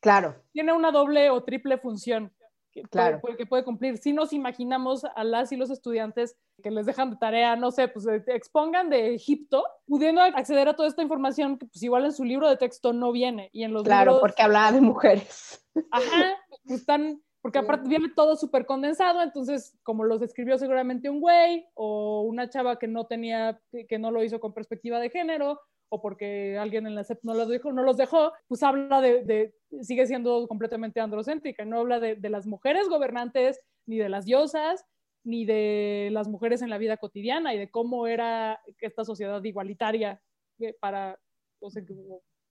claro. 0.00 0.36
Tiene 0.52 0.72
una 0.72 0.90
doble 0.90 1.28
o 1.30 1.42
triple 1.42 1.76
función 1.78 2.32
que, 2.72 2.82
Claro. 2.82 3.20
puede, 3.20 3.36
que 3.36 3.46
puede 3.46 3.64
cumplir. 3.64 3.98
Si 3.98 4.12
nos 4.12 4.32
imaginamos 4.32 5.04
a 5.04 5.24
las 5.24 5.50
y 5.52 5.56
los 5.56 5.70
estudiantes 5.70 6.36
que 6.62 6.70
les 6.70 6.86
dejan 6.86 7.10
de 7.10 7.16
tarea, 7.16 7.56
no 7.56 7.70
sé, 7.70 7.88
pues 7.88 8.06
eh, 8.06 8.22
expongan 8.28 8.88
de 8.90 9.14
Egipto, 9.14 9.64
pudiendo 9.86 10.20
acceder 10.22 10.68
a 10.68 10.74
toda 10.76 10.88
esta 10.88 11.02
información 11.02 11.58
que 11.58 11.66
pues 11.66 11.82
igual 11.82 12.04
en 12.04 12.12
su 12.12 12.24
libro 12.24 12.48
de 12.48 12.56
texto 12.56 12.92
no 12.92 13.10
viene. 13.12 13.50
Y 13.52 13.64
en 13.64 13.72
los 13.72 13.82
Claro, 13.84 14.12
libros, 14.12 14.20
porque 14.20 14.42
hablaba 14.42 14.72
de 14.72 14.80
mujeres. 14.80 15.66
Ajá, 15.90 16.36
pues 16.66 16.80
están, 16.80 17.20
porque 17.48 17.64
aparte 17.64 17.88
viene 17.88 18.10
todo 18.14 18.36
súper 18.36 18.66
condensado, 18.66 19.22
entonces 19.22 19.74
como 19.82 20.04
los 20.04 20.20
escribió 20.20 20.58
seguramente 20.58 21.08
un 21.08 21.18
güey 21.18 21.64
o 21.72 22.20
una 22.20 22.50
chava 22.50 22.78
que 22.78 22.86
no 22.86 23.06
tenía, 23.06 23.58
que, 23.88 23.98
no 23.98 24.10
lo 24.10 24.22
hizo 24.22 24.38
con 24.38 24.52
perspectiva 24.52 25.00
de 25.00 25.08
género 25.08 25.58
o 25.88 26.02
porque 26.02 26.58
alguien 26.58 26.86
en 26.86 26.94
la 26.94 27.04
SEP 27.04 27.20
no, 27.22 27.32
lo 27.32 27.46
dejó, 27.46 27.72
no 27.72 27.84
los 27.84 27.96
dejó, 27.96 28.34
pues 28.48 28.62
habla 28.62 29.00
de, 29.00 29.24
de- 29.24 29.54
sigue 29.80 30.06
siendo 30.06 30.46
completamente 30.46 31.00
androcéntrica, 31.00 31.64
no 31.64 31.78
habla 31.78 32.00
de, 32.00 32.16
de 32.16 32.28
las 32.28 32.46
mujeres 32.46 32.86
gobernantes, 32.90 33.58
ni 33.86 33.96
de 33.96 34.10
las 34.10 34.26
diosas, 34.26 34.84
ni 35.24 35.46
de 35.46 36.10
las 36.12 36.28
mujeres 36.28 36.60
en 36.60 36.68
la 36.68 36.76
vida 36.76 36.98
cotidiana 36.98 37.54
y 37.54 37.58
de 37.58 37.70
cómo 37.70 38.06
era 38.06 38.60
esta 38.82 39.06
sociedad 39.06 39.42
igualitaria 39.42 40.20
eh, 40.58 40.74
para, 40.78 41.18
o 41.60 41.70
sea, 41.70 41.82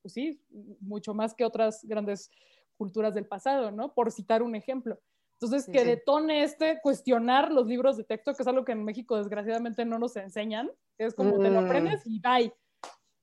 pues 0.02 0.12
sí, 0.12 0.42
mucho 0.80 1.14
más 1.14 1.36
que 1.36 1.46
otras 1.46 1.86
grandes 1.86 2.32
culturas 2.78 3.14
del 3.14 3.26
pasado, 3.28 3.72
¿no? 3.72 3.94
Por 3.94 4.12
citar 4.12 4.42
un 4.44 4.56
ejemplo. 4.56 5.00
Entonces, 5.40 5.66
Sí, 5.66 5.72
que 5.72 5.86
detone 5.86 6.44
este 6.44 6.80
cuestionar 6.82 7.52
los 7.52 7.68
libros 7.68 7.96
de 7.98 8.04
texto, 8.04 8.34
que 8.34 8.42
es 8.42 8.48
algo 8.48 8.66
que 8.66 8.72
en 8.72 8.84
México 8.84 9.18
desgraciadamente 9.18 9.86
no 9.86 10.00
nos 10.00 10.16
enseñan, 10.16 10.72
es 10.98 11.14
como 11.14 11.40
te 11.40 11.50
lo 11.52 11.62
Mm. 11.62 11.66
aprendes 11.66 12.02
y 12.06 12.20
bye. 12.20 12.54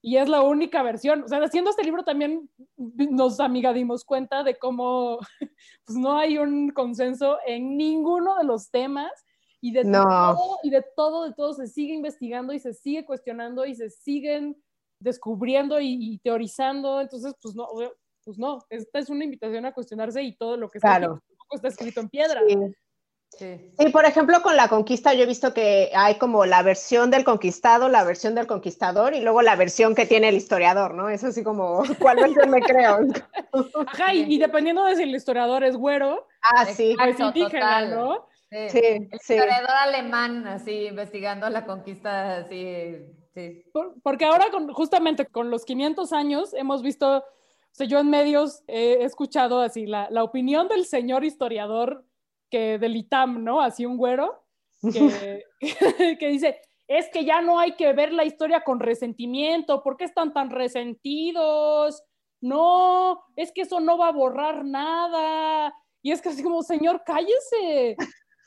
Y 0.00 0.18
es 0.18 0.28
la 0.28 0.42
única 0.42 0.82
versión. 0.82 1.22
O 1.24 1.28
sea, 1.28 1.38
haciendo 1.42 1.70
este 1.70 1.82
libro 1.82 2.04
también 2.04 2.48
nos, 2.76 3.40
amiga, 3.40 3.72
dimos 3.72 4.04
cuenta 4.04 4.44
de 4.44 4.58
cómo 4.58 5.18
pues, 5.86 5.96
no 5.98 6.18
hay 6.18 6.36
un 6.38 6.70
consenso 6.70 7.38
en 7.46 7.76
ninguno 7.76 8.36
de 8.36 8.44
los 8.44 8.70
temas 8.70 9.10
y 9.62 9.72
de, 9.72 9.82
No. 9.84 10.02
todo, 10.04 10.58
y 10.62 10.70
de 10.70 10.84
todo, 10.94 11.24
de 11.24 11.32
todo 11.32 11.54
se 11.54 11.66
sigue 11.66 11.94
investigando 11.94 12.52
y 12.52 12.58
se 12.58 12.74
sigue 12.74 13.06
cuestionando 13.06 13.64
y 13.64 13.74
se 13.74 13.88
siguen 13.88 14.62
descubriendo 15.00 15.80
y, 15.80 15.96
y 16.14 16.18
teorizando. 16.18 17.00
Entonces, 17.00 17.34
pues 17.42 17.54
no, 17.56 17.66
pues 18.24 18.38
no, 18.38 18.64
esta 18.70 18.98
es 18.98 19.10
una 19.10 19.24
invitación 19.24 19.66
a 19.66 19.72
cuestionarse 19.72 20.22
y 20.22 20.36
todo 20.36 20.56
lo 20.56 20.68
que 20.70 20.78
está, 20.78 20.96
Claro. 20.96 21.14
aquí 21.14 21.26
tampoco 21.28 21.56
está 21.56 21.68
escrito 21.68 22.00
en 22.00 22.08
piedra. 22.08 22.40
Sí. 22.48 22.56
Sí. 23.36 23.72
Sí, 23.76 23.88
por 23.88 24.04
ejemplo, 24.04 24.40
con 24.42 24.56
la 24.56 24.68
conquista 24.68 25.12
yo 25.12 25.24
he 25.24 25.26
visto 25.26 25.52
que 25.52 25.90
hay 25.96 26.18
como 26.18 26.46
la 26.46 26.62
versión 26.62 27.10
del 27.10 27.24
conquistado, 27.24 27.88
la 27.88 28.04
versión 28.04 28.36
del 28.36 28.46
conquistador 28.46 29.12
y 29.12 29.20
luego 29.22 29.42
la 29.42 29.56
versión 29.56 29.96
que 29.96 30.06
tiene 30.06 30.28
el 30.28 30.36
historiador, 30.36 30.94
¿no? 30.94 31.08
Es 31.08 31.24
así 31.24 31.42
como, 31.42 31.82
¿cuál 31.98 32.18
versión 32.18 32.48
me 32.50 32.60
creo? 32.60 33.00
Ajá, 33.88 34.14
y, 34.14 34.32
y 34.34 34.38
dependiendo 34.38 34.84
de 34.84 34.94
si 34.94 35.02
el 35.02 35.14
historiador 35.16 35.64
es 35.64 35.76
güero 35.76 36.28
Ah, 36.42 36.64
sí, 36.66 36.94
o 36.96 37.02
es 37.02 37.10
Exacto, 37.10 37.24
indígena, 37.40 37.80
total. 37.80 37.90
¿no? 37.90 38.26
Sí. 38.50 38.68
sí, 38.68 38.78
El 38.84 39.08
sí. 39.20 39.34
historiador 39.34 39.70
alemán, 39.80 40.46
así, 40.46 40.86
investigando 40.86 41.50
la 41.50 41.66
conquista, 41.66 42.36
así, 42.36 42.98
sí. 43.34 43.64
Por- 43.72 43.94
porque 44.02 44.26
ahora 44.26 44.44
con, 44.52 44.72
justamente 44.72 45.26
con 45.26 45.50
los 45.50 45.64
500 45.64 46.12
años 46.12 46.54
hemos 46.54 46.82
visto, 46.82 47.24
sea, 47.76 47.86
yo 47.86 47.98
en 47.98 48.10
medios 48.10 48.62
he 48.66 49.04
escuchado 49.04 49.60
así 49.60 49.86
la, 49.86 50.08
la 50.10 50.22
opinión 50.22 50.68
del 50.68 50.84
señor 50.84 51.24
historiador 51.24 52.04
que 52.50 52.78
del 52.78 52.96
ITAM, 52.96 53.42
¿no? 53.42 53.60
Así 53.60 53.84
un 53.84 53.96
güero, 53.96 54.44
que, 54.80 55.44
que 56.20 56.28
dice, 56.28 56.60
es 56.86 57.08
que 57.10 57.24
ya 57.24 57.40
no 57.40 57.58
hay 57.58 57.72
que 57.72 57.92
ver 57.92 58.12
la 58.12 58.24
historia 58.24 58.62
con 58.62 58.80
resentimiento, 58.80 59.82
¿por 59.82 59.96
qué 59.96 60.04
están 60.04 60.32
tan 60.32 60.50
resentidos? 60.50 62.02
No, 62.40 63.24
es 63.36 63.52
que 63.52 63.62
eso 63.62 63.80
no 63.80 63.96
va 63.96 64.08
a 64.08 64.12
borrar 64.12 64.64
nada. 64.64 65.74
Y 66.02 66.12
es 66.12 66.20
casi 66.20 66.42
como, 66.42 66.62
señor, 66.62 67.02
cállese. 67.04 67.96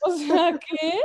O 0.03 0.11
sea, 0.11 0.59
¿qué? 0.59 1.01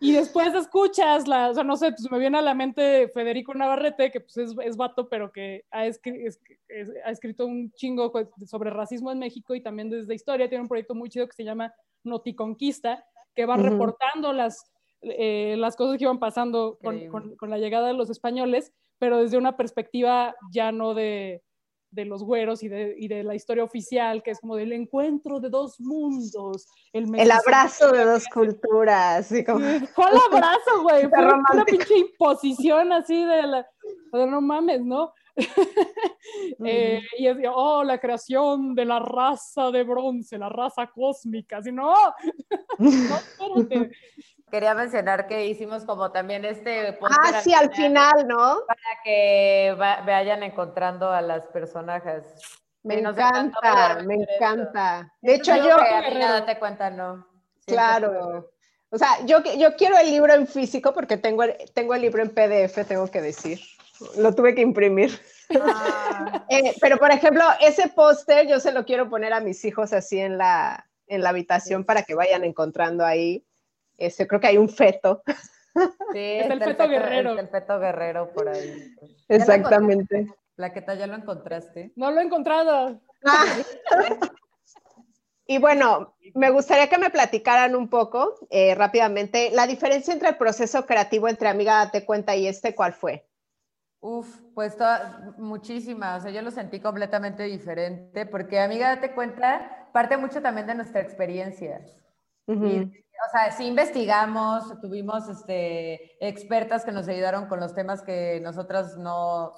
Y 0.00 0.12
después 0.12 0.54
escuchas, 0.54 1.26
la, 1.26 1.50
o 1.50 1.54
sea, 1.54 1.64
no 1.64 1.76
sé, 1.76 1.90
pues 1.90 2.08
me 2.10 2.18
viene 2.20 2.38
a 2.38 2.42
la 2.42 2.54
mente 2.54 3.08
Federico 3.08 3.52
Navarrete, 3.52 4.12
que 4.12 4.20
pues 4.20 4.36
es, 4.36 4.54
es 4.64 4.76
vato, 4.76 5.08
pero 5.08 5.32
que 5.32 5.64
ha, 5.72 5.86
escri- 5.86 6.24
es- 6.24 6.40
es- 6.68 6.92
ha 7.04 7.10
escrito 7.10 7.46
un 7.46 7.72
chingo 7.72 8.12
sobre 8.46 8.70
racismo 8.70 9.10
en 9.10 9.18
México 9.18 9.54
y 9.56 9.60
también 9.60 9.90
desde 9.90 10.14
historia. 10.14 10.48
Tiene 10.48 10.62
un 10.62 10.68
proyecto 10.68 10.94
muy 10.94 11.08
chido 11.10 11.26
que 11.26 11.34
se 11.34 11.42
llama 11.44 11.74
Noticonquista, 12.04 13.04
que 13.34 13.44
va 13.46 13.56
reportando 13.56 14.32
las, 14.32 14.70
eh, 15.02 15.56
las 15.58 15.74
cosas 15.76 15.98
que 15.98 16.04
iban 16.04 16.18
pasando 16.18 16.78
con, 16.82 17.08
con, 17.08 17.36
con, 17.36 17.50
la 17.50 17.58
llegada 17.58 17.88
de 17.88 17.94
los 17.94 18.10
españoles, 18.10 18.72
pero 18.98 19.18
desde 19.18 19.36
una 19.38 19.56
perspectiva 19.56 20.34
ya 20.52 20.70
no 20.72 20.94
de, 20.94 21.42
de 21.90 22.04
los 22.04 22.22
güeros 22.22 22.62
y 22.62 22.68
de, 22.68 22.94
y 22.96 23.08
de, 23.08 23.22
la 23.22 23.34
historia 23.34 23.64
oficial, 23.64 24.22
que 24.22 24.30
es 24.30 24.40
como 24.40 24.56
del 24.56 24.72
encuentro 24.72 25.40
de 25.40 25.48
dos 25.48 25.80
mundos. 25.80 26.66
El, 26.92 27.14
el 27.18 27.30
abrazo 27.30 27.92
de 27.92 28.04
dos 28.04 28.24
culturas. 28.32 29.32
Como... 29.46 29.60
¿Cuál 29.94 30.14
abrazo, 30.30 30.82
güey? 30.82 31.08
Fue 31.08 31.24
una 31.24 31.64
pinche 31.64 31.96
imposición 31.96 32.92
así 32.92 33.24
de 33.24 33.42
la... 33.42 33.66
De 34.12 34.26
no 34.26 34.40
mames, 34.40 34.82
¿no? 34.84 35.12
eh, 36.64 37.02
y 37.18 37.26
es, 37.26 37.36
oh, 37.52 37.84
la 37.84 37.98
creación 37.98 38.74
de 38.74 38.84
la 38.84 38.98
raza 38.98 39.70
de 39.70 39.84
bronce, 39.84 40.38
la 40.38 40.48
raza 40.48 40.86
cósmica, 40.88 41.58
así, 41.58 41.72
no, 41.72 41.94
no, 42.78 43.16
espérate. 43.16 43.90
Quería 44.50 44.74
mencionar 44.74 45.26
que 45.26 45.44
hicimos 45.44 45.84
como 45.84 46.10
también 46.10 46.42
este... 46.46 46.98
Ah, 47.02 47.40
sí, 47.42 47.52
al 47.52 47.70
final, 47.74 48.26
¿no? 48.26 48.60
Para 48.66 49.02
que 49.04 49.74
vayan 49.76 50.42
encontrando 50.42 51.10
a 51.12 51.20
las 51.20 51.46
personajes. 51.48 52.24
Me 52.82 52.98
encanta, 52.98 54.02
me 54.06 54.14
encanta. 54.14 55.12
De 55.20 55.34
hecho, 55.34 55.54
yo... 55.54 55.76
date 55.76 56.58
cuenta, 56.58 56.88
no. 56.88 57.26
Claro. 57.66 58.50
O 58.90 58.96
sea, 58.96 59.24
yo, 59.26 59.42
yo 59.58 59.76
quiero 59.76 59.98
el 59.98 60.10
libro 60.10 60.32
en 60.32 60.46
físico 60.46 60.94
porque 60.94 61.18
tengo 61.18 61.44
tengo 61.74 61.94
el 61.94 62.00
libro 62.00 62.22
en 62.22 62.30
PDF, 62.30 62.86
tengo 62.86 63.10
que 63.10 63.20
decir. 63.20 63.60
Lo 64.16 64.34
tuve 64.34 64.54
que 64.54 64.60
imprimir. 64.60 65.18
Ah. 65.60 66.44
Eh, 66.50 66.74
pero, 66.80 66.98
por 66.98 67.10
ejemplo, 67.10 67.42
ese 67.60 67.88
póster 67.88 68.46
yo 68.46 68.60
se 68.60 68.72
lo 68.72 68.84
quiero 68.84 69.08
poner 69.08 69.32
a 69.32 69.40
mis 69.40 69.64
hijos 69.64 69.92
así 69.92 70.18
en 70.18 70.38
la, 70.38 70.88
en 71.06 71.22
la 71.22 71.30
habitación 71.30 71.84
para 71.84 72.02
que 72.02 72.14
vayan 72.14 72.44
encontrando 72.44 73.04
ahí. 73.04 73.44
Este, 73.96 74.26
creo 74.26 74.40
que 74.40 74.46
hay 74.46 74.58
un 74.58 74.68
feto. 74.68 75.22
Sí, 76.12 76.18
es 76.18 76.50
el 76.50 76.62
feto, 76.62 76.88
guerrero. 76.88 77.38
el 77.38 77.48
feto 77.48 77.78
guerrero 77.78 78.32
por 78.32 78.48
ahí. 78.48 78.94
Exactamente. 79.28 80.26
Plaqueta, 80.56 80.94
¿ya 80.94 81.06
lo 81.06 81.14
encontraste? 81.14 81.92
No 81.94 82.10
lo 82.10 82.20
he 82.20 82.24
encontrado. 82.24 83.00
Ah. 83.24 83.44
Y 85.50 85.56
bueno, 85.56 86.14
me 86.34 86.50
gustaría 86.50 86.90
que 86.90 86.98
me 86.98 87.08
platicaran 87.08 87.74
un 87.74 87.88
poco 87.88 88.34
eh, 88.50 88.74
rápidamente 88.74 89.50
la 89.50 89.66
diferencia 89.66 90.12
entre 90.12 90.28
el 90.28 90.36
proceso 90.36 90.84
creativo 90.84 91.26
entre 91.26 91.48
Amiga 91.48 91.86
Date 91.86 92.04
Cuenta 92.04 92.36
y 92.36 92.46
este, 92.46 92.74
¿cuál 92.74 92.92
fue? 92.92 93.26
Uf, 94.00 94.42
pues 94.54 94.76
toda, 94.76 95.34
muchísima, 95.38 96.16
o 96.16 96.20
sea, 96.20 96.30
yo 96.30 96.40
lo 96.42 96.52
sentí 96.52 96.78
completamente 96.78 97.42
diferente, 97.44 98.26
porque 98.26 98.60
amiga, 98.60 98.94
date 98.94 99.12
cuenta, 99.12 99.88
parte 99.92 100.16
mucho 100.16 100.40
también 100.40 100.68
de 100.68 100.76
nuestra 100.76 101.00
experiencia. 101.00 101.84
o 102.46 103.30
sea, 103.32 103.50
sí 103.50 103.66
investigamos, 103.66 104.80
tuvimos 104.80 105.28
este, 105.28 106.16
expertas 106.26 106.84
que 106.84 106.92
nos 106.92 107.08
ayudaron 107.08 107.46
con 107.46 107.58
los 107.58 107.74
temas 107.74 108.02
que 108.02 108.40
nosotras 108.40 108.96
no, 108.96 109.54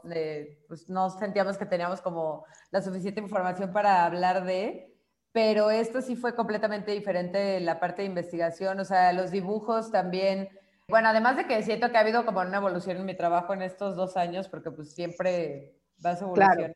pues 0.69 0.89
no 0.89 1.11
sentíamos 1.11 1.59
que 1.59 1.67
teníamos 1.67 2.01
como 2.01 2.47
la 2.71 2.81
suficiente 2.81 3.21
información 3.21 3.73
para 3.73 4.07
hablar 4.07 4.45
de, 4.45 4.97
pero 5.33 5.71
esto 5.71 6.01
sí 6.01 6.17
fue 6.17 6.35
completamente 6.35 6.93
diferente 6.93 7.61
la 7.61 7.79
parte 7.79 8.03
de 8.03 8.09
investigación, 8.09 8.81
o 8.81 8.85
sea, 8.87 9.13
los 9.13 9.31
dibujos 9.31 9.93
también 9.93 10.49
bueno, 10.91 11.09
además 11.09 11.37
de 11.37 11.47
que 11.47 11.63
siento 11.63 11.91
que 11.91 11.97
ha 11.97 12.01
habido 12.01 12.27
como 12.27 12.41
una 12.41 12.59
evolución 12.59 12.99
en 12.99 13.07
mi 13.07 13.17
trabajo 13.17 13.55
en 13.55 13.63
estos 13.63 13.97
dos 13.97 14.17
años, 14.17 14.49
porque 14.49 14.71
pues 14.71 14.93
siempre 14.93 15.77
vas 15.99 16.21
evolucionando. 16.21 16.57
Claro. 16.57 16.75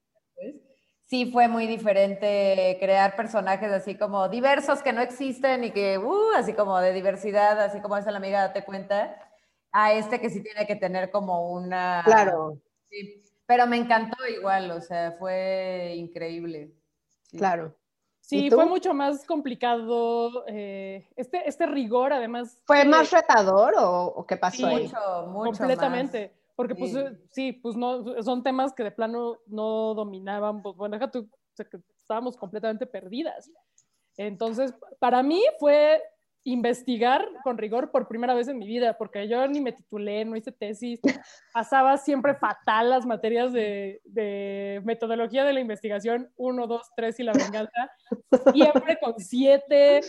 Sí 1.07 1.31
fue 1.31 1.49
muy 1.49 1.67
diferente 1.67 2.79
crear 2.81 3.15
personajes 3.15 3.71
así 3.71 3.95
como 3.95 4.29
diversos 4.31 4.83
que 4.83 4.93
no 4.95 5.03
existen 5.03 5.65
y 5.65 5.71
que, 5.71 5.99
uh, 5.99 6.33
así 6.35 6.55
como 6.55 6.81
de 6.81 6.95
diversidad, 6.95 7.61
así 7.61 7.81
como 7.81 7.97
esa 7.99 8.11
la 8.11 8.17
amiga 8.17 8.41
date 8.41 8.65
cuenta, 8.65 9.15
a 9.71 9.93
este 9.93 10.19
que 10.21 10.31
sí 10.31 10.43
tiene 10.43 10.67
que 10.67 10.77
tener 10.77 11.11
como 11.11 11.53
una... 11.53 12.03
Claro. 12.07 12.59
Sí, 12.89 13.23
pero 13.45 13.67
me 13.67 13.77
encantó 13.77 14.17
igual, 14.27 14.71
o 14.71 14.81
sea, 14.81 15.13
fue 15.13 15.93
increíble. 15.97 16.73
Claro. 17.31 17.77
Sí, 18.27 18.51
fue 18.51 18.65
mucho 18.65 18.95
más 18.95 19.27
complicado. 19.27 20.45
Eh, 20.47 21.07
este, 21.15 21.47
este 21.47 21.67
rigor, 21.67 22.13
además. 22.13 22.59
¿Fue 22.65 22.85
más 22.85 23.11
retador 23.11 23.75
o, 23.77 24.25
qué 24.27 24.39
pasó 24.39 24.67
ahí? 24.67 24.85
Mucho, 24.85 25.27
mucho. 25.29 25.59
Completamente. 25.59 26.33
Porque, 26.57 26.75
pues, 26.75 26.95
sí. 27.33 27.53
pues, 27.53 27.77
no, 27.77 28.23
son 28.23 28.43
temas 28.43 28.73
que 28.73 28.83
de 28.83 28.93
plano 28.93 29.39
no 29.47 29.93
dominaban. 29.95 30.63
Pues, 30.63 30.75
bueno, 30.75 30.97
deja 30.97 31.11
tú, 31.11 31.29
que 31.55 31.79
estábamos 31.99 32.37
completamente 32.37 32.87
perdidas. 32.87 33.51
Entonces, 34.17 34.73
para 34.99 35.23
mí 35.23 35.43
fue 35.59 36.03
investigar 36.45 37.27
con 37.43 37.57
rigor 37.57 37.91
por 37.91 38.07
primera 38.07 38.35
vez 38.35 38.49
en 38.49 38.59
mi 38.59 38.67
vida, 38.67 38.97
porque 38.99 39.27
yo 39.29 39.47
ni 39.49 39.61
me 39.61 39.73
titulé, 39.73 40.25
no 40.25 40.37
hice 40.37 40.53
tesis, 40.53 41.01
pasaba 41.55 41.97
siempre 41.97 42.35
fatal 42.35 42.91
las 42.91 43.07
materias 43.07 43.53
de, 43.53 44.01
de 44.05 44.83
metodología 44.85 45.45
de 45.45 45.55
la 45.55 45.61
investigación, 45.61 46.31
uno, 46.37 46.67
dos, 46.67 46.91
tres 46.97 47.19
y 47.19 47.23
la 47.23 47.33
venganza, 47.33 47.91
siempre 48.53 48.99
con 49.03 49.19
siete, 49.19 50.01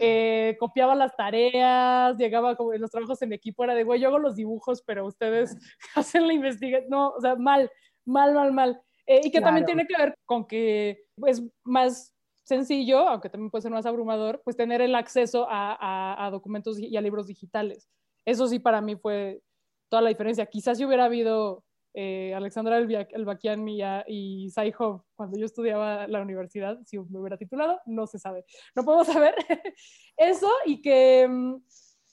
eh, 0.00 0.56
copiaba 0.60 0.94
las 0.94 1.16
tareas, 1.16 2.16
llegaba 2.16 2.54
como 2.54 2.72
los 2.74 2.90
trabajos 2.90 3.20
en 3.22 3.32
equipo, 3.32 3.64
era 3.64 3.74
de, 3.74 3.82
güey, 3.82 4.00
yo 4.00 4.08
hago 4.08 4.20
los 4.20 4.36
dibujos, 4.36 4.82
pero 4.86 5.04
ustedes 5.04 5.56
hacen 5.96 6.26
la 6.28 6.32
investigación, 6.32 6.88
no, 6.88 7.10
o 7.10 7.20
sea, 7.20 7.34
mal, 7.34 7.68
mal, 8.04 8.32
mal, 8.32 8.52
mal. 8.52 8.80
Eh, 9.06 9.22
y 9.24 9.30
que 9.32 9.40
también 9.40 9.66
tiene 9.66 9.88
que 9.88 9.96
ver 9.96 10.14
con 10.24 10.46
que 10.46 11.02
es 11.26 11.42
más 11.64 12.14
sencillo, 12.50 13.08
aunque 13.08 13.30
también 13.30 13.50
puede 13.50 13.62
ser 13.62 13.72
más 13.72 13.86
abrumador, 13.86 14.42
pues 14.44 14.56
tener 14.56 14.82
el 14.82 14.94
acceso 14.94 15.46
a, 15.48 16.28
documentos 16.30 16.78
y 16.78 16.96
a 16.96 17.00
libros 17.00 17.26
digitales. 17.26 17.88
Eso 18.26 18.46
sí 18.46 18.58
para 18.58 18.82
mí 18.82 18.96
fue 18.96 19.40
toda 19.88 20.02
la 20.02 20.10
diferencia. 20.10 20.46
Quizás 20.46 20.76
si 20.76 20.84
hubiera 20.84 21.06
habido 21.06 21.64
eh, 21.94 22.34
Alexandra 22.34 22.78
Elbaquian 22.78 23.66
y, 23.66 23.80
y 24.06 24.50
Saihov 24.50 25.02
cuando 25.14 25.38
yo 25.38 25.46
estudiaba 25.46 26.06
la 26.06 26.20
universidad, 26.20 26.78
si 26.84 26.98
me 26.98 27.18
hubiera 27.18 27.38
titulado, 27.38 27.80
no 27.86 28.06
se 28.06 28.18
sabe. 28.18 28.44
No 28.74 28.84
podemos 28.84 29.06
saber 29.06 29.34
eso 30.16 30.50
y 30.66 30.82
que 30.82 31.26
mm, 31.26 31.56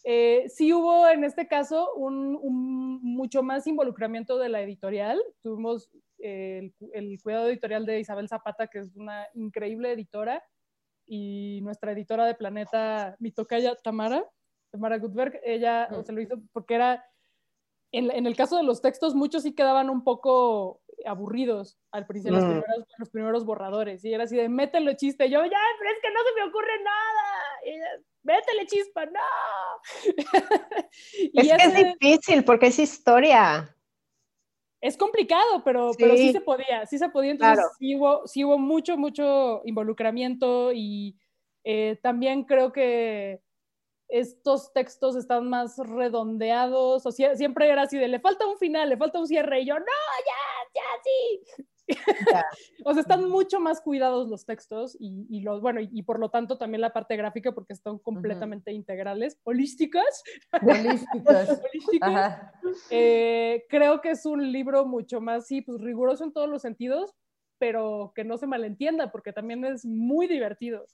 eh, 0.10 0.46
sí 0.48 0.72
hubo 0.72 1.06
en 1.10 1.26
este 1.26 1.48
caso 1.48 1.94
un, 1.96 2.40
mucho 3.04 3.44
más 3.44 3.68
involucramiento 3.68 4.38
de 4.38 4.48
la 4.48 4.62
editorial. 4.62 5.22
Tuvimos 5.42 5.90
el, 6.20 7.20
cuidado 7.22 7.48
editorial 7.48 7.86
de 7.86 8.00
Isabel 8.00 8.28
Zapata, 8.28 8.68
que 8.68 8.80
es 8.80 8.96
una 8.96 9.28
increíble 9.34 9.92
editora, 9.92 10.44
y 11.06 11.62
nuestra 11.62 11.94
editora 11.94 12.26
de 12.26 12.36
Planeta, 12.36 13.16
mi 13.20 13.32
tocaya 13.32 13.76
Tamara, 13.76 14.26
Tamara 14.72 14.98
Gutberg, 14.98 15.40
ella 15.44 15.88
se 16.06 16.12
lo 16.12 16.22
hizo 16.22 16.42
porque 16.52 16.76
era, 16.76 17.06
en, 17.92 18.26
el 18.26 18.36
caso 18.36 18.58
de 18.58 18.64
los 18.64 18.82
textos, 18.82 19.16
muchos 19.16 19.44
sí 19.44 19.54
quedaban 19.54 19.90
un 19.90 20.04
poco 20.04 20.82
aburridos 21.06 21.80
al 21.92 22.06
principio, 22.06 22.38
los, 22.38 22.44
primeros, 22.44 22.88
los, 22.98 23.10
primeros, 23.10 23.46
borradores, 23.46 24.04
y 24.04 24.14
era 24.14 24.26
así 24.26 24.36
de, 24.36 24.50
mételo 24.50 24.94
chiste, 24.94 25.30
yo, 25.30 25.44
ya, 25.46 25.60
pero 25.80 25.92
es 25.92 26.02
que 26.02 26.10
no 26.12 26.20
se 26.24 26.36
me 26.36 26.50
ocurre 26.50 26.84
nada, 26.84 27.66
y 27.66 27.70
ella, 27.70 27.88
métele 28.24 28.66
chispa, 28.66 29.06
no. 29.06 29.20
es 31.34 31.48
que 31.48 31.64
es 31.64 32.00
difícil 32.00 32.44
porque 32.44 32.68
es 32.68 32.80
historia 32.80 33.74
es 34.82 34.98
complicado, 34.98 35.64
pero 35.64 35.94
sí. 35.94 35.98
pero 36.00 36.16
sí 36.16 36.32
se 36.32 36.42
podía, 36.42 36.86
sí 36.86 36.98
se 36.98 37.10
podía. 37.10 37.32
Entonces 37.32 37.66
sí, 37.80 37.96
hubo, 37.96 38.28
sí 38.28 38.44
hubo 38.44 38.58
mucho, 38.58 38.98
mucho 38.98 39.62
involucramiento 39.66 40.72
y 40.74 41.18
eh, 41.64 42.00
también 42.02 42.44
creo 42.44 42.72
que 42.72 43.42
estos 44.10 44.72
textos 44.72 45.16
están 45.16 45.50
más 45.50 45.78
redondeados, 45.78 47.06
o 47.06 47.12
sea, 47.12 47.36
siempre 47.36 47.70
era 47.70 47.82
así 47.84 47.98
de, 47.98 48.08
le 48.08 48.20
falta 48.20 48.48
un 48.48 48.58
final, 48.58 48.90
le 48.90 48.98
falta 48.98 49.20
un 49.20 49.28
cierre, 49.28 49.62
y 49.62 49.66
yo, 49.66 49.78
no, 49.78 49.86
ya, 49.86 50.82
ya, 50.82 50.82
sí. 51.04 51.66
o 52.86 52.94
sea, 52.94 53.02
están 53.02 53.30
mucho 53.30 53.60
más 53.60 53.82
cuidados 53.82 54.30
los 54.30 54.46
textos 54.46 54.98
y, 55.00 55.42
los, 55.42 55.62
bueno, 55.62 55.80
y, 55.82 56.04
por 56.04 56.20
lo 56.20 56.30
tanto 56.30 56.58
también 56.58 56.82
la 56.82 56.94
parte 56.94 57.16
gráfica 57.16 57.54
porque 57.54 57.74
están 57.74 57.98
completamente 58.00 58.72
integrales, 58.72 59.40
holísticas. 59.44 60.24
Holísticas. 60.62 62.42
Eh, 62.90 63.66
creo 63.70 64.02
que 64.02 64.12
es 64.12 64.26
un 64.26 64.52
libro 64.52 64.86
mucho 64.86 65.22
más, 65.22 65.48
sí, 65.48 65.62
pues 65.62 65.80
riguroso 65.82 66.26
en 66.26 66.34
todos 66.34 66.50
los 66.50 66.62
sentidos, 66.62 67.14
pero 67.58 68.12
que 68.14 68.26
no 68.26 68.38
se 68.38 68.46
malentienda 68.46 69.10
porque 69.10 69.32
también 69.32 69.64
es 69.64 69.86
muy 69.86 70.28
divertido. 70.28 70.86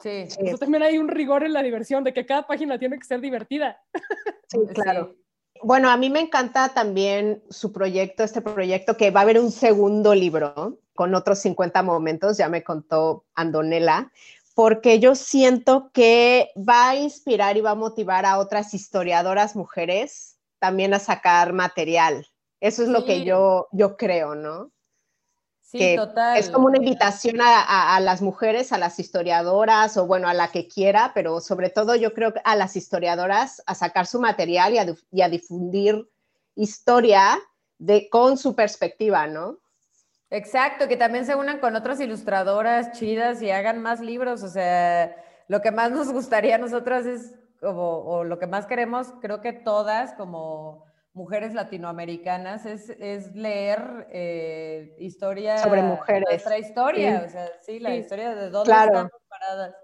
Sí. 0.00 0.28
también 0.60 0.84
hay 0.84 0.98
un 0.98 1.08
rigor 1.08 1.42
en 1.42 1.52
la 1.52 1.62
diversión, 1.62 2.04
de 2.04 2.14
que 2.14 2.24
cada 2.24 2.46
página 2.46 2.78
tiene 2.78 2.98
que 2.98 3.04
ser 3.04 3.20
divertida. 3.20 3.82
Sí, 4.46 4.58
claro. 4.72 5.16
Bueno, 5.62 5.90
a 5.90 5.96
mí 5.96 6.10
me 6.10 6.20
encanta 6.20 6.68
también 6.70 7.42
su 7.50 7.72
proyecto, 7.72 8.22
este 8.22 8.40
proyecto 8.40 8.96
que 8.96 9.10
va 9.10 9.20
a 9.20 9.22
haber 9.22 9.40
un 9.40 9.50
segundo 9.50 10.14
libro 10.14 10.78
con 10.94 11.14
otros 11.14 11.38
50 11.40 11.82
momentos, 11.82 12.36
ya 12.36 12.48
me 12.48 12.64
contó 12.64 13.24
Andonela, 13.34 14.10
porque 14.54 14.98
yo 14.98 15.14
siento 15.14 15.90
que 15.92 16.50
va 16.56 16.90
a 16.90 16.96
inspirar 16.96 17.56
y 17.56 17.60
va 17.60 17.70
a 17.70 17.76
motivar 17.76 18.26
a 18.26 18.38
otras 18.38 18.74
historiadoras 18.74 19.54
mujeres 19.54 20.38
también 20.58 20.94
a 20.94 20.98
sacar 20.98 21.52
material. 21.52 22.26
Eso 22.60 22.82
es 22.82 22.88
lo 22.88 23.04
que 23.04 23.24
yo, 23.24 23.68
yo 23.70 23.96
creo, 23.96 24.34
¿no? 24.34 24.72
Sí, 25.70 25.96
total. 25.96 26.38
Es 26.38 26.48
como 26.48 26.68
una 26.68 26.78
invitación 26.78 27.40
a, 27.42 28.00
las 28.00 28.22
mujeres, 28.22 28.72
a 28.72 28.78
las 28.78 28.98
historiadoras 28.98 29.98
o 29.98 30.06
bueno, 30.06 30.26
a 30.26 30.32
la 30.32 30.48
que 30.48 30.66
quiera, 30.66 31.12
pero 31.14 31.42
sobre 31.42 31.68
todo 31.68 31.94
yo 31.94 32.14
creo 32.14 32.32
a 32.44 32.56
las 32.56 32.74
historiadoras 32.74 33.62
a 33.66 33.74
sacar 33.74 34.06
su 34.06 34.18
material 34.18 34.72
y 35.12 35.20
a, 35.20 35.28
difundir 35.28 36.08
historia 36.54 37.38
de, 37.76 38.08
con 38.08 38.38
su 38.38 38.54
perspectiva, 38.54 39.26
¿no? 39.26 39.58
Exacto, 40.30 40.88
que 40.88 40.96
también 40.96 41.26
se 41.26 41.34
unan 41.34 41.58
con 41.58 41.76
otras 41.76 42.00
ilustradoras 42.00 42.92
chidas 42.92 43.42
y 43.42 43.50
hagan 43.50 43.82
más 43.82 44.00
libros. 44.00 44.42
O 44.42 44.48
sea, 44.48 45.14
lo 45.48 45.60
que 45.60 45.70
más 45.70 45.90
nos 45.90 46.10
gustaría 46.10 46.54
a 46.54 46.58
nosotras 46.58 47.04
es 47.04 47.34
como, 47.60 47.98
o 48.06 48.24
lo 48.24 48.38
que 48.38 48.46
más 48.46 48.64
queremos, 48.64 49.08
creo 49.20 49.42
que 49.42 49.52
todas 49.52 50.14
como 50.14 50.87
mujeres 51.18 51.52
latinoamericanas 51.52 52.64
es, 52.64 52.88
es 52.90 53.34
leer 53.34 54.06
eh, 54.12 54.94
historia 55.00 55.58
sobre 55.58 55.82
mujeres. 55.82 56.24
Nuestra 56.28 56.58
historia, 56.58 57.24
o 57.26 57.28
sea, 57.28 57.50
sí, 57.60 57.80
la 57.80 57.96
historia 57.96 58.34
de 58.36 58.50
dónde 58.50 58.72
estamos 58.72 59.10
paradas. 59.28 59.74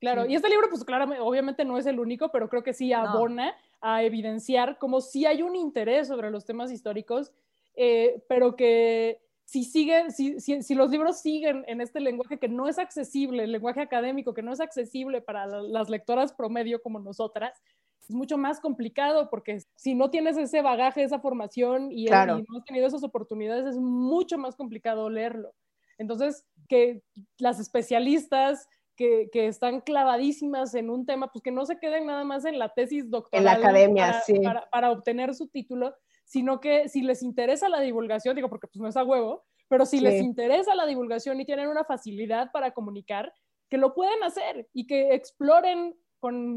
Claro, 0.00 0.26
y 0.26 0.34
este 0.34 0.48
libro, 0.48 0.68
pues 0.70 0.84
claro, 0.84 1.06
obviamente 1.22 1.64
no 1.64 1.78
es 1.78 1.86
el 1.86 2.00
único, 2.00 2.30
pero 2.30 2.48
creo 2.48 2.62
que 2.62 2.72
sí 2.72 2.92
abona 2.92 3.54
a 3.80 4.02
evidenciar 4.02 4.78
como 4.78 5.00
si 5.00 5.26
hay 5.26 5.42
un 5.42 5.54
interés 5.54 6.08
sobre 6.08 6.30
los 6.30 6.46
temas 6.46 6.72
históricos, 6.72 7.32
eh, 7.74 8.24
pero 8.28 8.56
que 8.56 9.20
si 9.44 9.64
siguen, 9.64 10.12
si, 10.12 10.40
si, 10.40 10.62
si, 10.62 10.74
los 10.74 10.90
libros 10.90 11.20
siguen 11.20 11.64
en 11.66 11.82
este 11.82 12.00
lenguaje 12.00 12.38
que 12.38 12.48
no 12.48 12.68
es 12.68 12.78
accesible, 12.78 13.44
el 13.44 13.52
lenguaje 13.52 13.82
académico 13.82 14.32
que 14.32 14.42
no 14.42 14.52
es 14.52 14.60
accesible 14.60 15.20
para 15.20 15.46
las 15.46 15.90
lectoras 15.90 16.32
promedio 16.32 16.82
como 16.82 16.98
nosotras, 16.98 17.62
es 18.08 18.14
mucho 18.14 18.36
más 18.36 18.60
complicado 18.60 19.30
porque 19.30 19.58
si 19.76 19.94
no 19.94 20.10
tienes 20.10 20.36
ese 20.36 20.62
bagaje, 20.62 21.02
esa 21.02 21.20
formación 21.20 21.90
y, 21.90 22.06
no 22.06 22.44
has 22.56 22.64
tenido 22.66 22.86
esas 22.86 23.04
oportunidades, 23.04 23.66
es 23.66 23.76
mucho 23.78 24.38
más 24.38 24.56
complicado 24.56 25.08
leerlo. 25.08 25.54
Entonces, 25.98 26.44
que 26.68 27.02
las 27.38 27.60
especialistas 27.60 28.68
que, 28.96 29.28
que, 29.32 29.46
están 29.46 29.80
clavadísimas 29.80 30.74
en 30.74 30.90
un 30.90 31.06
tema, 31.06 31.30
pues 31.32 31.42
que 31.42 31.50
no 31.50 31.66
se 31.66 31.78
queden 31.78 32.06
nada 32.06 32.24
más 32.24 32.44
en 32.44 32.58
la 32.58 32.68
tesis 32.68 33.10
doctoral. 33.10 33.40
En 33.40 33.44
la 33.44 33.52
academia, 33.52 34.06
para, 34.06 34.20
sí. 34.20 34.40
Para, 34.70 34.90
obtener 34.90 35.34
su 35.34 35.48
título, 35.48 35.94
sino 36.24 36.60
que 36.60 36.88
si 36.88 37.02
les 37.02 37.22
interesa 37.22 37.68
la 37.68 37.80
divulgación, 37.80 38.36
digo, 38.36 38.48
porque 38.48 38.68
pues 38.68 38.80
no 38.80 38.88
es 38.88 38.96
a 38.96 39.04
huevo, 39.04 39.44
pero 39.68 39.86
si 39.86 40.00
les 40.00 40.22
interesa 40.22 40.74
la 40.74 40.86
divulgación 40.86 41.40
y 41.40 41.46
tienen 41.46 41.68
una 41.68 41.84
facilidad 41.84 42.52
para 42.52 42.72
comunicar, 42.72 43.32
que 43.68 43.78
lo 43.78 43.94
pueden 43.94 44.22
hacer 44.22 44.68
y 44.72 44.86
que 44.86 45.14
exploren 45.14 45.96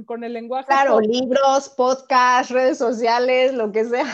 con, 0.05 0.23
el 0.23 0.33
lenguaje. 0.33 0.67
Claro, 0.67 1.01
libros, 1.01 1.69
podcasts, 1.69 2.51
redes 2.51 2.77
sociales, 2.77 3.53
lo 3.53 3.71
que 3.71 3.83
sea. 3.83 4.05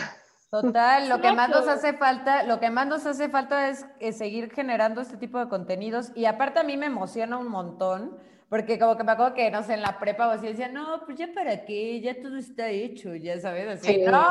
Total, 0.50 1.08
lo 1.08 1.20
que 1.20 1.32
más 1.32 1.48
nos 1.48 1.66
hace 1.68 1.94
falta, 1.94 2.44
lo 2.44 2.60
que 2.60 2.70
más 2.70 2.86
nos 2.86 3.06
hace 3.06 3.28
falta 3.28 3.68
es, 3.68 3.86
seguir 4.16 4.52
generando 4.52 5.00
este 5.00 5.16
tipo 5.16 5.38
de 5.38 5.48
contenidos 5.48 6.12
y 6.14 6.26
aparte 6.26 6.60
a 6.60 6.64
mí 6.64 6.76
me 6.76 6.86
emociona 6.86 7.38
un 7.38 7.48
montón 7.48 8.16
porque 8.48 8.78
como 8.78 8.96
que 8.96 9.02
me 9.02 9.12
acuerdo 9.12 9.34
que, 9.34 9.50
no 9.50 9.64
sé, 9.64 9.74
en 9.74 9.82
la 9.82 9.98
prepa 9.98 10.28
o 10.28 10.30
así 10.30 10.46
decía, 10.46 10.68
no, 10.68 11.02
pues 11.06 11.18
ya 11.18 11.28
para 11.34 11.64
qué, 11.64 12.00
ya 12.00 12.20
todo 12.22 12.36
está 12.36 12.68
hecho, 12.68 13.16
ya 13.16 13.40
sabes, 13.40 13.80
así, 13.80 13.98
no, 14.02 14.26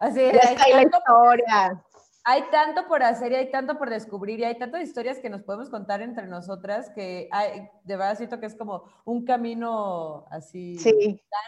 así, 0.00 0.20
ya 0.20 0.50
está 0.52 0.68
la 0.68 0.82
historia 0.82 1.82
hay 2.24 2.42
tanto 2.50 2.86
por 2.86 3.02
hacer 3.02 3.32
y 3.32 3.34
hay 3.34 3.50
tanto 3.50 3.78
por 3.78 3.90
descubrir 3.90 4.38
y 4.40 4.44
hay 4.44 4.58
tantas 4.58 4.82
historias 4.82 5.18
que 5.18 5.30
nos 5.30 5.42
podemos 5.42 5.70
contar 5.70 6.02
entre 6.02 6.26
nosotras 6.26 6.90
que 6.94 7.28
hay, 7.32 7.68
de 7.82 7.96
verdad 7.96 8.16
siento 8.16 8.38
que 8.38 8.46
es 8.46 8.54
como 8.54 8.84
un 9.04 9.24
camino 9.24 10.26
así 10.30 10.76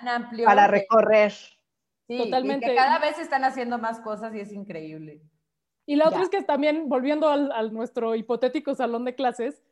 tan 0.00 0.08
amplio. 0.08 0.46
Para 0.46 0.66
recorrer. 0.66 1.32
Sí, 2.06 2.18
Totalmente. 2.18 2.66
Y 2.66 2.68
que 2.70 2.74
cada 2.74 2.98
vez 2.98 3.18
están 3.18 3.44
haciendo 3.44 3.78
más 3.78 4.00
cosas 4.00 4.34
y 4.34 4.40
es 4.40 4.52
increíble. 4.52 5.22
Y 5.86 5.96
la 5.96 6.08
otra 6.08 6.22
es 6.22 6.28
que 6.28 6.42
también, 6.42 6.88
volviendo 6.88 7.28
al, 7.28 7.72
nuestro 7.72 8.14
hipotético 8.14 8.74
salón 8.74 9.04
de 9.04 9.14
clases, 9.14 9.62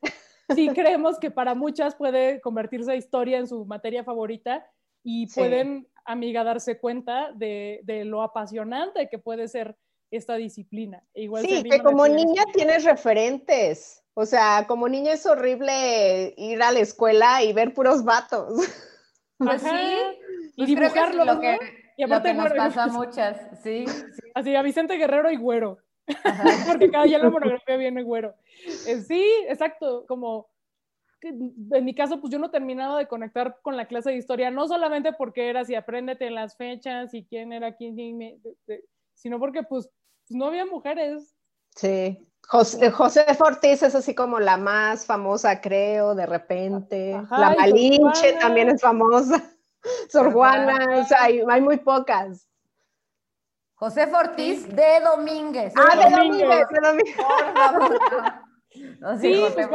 sí 0.55 0.69
creemos 0.75 1.19
que 1.19 1.31
para 1.31 1.55
muchas 1.55 1.95
puede 1.95 2.41
convertirse 2.41 2.97
historia 2.97 3.39
en 3.39 3.49
su 3.49 3.65
materia 3.65 4.05
favorita 4.05 4.67
y 5.03 5.27
pueden, 5.35 5.89
amiga, 6.05 6.45
darse 6.45 6.79
cuenta 6.79 7.33
de, 7.33 7.81
de 7.85 8.05
lo 8.05 8.23
apasionante 8.23 9.09
que 9.09 9.19
puede 9.19 9.49
ser 9.49 9.77
esta 10.17 10.37
disciplina. 10.37 11.03
Igual 11.15 11.45
sí, 11.45 11.63
que 11.63 11.83
como 11.83 12.07
niña 12.07 12.45
tienes 12.53 12.85
referentes. 12.85 14.05
O 14.15 14.27
sea, 14.27 14.67
como 14.69 14.89
niña 14.89 15.13
es 15.13 15.25
horrible 15.27 16.35
ir 16.37 16.63
a 16.63 16.71
la 16.71 16.81
escuela 16.81 17.43
y 17.43 17.53
ver 17.53 17.75
puros 17.75 18.05
vatos. 18.05 18.69
Pues 19.39 19.63
sí. 19.63 19.69
Y 20.55 20.67
dibujarlo, 20.67 21.25
lo 21.25 21.41
que, 21.41 21.59
y 21.97 22.03
aparte, 22.03 22.35
nos 22.35 22.53
pasa 22.53 22.85
a 22.85 22.87
muchas, 22.89 23.61
sí, 23.63 23.85
Así, 24.35 24.55
a 24.55 24.63
Vicente 24.63 24.97
Guerrero 24.97 25.31
y 25.31 25.37
Güero. 25.37 25.79
Porque 26.69 26.91
cada 26.91 27.05
día 27.05 27.19
la 27.19 27.31
monografía 27.31 27.77
viene 27.77 28.03
Güero. 28.03 28.35
Eh, 28.87 29.01
sí, 29.01 29.25
exacto, 29.49 30.05
como 30.07 30.53
en 31.23 31.85
mi 31.85 31.95
caso, 31.95 32.21
pues 32.21 32.33
yo 32.33 32.39
no 32.39 32.51
terminaba 32.51 32.99
de 32.99 33.07
conectar 33.07 33.61
con 33.63 33.77
la 33.77 33.87
clase 33.87 34.11
de 34.11 34.17
historia, 34.17 34.51
no 34.51 34.67
solamente 34.67 35.13
porque 35.13 35.49
era 35.49 35.61
así, 35.61 35.75
apréndete 35.75 36.31
las 36.31 36.57
fechas 36.57 37.15
y 37.15 37.25
quién 37.25 37.53
era 37.53 37.77
quién, 37.77 37.97
sino 39.15 39.39
porque 39.39 39.63
pues, 39.63 39.89
no 40.35 40.47
había 40.47 40.67
mujeres. 40.67 41.35
Sí. 41.77 42.29
José, 42.49 42.91
José 42.91 43.25
Fortis 43.35 43.83
es 43.83 43.95
así 43.95 44.15
como 44.15 44.39
la 44.39 44.57
más 44.57 45.07
famosa, 45.07 45.61
creo, 45.61 46.15
de 46.15 46.27
repente. 46.27 47.13
la 47.31 47.55
Malinche 47.59 48.35
también 48.41 48.69
es 48.69 48.81
famosa. 48.81 49.43
Sor 50.09 50.33
Juana, 50.33 51.01
o 51.01 51.05
sea, 51.05 51.23
hay, 51.25 51.61
muy 51.61 51.79
pocas. 51.79 52.49
José 53.75 54.07
Fortis 54.07 54.69
de 54.69 55.01
Domínguez. 55.01 55.73
Ah, 55.77 55.97
de 55.97 56.11
Domínguez, 56.17 56.67
de 56.69 56.81
Domínguez. 56.89 57.17
sí, 59.21 59.43
pues 59.55 59.69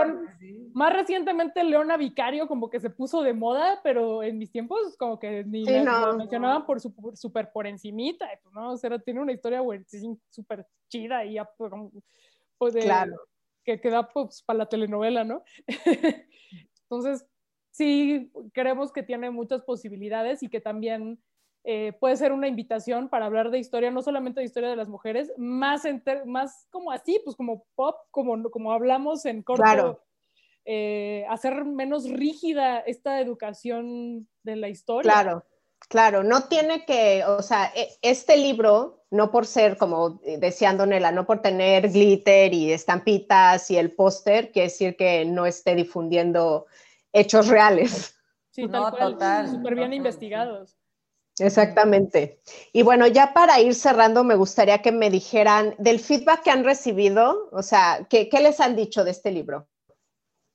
más 0.77 0.93
recientemente 0.93 1.63
Leona 1.63 1.97
Vicario 1.97 2.47
como 2.47 2.69
que 2.69 2.79
se 2.79 2.91
puso 2.91 3.23
de 3.23 3.33
moda, 3.33 3.79
pero 3.81 4.21
en 4.21 4.37
mis 4.37 4.51
tiempos 4.51 4.95
como 4.99 5.17
que 5.17 5.43
ni 5.43 5.65
la, 5.65 6.13
mencionaban 6.13 6.67
por 6.67 6.79
súper 6.79 7.51
por 7.51 7.65
encimita, 7.65 8.29
pues, 8.43 8.53
¿no? 8.53 8.73
O 8.73 8.77
sea, 8.77 8.99
tiene 8.99 9.19
una 9.19 9.31
historia 9.31 9.59
súper 10.29 10.67
chida 10.87 11.25
y 11.25 11.37
pues, 11.57 11.71
pues 12.59 12.75
claro. 12.75 13.15
que 13.63 13.81
queda 13.81 14.07
pues 14.07 14.43
para 14.43 14.59
la 14.59 14.69
telenovela, 14.69 15.23
¿no? 15.23 15.43
Entonces, 16.83 17.25
sí, 17.71 18.31
creemos 18.53 18.91
que 18.91 19.01
tiene 19.01 19.31
muchas 19.31 19.63
posibilidades 19.63 20.43
y 20.43 20.47
que 20.47 20.61
también 20.61 21.19
eh, 21.63 21.93
puede 21.99 22.17
ser 22.17 22.31
una 22.31 22.47
invitación 22.47 23.09
para 23.09 23.25
hablar 23.25 23.49
de 23.49 23.57
historia, 23.57 23.89
no 23.89 24.03
solamente 24.03 24.41
de 24.41 24.45
historia 24.45 24.69
de 24.69 24.75
las 24.75 24.89
mujeres, 24.89 25.33
más, 25.37 25.81
más 26.27 26.67
como 26.69 26.91
así, 26.91 27.19
pues 27.25 27.35
como 27.35 27.65
pop, 27.73 27.95
como, 28.11 28.51
como 28.51 28.71
hablamos 28.71 29.25
en 29.25 29.41
corto, 29.41 30.03
eh, 30.67 31.25
hacer 31.29 31.65
menos 31.65 32.09
rígida 32.09 32.79
esta 32.79 33.21
educación 33.21 34.27
de 34.43 34.55
la 34.57 34.67
historia. 34.67 35.11
Claro, 35.11 35.45
claro, 35.87 36.23
no 36.23 36.43
tiene 36.43 36.85
que, 36.85 37.23
o 37.25 37.41
sea, 37.41 37.71
e, 37.73 37.89
este 38.01 38.35
libro, 38.35 39.05
no 39.09 39.31
por 39.31 39.45
ser, 39.45 39.77
como 39.77 40.19
decía 40.39 40.73
Nela, 40.73 41.11
no 41.11 41.25
por 41.25 41.41
tener 41.41 41.89
glitter 41.89 42.53
y 42.53 42.71
estampitas 42.73 43.71
y 43.71 43.77
el 43.77 43.93
póster, 43.93 44.51
quiere 44.51 44.67
decir 44.67 44.97
que 44.97 45.23
no 45.25 45.45
esté 45.45 45.73
difundiendo 45.73 46.65
hechos 47.13 47.47
reales. 47.47 48.13
Sí, 48.51 48.67
tal 48.67 48.91
cual, 48.91 49.47
súper 49.47 49.75
bien 49.75 49.93
investigados. 49.93 50.77
Exactamente. 51.39 52.41
Y 52.73 52.81
bueno, 52.81 53.07
ya 53.07 53.33
para 53.33 53.59
ir 53.59 53.75
cerrando, 53.75 54.23
me 54.23 54.35
gustaría 54.35 54.81
que 54.81 54.91
me 54.91 55.09
dijeran 55.09 55.75
del 55.77 55.99
feedback 55.99 56.43
que 56.43 56.51
han 56.51 56.63
recibido, 56.63 57.49
o 57.51 57.61
sea, 57.61 58.07
¿qué, 58.09 58.29
les 58.41 58.59
han 58.59 58.75
dicho 58.75 59.03
de 59.03 59.11
este 59.11 59.31
libro? 59.31 59.67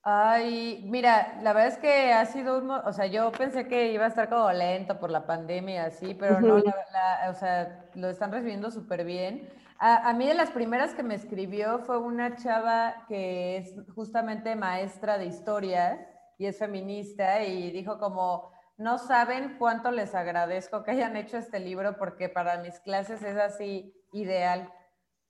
Ay, 0.05 0.83
mira, 0.85 1.39
la 1.43 1.53
verdad 1.53 1.73
es 1.73 1.79
que 1.79 2.13
ha 2.13 2.27
sido 2.27 2.59
un, 2.59 2.71
o 2.71 2.93
sea, 2.93 3.07
yo 3.07 3.31
pensé 3.31 3.69
que 3.69 3.93
iba 3.93 4.05
a 4.05 4.09
estar 4.09 4.29
como 4.29 4.51
lento 4.51 4.99
por 4.99 5.11
la 5.11 5.27
pandemia 5.27 5.85
así, 5.87 6.15
pero 6.15 6.41
no, 6.41 6.57
o 6.57 7.35
sea, 7.35 7.89
lo 7.95 8.09
están 8.09 8.33
recibiendo 8.33 8.73
súper 8.73 9.05
bien. 9.05 9.49
A, 9.79 10.09
a, 10.09 10.13
mí 10.13 10.27
de 10.27 10.35
las 10.35 10.51
primeras 10.51 10.95
que 10.95 11.05
me 11.05 11.15
escribió 11.15 11.79
fue 11.81 11.99
una 11.99 12.37
chava 12.37 13.05
que 13.07 13.59
es 13.59 13.75
justamente 13.95 14.57
maestra 14.57 15.19
de 15.19 15.27
historia 15.27 16.09
y 16.37 16.47
es 16.47 16.59
feminista 16.59 17.45
y 17.45 17.71
dijo 17.71 17.99
como, 18.01 18.51
no 18.79 18.99
saben 18.99 19.57
cuánto 19.59 19.93
les 19.93 20.15
agradezco 20.17 20.83
que 20.83 20.91
hayan 20.91 21.17
hecho 21.17 21.37
este 21.37 21.61
libro 21.61 21.97
porque 21.97 22.29
para 22.29 22.59
mis 22.59 22.81
clases 22.81 23.23
es 23.23 23.37
así 23.37 23.95
ideal. 24.13 24.69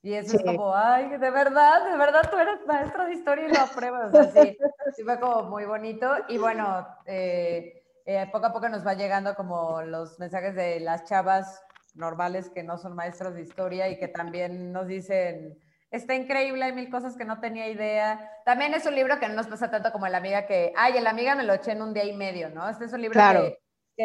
Y 0.03 0.15
eso 0.15 0.37
es 0.37 0.43
como, 0.43 0.75
ay, 0.75 1.09
de 1.11 1.31
verdad, 1.31 1.91
de 1.91 1.97
verdad 1.97 2.29
tú 2.31 2.37
eres 2.37 2.67
maestro 2.67 3.05
de 3.05 3.15
historia 3.15 3.47
y 3.47 3.53
lo 3.53 3.61
apruebas. 3.61 4.15
Así, 4.15 4.59
sí, 4.97 5.03
fue 5.05 5.21
como 5.21 5.45
muy 5.45 5.65
bonito. 5.65 6.11
Y 6.29 6.39
bueno, 6.39 6.87
eh, 7.07 7.85
eh, 8.05 8.29
poco 8.33 8.47
a 8.47 8.53
poco 8.53 8.69
nos 8.69 8.85
va 8.85 8.95
llegando 8.95 9.35
como 9.37 9.81
los 9.83 10.19
mensajes 10.19 10.57
de 10.57 10.81
las 10.81 11.05
chavas 11.05 11.63
normales 11.95 12.51
que 12.51 12.63
no 12.63 12.79
son 12.79 12.97
maestros 12.97 13.35
de 13.35 13.43
historia 13.43 13.89
y 13.89 13.99
que 13.99 14.09
también 14.09 14.73
nos 14.73 14.89
dicen, 14.89 15.57
Está 15.93 16.15
increíble, 16.15 16.65
hay 16.65 16.73
mil 16.73 16.89
cosas 16.89 17.19
que 17.19 17.27
no 17.27 17.39
tenía 17.39 17.69
idea. 17.69 18.33
También 18.47 18.73
es 18.73 18.87
un 18.87 18.95
libro 18.95 19.21
que 19.21 19.29
no 19.29 19.35
nos 19.35 19.47
pasa 19.47 19.71
tanto 19.71 19.93
como 19.93 20.09
la 20.09 20.17
amiga 20.17 20.47
que, 20.47 20.73
ay, 20.75 20.99
la 20.99 21.11
amiga 21.11 21.35
me 21.35 21.45
lo 21.45 21.53
eché 21.53 21.73
en 21.73 21.83
un 21.83 21.93
día 21.93 22.05
y 22.05 22.17
medio, 22.17 22.49
¿no? 22.49 22.67
Este 22.67 22.87
es 22.87 22.95
un 22.95 23.03
libro 23.03 23.21
que, 23.21 23.59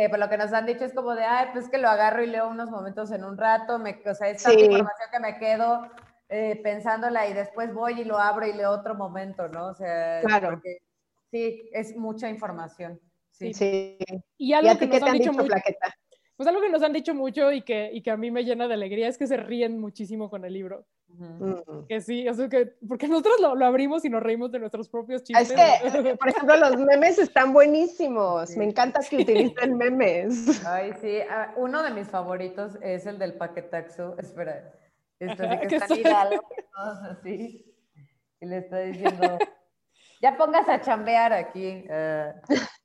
por 0.09 0.19
lo 0.19 0.29
que 0.29 0.38
nos 0.38 0.53
han 0.53 0.65
dicho 0.65 0.85
es 0.85 0.93
como 0.93 1.15
de, 1.15 1.23
ay, 1.23 1.47
pues 1.53 1.69
que 1.69 1.77
lo 1.77 1.89
agarro 1.89 2.23
y 2.23 2.27
leo 2.27 2.47
unos 2.49 2.69
momentos 2.69 3.11
en 3.11 3.23
un 3.23 3.38
rato, 3.38 3.79
me, 3.79 4.01
o 4.05 4.13
sea, 4.13 4.29
es 4.29 4.43
tanta 4.43 4.59
información 4.61 5.09
que 5.11 5.19
me 5.19 5.38
quedo 5.39 5.88
eh, 6.29 6.59
pensándola 6.61 7.27
y 7.27 7.33
después 7.33 7.73
voy 7.73 8.01
y 8.01 8.03
lo 8.03 8.17
abro 8.17 8.45
y 8.45 8.53
leo 8.53 8.71
otro 8.71 8.95
momento, 8.95 9.47
¿no? 9.47 9.67
O 9.67 9.73
sea, 9.73 10.19
Claro. 10.21 10.49
porque 10.51 10.77
sí, 11.31 11.69
es 11.73 11.95
mucha 11.95 12.29
información. 12.29 12.99
Sí. 13.31 13.53
Sí. 13.53 13.97
Y 14.38 14.49
¿Y 14.49 14.53
algo 14.53 14.71
a 14.71 14.73
que 14.73 14.88
ti 14.88 14.89
qué 14.91 14.99
nos 14.99 14.99
te 14.99 15.05
han 15.05 15.11
han 15.11 15.17
dicho 15.19 15.31
dicho, 15.31 15.43
mucho, 15.43 15.47
Plaqueta? 15.53 15.93
Pues 16.38 16.47
algo 16.47 16.61
que 16.61 16.69
nos 16.69 16.83
han 16.83 16.93
dicho 16.93 17.15
mucho 17.15 17.51
y 17.51 17.63
que, 17.63 17.89
y 17.91 18.03
que 18.03 18.11
a 18.11 18.15
mí 18.17 18.29
me 18.29 18.43
llena 18.43 18.67
de 18.67 18.75
alegría 18.75 19.07
es 19.07 19.17
que 19.17 19.25
se 19.25 19.38
ríen 19.38 19.79
muchísimo 19.79 20.29
con 20.29 20.45
el 20.45 20.53
libro. 20.53 20.85
Mm. 21.07 21.88
Que 21.89 21.99
sí, 21.99 22.29
o 22.29 22.33
sea 22.35 22.47
que, 22.47 22.75
porque 22.88 23.07
nosotros 23.07 23.39
lo, 23.41 23.55
lo 23.55 23.65
abrimos 23.65 24.05
y 24.05 24.09
nos 24.09 24.21
reímos 24.21 24.51
de 24.51 24.59
nuestros 24.59 24.88
propios 24.88 25.23
Es 25.23 25.27
chistes. 25.27 25.53
que, 25.53 26.15
por 26.15 26.29
ejemplo, 26.29 26.55
los 26.57 26.77
memes 26.77 27.17
están 27.17 27.53
buenísimos. 27.53 28.51
Sí. 28.51 28.59
Me 28.59 28.65
encanta 28.65 28.99
que 29.09 29.17
utilicen 29.17 29.77
memes. 29.77 30.63
Ay, 30.63 30.93
sí, 31.01 31.17
ah, 31.27 31.53
uno 31.57 31.81
de 31.81 31.89
mis 31.89 32.07
favoritos 32.07 32.77
es 32.83 33.07
el 33.07 33.17
del 33.17 33.33
paquetaxo. 33.33 34.15
Espera, 34.19 34.71
esto 35.19 35.43
así 35.43 35.59
que 35.61 35.67
que 35.67 35.75
está 35.77 35.95
Hidalgo, 35.95 36.47
así, 37.09 37.65
y 38.39 38.45
le 38.45 38.57
está 38.57 38.77
diciendo, 38.81 39.39
ya 40.21 40.38
pongas 40.38 40.69
a 40.69 40.81
chambear 40.81 41.33
aquí. 41.33 41.83
ah, 41.89 42.35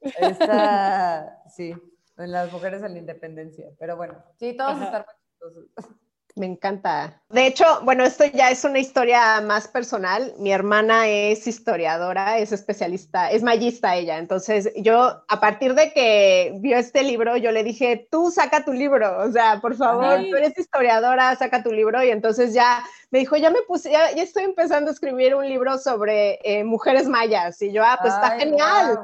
está, 0.01 1.43
sí, 1.51 1.75
en 2.19 2.33
las 2.33 2.53
mujeres 2.53 2.83
en 2.83 2.93
la 2.93 2.99
independencia, 2.99 3.67
pero 3.79 3.97
bueno, 3.97 4.23
sí, 4.39 4.55
todos 4.57 4.81
están. 4.81 5.05
Me 6.35 6.47
encanta. 6.47 7.21
De 7.29 7.47
hecho, 7.47 7.65
bueno, 7.83 8.05
esto 8.05 8.25
ya 8.25 8.51
es 8.51 8.65
una 8.65 8.79
historia 8.79 9.43
más 9.43 9.69
personal. 9.69 10.33
Mi 10.39 10.51
hermana 10.51 11.07
es 11.07 11.47
historiadora, 11.47 12.39
es 12.39 12.53
especialista, 12.53 13.31
es 13.31 13.43
magista 13.43 13.97
ella. 13.97 14.17
Entonces, 14.17 14.73
yo, 14.77 15.23
a 15.29 15.41
partir 15.41 15.75
de 15.75 15.93
que 15.93 16.55
vio 16.61 16.79
este 16.79 17.03
libro, 17.03 17.37
yo 17.37 17.53
le 17.53 17.63
dije, 17.63 18.09
tú 18.11 18.31
saca 18.31 18.65
tu 18.65 18.73
libro. 18.73 19.19
O 19.19 19.31
sea, 19.31 19.61
por 19.61 19.77
favor, 19.77 20.05
Ajá. 20.05 20.23
tú 20.23 20.37
eres 20.37 20.59
historiadora, 20.59 21.37
saca 21.37 21.63
tu 21.63 21.71
libro. 21.71 22.03
Y 22.03 22.09
entonces 22.09 22.55
ya 22.55 22.83
me 23.11 23.19
dijo, 23.19 23.37
ya 23.37 23.51
me 23.51 23.61
puse, 23.63 23.91
ya, 23.91 24.11
ya 24.13 24.23
estoy 24.23 24.45
empezando 24.45 24.89
a 24.91 24.95
escribir 24.95 25.35
un 25.35 25.47
libro 25.47 25.77
sobre 25.77 26.39
eh, 26.45 26.65
mujeres 26.65 27.09
mayas. 27.09 27.61
Y 27.61 27.73
yo, 27.73 27.85
ah, 27.85 27.99
pues 28.01 28.15
está 28.15 28.39
genial. 28.39 29.01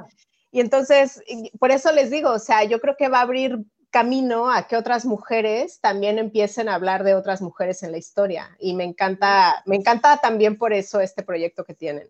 Y 0.51 0.61
entonces, 0.61 1.23
por 1.59 1.71
eso 1.71 1.93
les 1.93 2.11
digo, 2.11 2.31
o 2.31 2.39
sea, 2.39 2.65
yo 2.65 2.81
creo 2.81 2.97
que 2.97 3.09
va 3.09 3.19
a 3.19 3.23
abrir 3.23 3.59
camino 3.91 4.51
a 4.51 4.67
que 4.67 4.77
otras 4.77 5.05
mujeres 5.05 5.81
también 5.81 6.19
empiecen 6.19 6.69
a 6.69 6.75
hablar 6.75 7.05
de 7.05 7.15
otras 7.15 7.41
mujeres 7.41 7.83
en 7.83 7.93
la 7.93 7.99
historia. 7.99 8.57
Y 8.59 8.75
me 8.75 8.85
encanta, 8.85 9.63
me 9.67 9.77
encanta 9.77 10.19
también 10.19 10.57
por 10.59 10.73
eso 10.73 11.01
este 11.01 11.23
proyecto 11.23 11.65
que 11.65 11.75
tienen. 11.75 12.09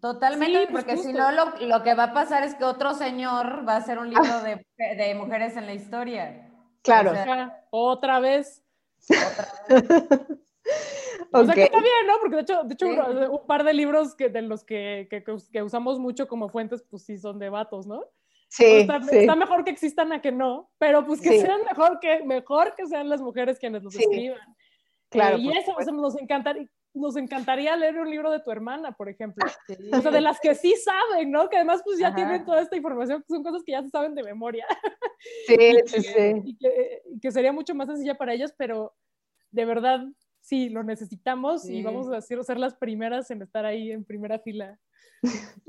Totalmente, 0.00 0.60
Sí, 0.60 0.66
pues 0.70 0.84
porque 0.84 1.02
si 1.02 1.12
no, 1.12 1.30
lo, 1.30 1.56
lo 1.60 1.82
que 1.82 1.94
va 1.94 2.04
a 2.04 2.12
pasar 2.14 2.42
es 2.42 2.54
que 2.54 2.64
otro 2.64 2.94
señor 2.94 3.68
va 3.68 3.74
a 3.74 3.78
hacer 3.78 3.98
un 3.98 4.08
libro 4.08 4.40
de, 4.42 4.64
de 4.78 5.14
mujeres 5.14 5.56
en 5.56 5.66
la 5.66 5.74
historia. 5.74 6.50
Claro. 6.82 7.10
O 7.10 7.14
sea, 7.14 7.66
Otra 7.70 8.20
vez. 8.20 8.62
otra 9.08 9.40
vez. 9.68 10.38
O 11.32 11.44
sea 11.44 11.54
que 11.54 11.64
está 11.64 11.78
bien, 11.78 12.06
¿no? 12.06 12.14
Porque 12.20 12.36
de 12.36 12.42
hecho, 12.42 12.62
de 12.64 12.74
hecho 12.74 12.86
Sí. 12.86 12.92
un, 12.92 13.18
un 13.30 13.46
par 13.46 13.62
de 13.64 13.72
libros 13.74 14.14
que, 14.14 14.28
de 14.28 14.42
los 14.42 14.64
que, 14.64 15.06
que, 15.10 15.22
que 15.22 15.32
us- 15.32 15.48
que 15.50 15.62
usamos 15.62 15.98
mucho 15.98 16.26
como 16.28 16.48
fuentes, 16.48 16.82
pues 16.90 17.04
sí 17.04 17.18
son 17.18 17.38
de 17.38 17.48
vatos, 17.50 17.86
¿no? 17.86 18.04
Sí, 18.48 18.64
está, 18.64 19.00
sí. 19.02 19.18
está 19.18 19.36
mejor 19.36 19.62
que 19.64 19.70
existan 19.70 20.12
a 20.12 20.20
que 20.20 20.32
no, 20.32 20.70
pero 20.78 21.06
pues 21.06 21.20
que 21.20 21.28
Sí. 21.30 21.40
sean 21.40 21.60
mejor 21.64 22.00
que, 22.00 22.24
mejor 22.24 22.74
que 22.74 22.86
sean 22.86 23.08
las 23.08 23.20
mujeres 23.20 23.58
quienes 23.60 23.82
los 23.84 23.94
escriban. 23.94 24.40
claro, 25.08 25.36
Eh, 25.36 25.40
y 25.40 25.48
eso 25.50 25.58
o 25.58 25.62
sea, 25.62 25.84
supuesto. 25.84 25.92
nos, 25.92 26.20
encantaría, 26.20 26.66
nos 26.94 27.16
encantaría 27.16 27.76
leer 27.76 27.98
un 27.98 28.10
libro 28.10 28.30
de 28.32 28.40
tu 28.40 28.50
hermana, 28.50 28.90
por 28.92 29.08
ejemplo. 29.08 29.44
O 29.92 30.00
sea, 30.00 30.10
de 30.10 30.20
las 30.20 30.40
que 30.40 30.54
sí 30.56 30.74
saben, 30.76 31.30
¿no? 31.30 31.48
Que 31.48 31.56
además 31.58 31.82
pues 31.84 31.98
ya 32.00 32.08
Ajá. 32.08 32.16
tienen 32.16 32.44
toda 32.44 32.60
esta 32.60 32.76
información, 32.76 33.24
son 33.28 33.44
cosas 33.44 33.62
que 33.64 33.72
ya 33.72 33.82
se 33.82 33.88
saben 33.90 34.14
de 34.16 34.24
memoria. 34.24 34.66
Sí, 35.46 35.54
y 35.84 35.88
sí, 35.88 36.02
sí. 36.02 36.32
y 36.44 36.56
que- 36.58 37.02
y 37.14 37.20
que 37.20 37.30
sería 37.30 37.52
mucho 37.52 37.74
más 37.76 37.86
sencilla 37.86 38.16
para 38.16 38.32
ellas, 38.34 38.52
pero 38.58 38.94
de 39.52 39.64
verdad 39.64 40.00
sí, 40.40 40.68
lo 40.68 40.82
necesitamos 40.82 41.68
y 41.68 41.82
vamos 41.82 42.08
a 42.08 42.16
decir, 42.16 42.42
ser 42.44 42.58
las 42.58 42.74
primeras 42.74 43.30
en 43.30 43.42
estar 43.42 43.64
ahí 43.64 43.92
en 43.92 44.04
primera 44.04 44.38
fila. 44.38 44.78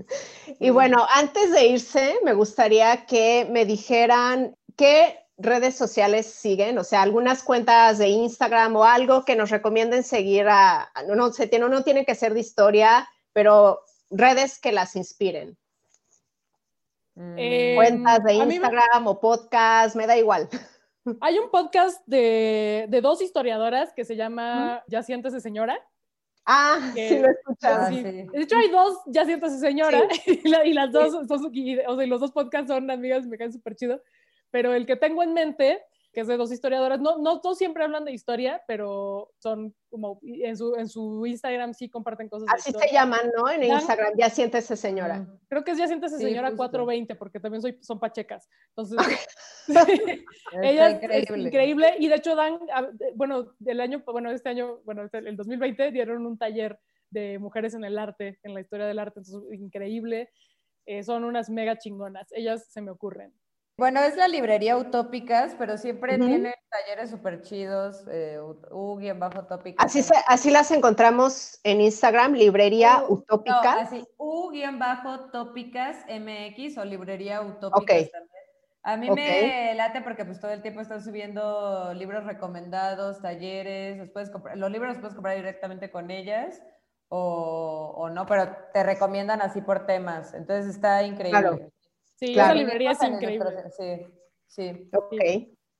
Y 0.59 0.69
bueno, 0.69 1.05
antes 1.13 1.51
de 1.51 1.67
irse, 1.67 2.15
me 2.24 2.34
gustaría 2.34 3.05
que 3.05 3.47
me 3.51 3.65
dijeran 3.65 4.55
qué 4.76 5.17
redes 5.38 5.76
sociales 5.76 6.26
siguen, 6.28 6.78
o 6.78 6.84
sea, 6.84 7.01
algunas 7.01 7.43
cuentas 7.43 7.97
de 7.97 8.09
Instagram 8.09 8.76
o 8.76 8.84
algo 8.84 9.24
que 9.26 9.36
nos 9.36 9.49
recomienden 9.49 10.03
seguir 10.03 10.47
a, 10.49 10.91
no, 11.07 11.15
no 11.15 11.32
sé, 11.32 11.47
tiene- 11.47 11.69
no 11.69 11.84
tiene 11.84 12.05
que 12.05 12.15
ser 12.15 12.34
de 12.34 12.39
historia, 12.41 13.07
pero 13.34 13.82
redes 14.09 14.59
que 14.59 14.72
las 14.72 14.95
inspiren. 14.95 15.57
Mm. 17.15 17.36
Eh, 17.38 17.74
Cuentas 17.76 18.24
de 18.24 18.45
me- 18.45 18.55
Instagram 18.55 19.07
o 19.07 19.19
podcast, 19.19 19.95
me 19.95 20.07
da 20.07 20.17
igual. 20.17 20.47
Hay 21.20 21.39
un 21.39 21.49
podcast 21.49 22.02
de, 22.06 22.86
de 22.89 23.02
dos 23.02 23.22
historiadoras 23.22 23.91
que 23.93 24.06
se 24.06 24.16
llama 24.16 24.84
Ya 24.88 25.02
siéntese 25.04 25.39
señora. 25.41 25.80
Ah, 26.45 26.91
Que- 26.95 27.10
sí 27.10 27.20
lo 27.20 27.28
he 27.28 27.32
escuchado. 27.32 27.82
Ah, 27.84 27.89
Sí. 27.89 27.95
sí. 27.97 28.04
De 28.34 28.41
hecho, 28.41 28.58
hay 28.58 28.70
dos 28.70 28.99
Ya 29.08 29.26
siéntese 29.26 29.60
señora 29.60 29.99
y, 30.26 30.47
la- 30.47 30.66
y 30.66 30.74
las 30.74 30.91
dos, 30.91 31.12
son- 31.28 31.49
y- 31.54 31.78
o 31.80 31.95
sea, 31.95 32.06
y 32.06 32.08
los 32.10 32.20
dos 32.20 32.32
podcasts 32.32 32.68
son 32.70 32.89
amigas, 32.91 33.26
me 33.26 33.38
caen 33.38 33.52
súper 33.54 33.76
chido. 33.76 34.02
Pero 34.52 34.74
el 34.74 34.86
que 34.86 34.95
tengo 34.95 35.24
en 35.24 35.34
mente, 35.34 35.82
que 36.14 36.22
es 36.22 36.28
de 36.28 36.36
dos 36.38 36.51
historiadoras, 36.51 36.99
no, 36.99 37.18
no 37.20 37.39
todos 37.39 37.57
siempre 37.57 37.84
hablan 37.84 38.03
de 38.03 38.12
historia, 38.12 38.62
pero 38.68 39.32
son 39.39 39.74
como 39.89 40.20
en 40.24 40.57
su, 40.57 40.76
en 40.76 40.89
su 40.89 41.26
Instagram 41.26 41.74
sí 41.74 41.89
comparten 41.89 42.28
cosas 42.28 42.49
Así 42.53 42.72
se 42.74 42.91
llaman, 42.91 43.32
¿no? 43.38 43.49
En 43.49 43.62
Dan- 43.62 43.80
Instagram, 43.80 44.14
ya 44.18 44.30
siéntese 44.30 44.76
señora. 44.76 45.26
Creo 45.47 45.64
que 45.64 45.72
es 45.72 45.78
ya 45.78 45.88
siéntese 45.88 46.18
Sí, 46.18 46.24
señora 46.26 46.49
justo. 46.49 46.57
420, 46.64 47.16
porque 47.16 47.39
también 47.39 47.62
soy, 47.62 47.78
son 47.82 47.99
pachecas. 47.99 48.49
Entonces, 48.76 48.97
ella 50.62 50.89
es 50.89 50.95
increíble. 51.03 51.47
increíble. 51.47 51.95
Y 51.99 52.07
de 52.07 52.16
hecho 52.16 52.36
dan, 52.36 52.59
bueno, 53.16 53.53
del 53.59 53.80
año, 53.82 54.03
bueno, 54.05 54.32
este 54.32 54.49
año, 54.49 54.80
bueno, 54.84 55.03
este- 55.05 55.20
el 55.20 55.36
2020 55.38 55.91
dieron 55.91 56.26
un 56.26 56.38
taller 56.38 56.78
de 57.09 57.39
mujeres 57.39 57.74
en 57.74 57.84
el 57.84 57.97
arte, 57.97 58.39
en 58.43 58.53
la 58.53 58.62
historia 58.62 58.86
del 58.86 58.99
arte, 58.99 59.20
entonces 59.20 59.59
increíble. 59.59 60.30
Eh, 60.86 61.03
son 61.03 61.24
unas 61.24 61.49
mega 61.49 61.78
chingonas. 61.78 62.28
Ellas 62.32 62.66
se 62.70 62.82
me 62.82 62.91
ocurren. 62.91 63.34
Bueno, 63.82 63.99
es 64.01 64.15
la 64.15 64.27
librería 64.27 64.77
Utópicas, 64.77 65.55
pero 65.57 65.75
siempre 65.75 66.19
tiene 66.19 66.53
talleres 66.69 67.09
súper 67.09 67.41
chidos, 67.41 68.05
eh, 68.11 68.38
U-Tópicas. 68.39 69.84
Así, 69.84 70.03
se- 70.03 70.13
así 70.27 70.51
las 70.51 70.69
encontramos 70.69 71.59
en 71.63 71.82
Instagram, 71.82 72.34
librería 72.34 73.03
U- 73.09 73.13
utópica. 73.13 73.73
No, 73.73 73.79
así, 73.82 74.05
U-Tópicas 74.19 75.97
MX 76.07 76.77
o 76.77 76.86
librería 76.86 77.41
Utópicas 77.41 78.03
Ok. 78.03 78.11
también. 78.11 78.43
A 78.84 78.97
mí 78.97 79.09
me 79.09 79.73
late 79.73 80.01
porque 80.01 80.25
pues 80.25 80.39
todo 80.39 80.51
el 80.51 80.61
tiempo 80.61 80.82
están 80.82 81.03
subiendo 81.03 81.91
libros 81.95 82.23
recomendados, 82.25 83.19
talleres, 83.19 83.97
los, 83.97 84.11
puedes 84.11 84.29
comprar- 84.29 84.57
los 84.57 84.69
libros 84.69 84.89
los 84.91 84.99
puedes 84.99 85.15
comprar 85.15 85.38
directamente 85.38 85.89
con 85.89 86.11
ellas 86.11 86.61
o, 87.09 87.95
o 87.97 88.09
no, 88.11 88.27
pero 88.27 88.55
te 88.75 88.84
recomiendan 88.84 89.41
así 89.41 89.59
por 89.61 89.88
temas. 89.88 90.36
Entonces 90.36 90.67
está 90.75 91.01
increíble. 91.01 91.41
Claro. 91.41 91.71
Sí, 92.22 92.34
Claro. 92.34 92.53
esa 92.53 92.59
librería 92.59 92.91
es 92.91 93.01
increíble. 93.03 93.49
Sí, 93.76 94.05
sí. 94.47 94.89
Ok. 94.93 95.13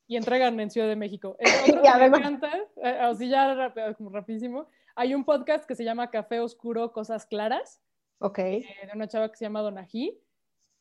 Y 0.08 0.18
entregan 0.18 0.60
en 0.60 0.72
Ciudad 0.72 0.88
de 0.88 0.96
México. 0.96 1.36
Eh, 1.40 1.44
otro 1.78 1.82
que 1.84 1.88
además- 1.88 2.20
me 2.22 2.28
encanta, 2.28 2.58
eh, 2.84 2.98
así 3.02 3.30
ya 3.30 3.54
rapidísimo, 4.00 4.68
hay 4.96 5.14
un 5.14 5.24
podcast 5.24 5.66
que 5.66 5.76
se 5.76 5.84
llama 5.84 6.10
Café 6.10 6.40
Oscuro, 6.40 6.92
Cosas 6.92 7.26
Claras. 7.26 7.82
Ok. 8.20 8.40
eh, 8.40 8.66
de 8.86 8.92
una 8.96 9.08
chava 9.08 9.30
que 9.32 9.38
se 9.38 9.46
llama 9.46 9.62
Donají. 9.62 10.20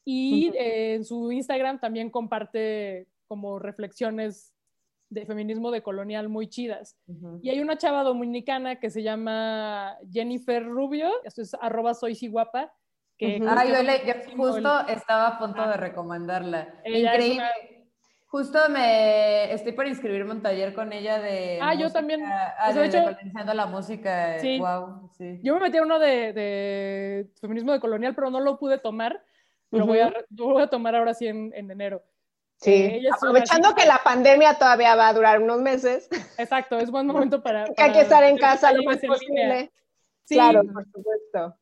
Y 0.04 0.48
Ujú. 0.48 0.56
eh, 0.58 0.94
en 0.94 1.04
su 1.04 1.30
Instagram 1.30 1.78
también 1.78 2.10
comparte 2.10 3.06
como 3.28 3.58
reflexiones 3.58 4.54
de 5.10 5.26
feminismo 5.26 5.70
decolonial 5.70 6.28
muy 6.28 6.48
chidas. 6.48 6.96
Ujú. 7.06 7.38
Y 7.42 7.50
hay 7.50 7.60
una 7.60 7.76
chava 7.76 8.02
dominicana 8.02 8.78
que 8.80 8.90
se 8.90 9.02
llama 9.02 9.96
Jennifer 10.10 10.64
Rubio, 10.64 11.10
esto 11.24 11.42
es 11.42 11.54
arroba 11.60 11.94
soy 11.94 12.14
si 12.14 12.28
guapa, 12.28 12.72
que 13.20 13.36
Ujú. 13.36 13.44
creo 13.44 13.50
Ah, 13.58 13.64
yo, 13.66 13.82
le- 13.82 14.06
yo 14.06 14.14
justo 14.34 14.88
estaba 14.88 15.26
a 15.28 15.38
punto 15.38 15.68
de 15.68 15.76
recomendarla. 15.76 16.80
Ella 16.84 17.12
Increíble. 17.12 17.44
Justo 18.28 18.58
me 18.70 19.52
estoy 19.52 19.72
por 19.72 19.86
inscribirme 19.88 20.30
a 20.30 20.34
un 20.36 20.42
taller 20.42 20.72
con 20.72 20.92
ella 20.92 21.18
de. 21.18 21.58
Ah, 21.60 21.74
yo 21.74 21.90
también. 21.90 22.22
Ah, 22.24 22.54
O 22.68 22.72
sea, 22.72 22.74
de 22.74 22.80
de 22.80 22.86
hecho- 22.86 23.08
decolonizando 23.08 23.54
la 23.54 23.66
música. 23.66 24.38
Sí. 24.38 24.58
Wow, 24.58 25.10
sí. 25.18 25.40
Yo 25.42 25.54
me 25.54 25.60
metí 25.62 25.76
a 25.78 25.82
uno 25.82 25.98
de, 25.98 26.32
de 26.32 27.30
feminismo 27.40 27.72
decolonial, 27.72 28.14
pero 28.14 28.30
no 28.30 28.40
lo 28.40 28.56
pude 28.58 28.78
tomar. 28.78 29.22
Lo, 29.72 29.84
voy, 29.84 29.98
a, 30.00 30.06
Ujú. 30.08 30.14
lo 30.36 30.44
voy 30.54 30.62
a 30.62 30.66
tomar 30.68 30.94
ahora 30.96 31.12
sí 31.12 31.26
en, 31.26 31.52
en 31.54 31.70
enero. 31.70 32.02
Sí. 32.56 32.72
Eh, 32.72 33.00
una 33.06 33.16
Aprovechando 33.16 33.74
que 33.74 33.84
la 33.86 33.98
pandemia 34.02 34.54
todavía 34.54 34.94
va 34.96 35.08
a 35.08 35.12
durar 35.12 35.40
unos 35.42 35.60
meses, 35.60 36.08
Exacto, 36.38 36.78
es 36.78 36.90
buen 36.90 37.06
momento 37.06 37.42
para... 37.42 37.64
que 37.76 37.82
hay 37.82 37.92
que 37.92 38.00
estar 38.02 38.22
en 38.24 38.36
para 38.38 38.52
casa 38.52 38.72
lo 38.72 38.82
más 38.84 38.98
posible. 38.98 39.72
Sí, 40.24 40.34
Claro, 40.36 40.62
por 40.64 40.84
supuesto. 40.84 41.56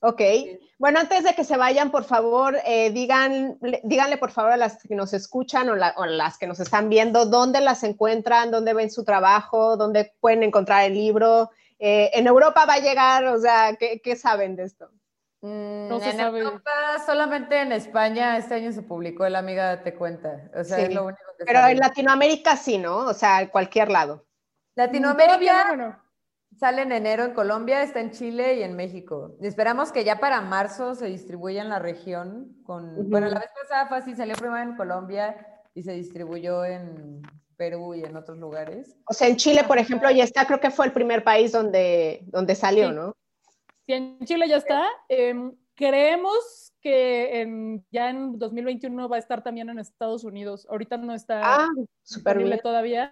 Ok. 0.00 0.18
Sí. 0.20 0.60
Bueno, 0.78 0.98
antes 0.98 1.24
de 1.24 1.34
que 1.34 1.44
se 1.44 1.56
vayan, 1.58 1.90
por 1.90 2.04
favor, 2.04 2.56
eh, 2.64 2.90
digan, 2.90 3.58
le- 3.60 3.80
díganle 3.84 4.16
por 4.16 4.30
favor 4.30 4.52
a 4.52 4.56
las 4.56 4.82
que 4.82 4.94
nos 4.94 5.12
escuchan 5.12 5.68
o, 5.68 5.76
la- 5.76 5.92
o 5.98 6.06
las 6.06 6.38
que 6.38 6.46
nos 6.46 6.58
están 6.58 6.88
viendo, 6.88 7.26
dónde 7.26 7.60
las 7.60 7.82
encuentran, 7.84 8.50
dónde 8.50 8.72
ven 8.72 8.90
su 8.90 9.04
trabajo, 9.04 9.76
dónde 9.76 10.14
pueden 10.20 10.42
encontrar 10.42 10.84
el 10.84 10.94
libro. 10.94 11.50
Eh, 11.78 12.10
en 12.14 12.26
Europa 12.26 12.64
va 12.66 12.74
a 12.74 12.78
llegar, 12.78 13.26
o 13.26 13.38
sea, 13.38 13.76
¿qué, 13.78 14.00
qué 14.02 14.16
saben 14.16 14.56
de 14.56 14.64
esto? 14.64 14.90
Mm, 15.42 15.88
No 15.88 16.00
se 16.00 16.10
en 16.10 16.16
sabe. 16.16 16.38
Europa, 16.40 16.70
solamente 17.04 17.60
en 17.60 17.72
España 17.72 18.36
este 18.38 18.54
año 18.54 18.72
se 18.72 18.82
publicó 18.82 19.24
El 19.26 19.36
Amiga 19.36 19.82
Te 19.82 19.94
Cuenta. 19.94 20.50
O 20.58 20.64
sea, 20.64 20.76
Sí. 20.78 20.82
es 20.84 20.94
lo 20.94 21.04
único 21.06 21.20
que 21.38 21.44
Pero 21.44 21.66
en. 21.66 21.78
Latinoamérica 21.78 22.56
sí, 22.56 22.78
¿no? 22.78 22.96
O 22.98 23.14
sea, 23.14 23.40
en 23.42 23.48
cualquier 23.48 23.90
lado. 23.90 24.26
Latinoamérica, 24.76 25.76
no. 25.76 26.09
Sale 26.58 26.82
en 26.82 26.92
enero 26.92 27.24
en 27.24 27.32
Colombia, 27.32 27.82
está 27.82 28.00
en 28.00 28.10
Chile 28.10 28.56
y 28.56 28.62
en 28.62 28.76
México. 28.76 29.36
Esperamos 29.40 29.92
que 29.92 30.04
ya 30.04 30.18
para 30.20 30.40
marzo 30.40 30.94
se 30.94 31.06
distribuya 31.06 31.62
en 31.62 31.68
la 31.68 31.78
región. 31.78 32.56
Con, 32.64 33.08
Bueno, 33.08 33.28
la 33.28 33.38
vez 33.38 33.50
pasada 33.60 33.86
fue 33.86 33.98
así, 33.98 34.14
salió 34.14 34.34
primero 34.34 34.62
en 34.70 34.76
Colombia 34.76 35.36
y 35.74 35.82
se 35.82 35.92
distribuyó 35.92 36.64
en 36.64 37.22
Perú 37.56 37.94
y 37.94 38.02
en 38.04 38.16
otros 38.16 38.38
lugares. 38.38 38.96
O 39.06 39.12
sea, 39.12 39.28
en 39.28 39.36
Chile, 39.36 39.64
por 39.64 39.78
ejemplo, 39.78 40.10
ya 40.10 40.24
está, 40.24 40.46
creo 40.46 40.60
que 40.60 40.70
fue 40.70 40.86
el 40.86 40.92
primer 40.92 41.22
país 41.22 41.52
donde, 41.52 42.24
donde 42.26 42.54
salió, 42.54 42.92
¿no? 42.92 43.14
Sí, 43.86 43.92
en 43.92 44.18
Chile 44.24 44.48
ya 44.48 44.56
está. 44.56 44.86
Em, 45.08 45.54
creemos 45.74 46.72
que 46.80 47.40
en, 47.40 47.84
ya 47.90 48.10
en 48.10 48.38
2021 48.38 49.08
va 49.08 49.16
a 49.16 49.18
estar 49.18 49.42
también 49.42 49.68
en 49.68 49.78
Estados 49.78 50.24
Unidos. 50.24 50.66
Ahorita 50.70 50.96
no 50.96 51.14
está 51.14 51.40
ah, 51.42 51.68
disponible 52.02 52.58
todavía. 52.58 53.10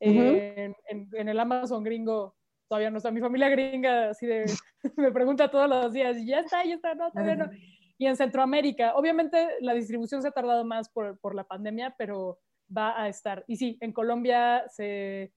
en, 0.00 0.74
en, 0.88 1.28
el 1.28 1.38
Amazon 1.38 1.84
gringo 1.84 2.34
todavía 2.70 2.90
no 2.90 2.98
está. 2.98 3.10
Mi 3.10 3.20
familia 3.20 3.48
gringa 3.48 4.10
así 4.10 4.26
de, 4.26 4.44
me 4.96 5.10
pregunta 5.10 5.50
todos 5.50 5.68
los 5.68 5.92
días, 5.92 6.16
ya 6.24 6.38
está, 6.38 6.64
ya 6.64 6.76
está, 6.76 6.94
no, 6.94 7.10
todavía 7.10 7.34
no. 7.34 7.50
Y 7.98 8.06
en 8.06 8.16
Centroamérica, 8.16 8.94
obviamente 8.94 9.56
la 9.60 9.74
distribución 9.74 10.22
se 10.22 10.28
ha 10.28 10.30
tardado 10.30 10.64
más 10.64 10.88
por, 10.88 11.18
por 11.18 11.34
la 11.34 11.44
pandemia, 11.44 11.94
pero 11.98 12.38
va 12.74 12.98
a 12.98 13.08
estar. 13.08 13.44
Y 13.48 13.56
sí, 13.56 13.76
en 13.80 13.92
Colombia 13.92 14.64
se 14.68 15.34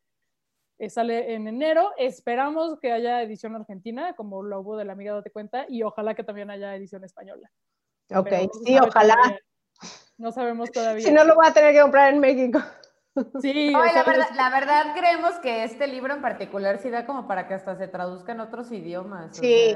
eh, 0.77 0.89
sale 0.89 1.33
en 1.33 1.47
enero. 1.47 1.91
Esperamos 1.97 2.79
que 2.79 2.91
haya 2.91 3.21
edición 3.23 3.55
argentina, 3.55 4.13
como 4.15 4.43
lo 4.43 4.61
hubo 4.61 4.77
de 4.77 4.85
la 4.85 4.93
amiga 4.93 5.13
Date 5.13 5.31
Cuenta, 5.31 5.65
y 5.67 5.81
ojalá 5.81 6.13
que 6.13 6.23
también 6.23 6.51
haya 6.51 6.75
edición 6.75 7.03
española. 7.03 7.51
Ok, 8.15 8.29
sí, 8.63 8.77
ojalá. 8.79 9.17
no 10.17 10.31
sabemos 10.31 10.71
todavía. 10.71 11.03
Si 11.03 11.11
no, 11.11 11.25
lo 11.25 11.35
voy 11.35 11.47
a 11.47 11.53
tener 11.53 11.73
que 11.73 11.81
comprar 11.81 12.13
en 12.13 12.19
México. 12.19 12.59
Sí, 13.41 13.69
la, 13.69 14.03
verdad, 14.03 14.27
la, 14.35 14.49
verdad, 14.49 14.95
creemos 14.95 15.35
que 15.35 15.63
este 15.63 15.87
libro 15.87 16.13
en 16.13 16.21
particular 16.21 16.79
sí 16.81 16.89
da 16.89 17.05
como 17.05 17.27
para 17.27 17.47
que 17.47 17.53
hasta 17.53 17.75
se 17.75 17.87
traduzca 17.87 18.31
en 18.31 18.39
otros 18.39 18.71
idiomas. 18.71 19.37
Sí, 19.37 19.75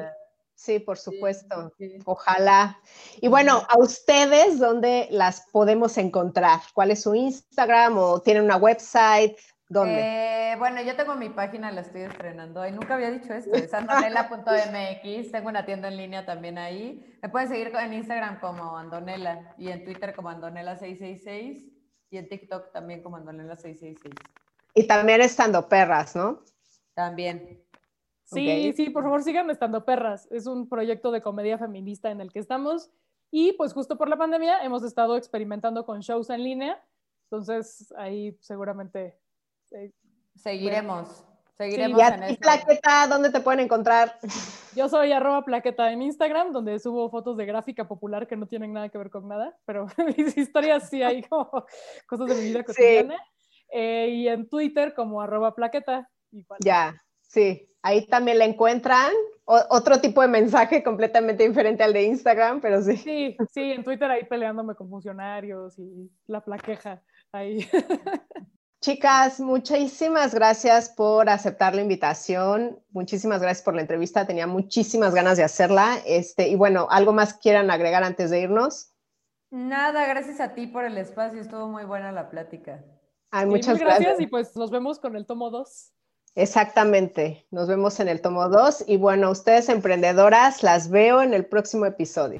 sí, 0.56 0.80
por 0.80 0.98
supuesto. 0.98 1.72
Ojalá. 2.06 2.80
Y 3.22 3.28
bueno, 3.28 3.62
a 3.70 3.78
ustedes, 3.78 4.58
¿dónde 4.58 5.08
las 5.12 5.48
podemos 5.52 5.98
encontrar? 5.98 6.62
¿Cuál 6.74 6.92
es 6.92 7.04
su 7.04 7.14
Instagram 7.14 7.98
o 7.98 8.22
tienen 8.22 8.44
una 8.44 8.58
website? 8.58 9.38
¿Dónde? 9.70 10.54
Eh, 10.54 10.56
bueno, 10.58 10.82
yo 10.82 10.96
tengo 10.96 11.16
mi 11.16 11.30
página, 11.30 11.72
la 11.72 11.82
estoy 11.82 12.04
estrenando. 12.04 12.62
Ay, 12.62 12.72
nunca 12.72 12.96
había 12.96 13.12
dicho 13.12 13.34
esto, 13.34 13.54
es 13.54 13.72
andonela.mx. 13.74 15.32
Tengo 15.32 15.50
una 15.50 15.66
tienda 15.66 15.90
en 15.90 15.98
línea 15.98 16.26
también 16.26 16.58
ahí. 16.58 17.18
Me 17.22 17.30
pueden 17.30 17.50
seguir 17.50 17.72
en 17.76 17.94
Instagram 17.94 18.40
como 18.40 18.78
Andonela 18.78 19.54
y 19.58 19.70
en 19.70 19.84
Twitter 19.84 20.16
como 20.16 20.32
Andonela666 20.32 21.77
y 22.10 22.18
en 22.18 22.30
TikTok 22.30 22.72
también 22.72 23.02
como 23.04 23.18
Andonela 23.18 23.56
666. 23.56 24.14
Y 24.74 24.88
también 24.88 25.22
estando 25.22 25.68
perras, 25.68 26.16
¿no? 26.16 26.42
También. 26.94 27.64
Sí, 28.24 28.74
sí, 28.76 28.90
por 28.90 29.04
favor 29.04 29.24
sigan 29.24 29.50
estando 29.50 29.86
perras. 29.86 30.28
Es 30.32 30.48
un 30.48 30.68
proyecto 30.68 31.12
de 31.12 31.22
comedia 31.22 31.58
feminista 31.58 32.12
en 32.12 32.22
el 32.22 32.32
que 32.32 32.40
estamos. 32.40 32.90
Y 33.32 33.54
pues 33.54 33.74
justo 33.74 33.98
por 33.98 34.10
la 34.10 34.18
pandemia 34.18 34.64
hemos 34.64 34.84
estado 34.84 35.18
experimentando 35.18 35.86
con 35.86 36.02
shows 36.02 36.30
en 36.30 36.44
línea. 36.44 36.84
Entonces 37.24 37.94
ahí 37.98 38.38
seguramente... 38.42 39.18
Eh, 39.72 39.92
Seguiremos. 40.36 41.26
Seguiremos 41.58 42.00
en 42.00 42.30
¿Y 42.30 42.38
Plaqueta, 42.38 43.08
dónde 43.08 43.32
te 43.32 43.40
pueden 43.40 43.62
encontrar? 43.62 44.20
Yo 44.76 44.88
soy 44.90 45.12
arroba 45.12 45.44
plaqueta 45.44 45.92
en 45.92 46.04
Instagram, 46.04 46.52
donde 46.52 46.78
subo 46.78 47.10
fotos 47.10 47.36
de 47.36 47.48
gráfica 47.48 47.88
popular 47.88 48.28
que 48.28 48.36
no 48.36 48.46
tienen 48.46 48.74
nada 48.74 48.90
que 48.90 48.98
ver 49.00 49.10
con 49.10 49.28
nada, 49.28 49.58
pero 49.66 49.88
mis 50.18 50.38
historias 50.38 50.88
sí 50.88 51.02
hay 51.02 51.24
como 51.24 51.66
cosas 52.08 52.28
de 52.28 52.36
mi 52.36 52.50
vida 52.50 52.64
cotidiana. 52.64 53.18
Eh, 53.72 54.10
y 54.12 54.28
en 54.28 54.48
Twitter 54.48 54.94
como 54.94 55.20
arroba 55.20 55.56
plaqueta. 55.56 56.08
Ya, 56.60 57.02
sí. 57.22 57.68
Ahí 57.82 58.06
también 58.06 58.38
la 58.38 58.46
encuentran. 58.46 59.12
otro 59.46 60.00
tipo 60.00 60.22
de 60.22 60.28
mensaje 60.28 60.84
completamente 60.84 61.48
diferente 61.48 61.84
al 61.84 61.94
de 61.94 62.04
Instagram, 62.04 62.62
pero 62.62 62.84
sí. 62.84 62.98
Sí, 62.98 63.36
sí, 63.52 63.72
en 63.72 63.84
Twitter 63.84 64.12
ahí 64.12 64.26
peleándome 64.26 64.76
con 64.76 64.90
funcionarios 64.90 65.80
y 65.80 66.12
la 66.28 66.42
plaqueja 66.42 67.02
ahí. 67.32 67.68
Chicas, 68.80 69.40
muchísimas 69.40 70.36
gracias 70.36 70.90
por 70.90 71.30
aceptar 71.30 71.74
la 71.74 71.82
invitación. 71.82 72.80
Muchísimas 72.92 73.42
gracias 73.42 73.64
por 73.64 73.74
la 73.74 73.82
entrevista. 73.82 74.28
Tenía 74.28 74.46
muchísimas 74.46 75.16
ganas 75.16 75.38
de 75.38 75.44
hacerla. 75.44 75.98
Este, 76.06 76.48
y 76.48 76.56
bueno, 76.56 76.88
¿algo 76.92 77.12
más 77.12 77.34
quieran 77.34 77.72
agregar 77.72 78.04
antes 78.04 78.30
de 78.30 78.42
irnos? 78.42 78.92
Nada, 79.50 80.06
gracias 80.06 80.40
a 80.40 80.54
ti 80.54 80.68
por 80.68 80.86
el 80.86 80.98
espacio. 80.98 81.42
Estuvo 81.42 81.68
muy 81.68 81.86
buena 81.86 82.12
la 82.12 82.30
plática. 82.30 82.84
Ay, 83.32 83.48
muchas 83.48 83.80
gracias. 83.80 84.20
Y 84.20 84.28
pues 84.28 84.56
nos 84.56 84.70
vemos 84.70 85.00
con 85.00 85.16
el 85.16 85.26
tomo 85.26 85.50
2. 85.50 85.94
Exactamente. 86.36 87.48
Nos 87.50 87.68
vemos 87.68 88.00
en 88.00 88.10
el 88.10 88.22
tomo 88.22 88.48
2. 88.48 88.86
Y 88.88 88.98
bueno, 88.98 89.32
ustedes 89.32 89.70
emprendedoras, 89.70 90.62
las 90.62 90.90
veo 90.90 91.24
en 91.24 91.34
el 91.34 91.48
próximo 91.48 91.88
episodio. 91.88 92.40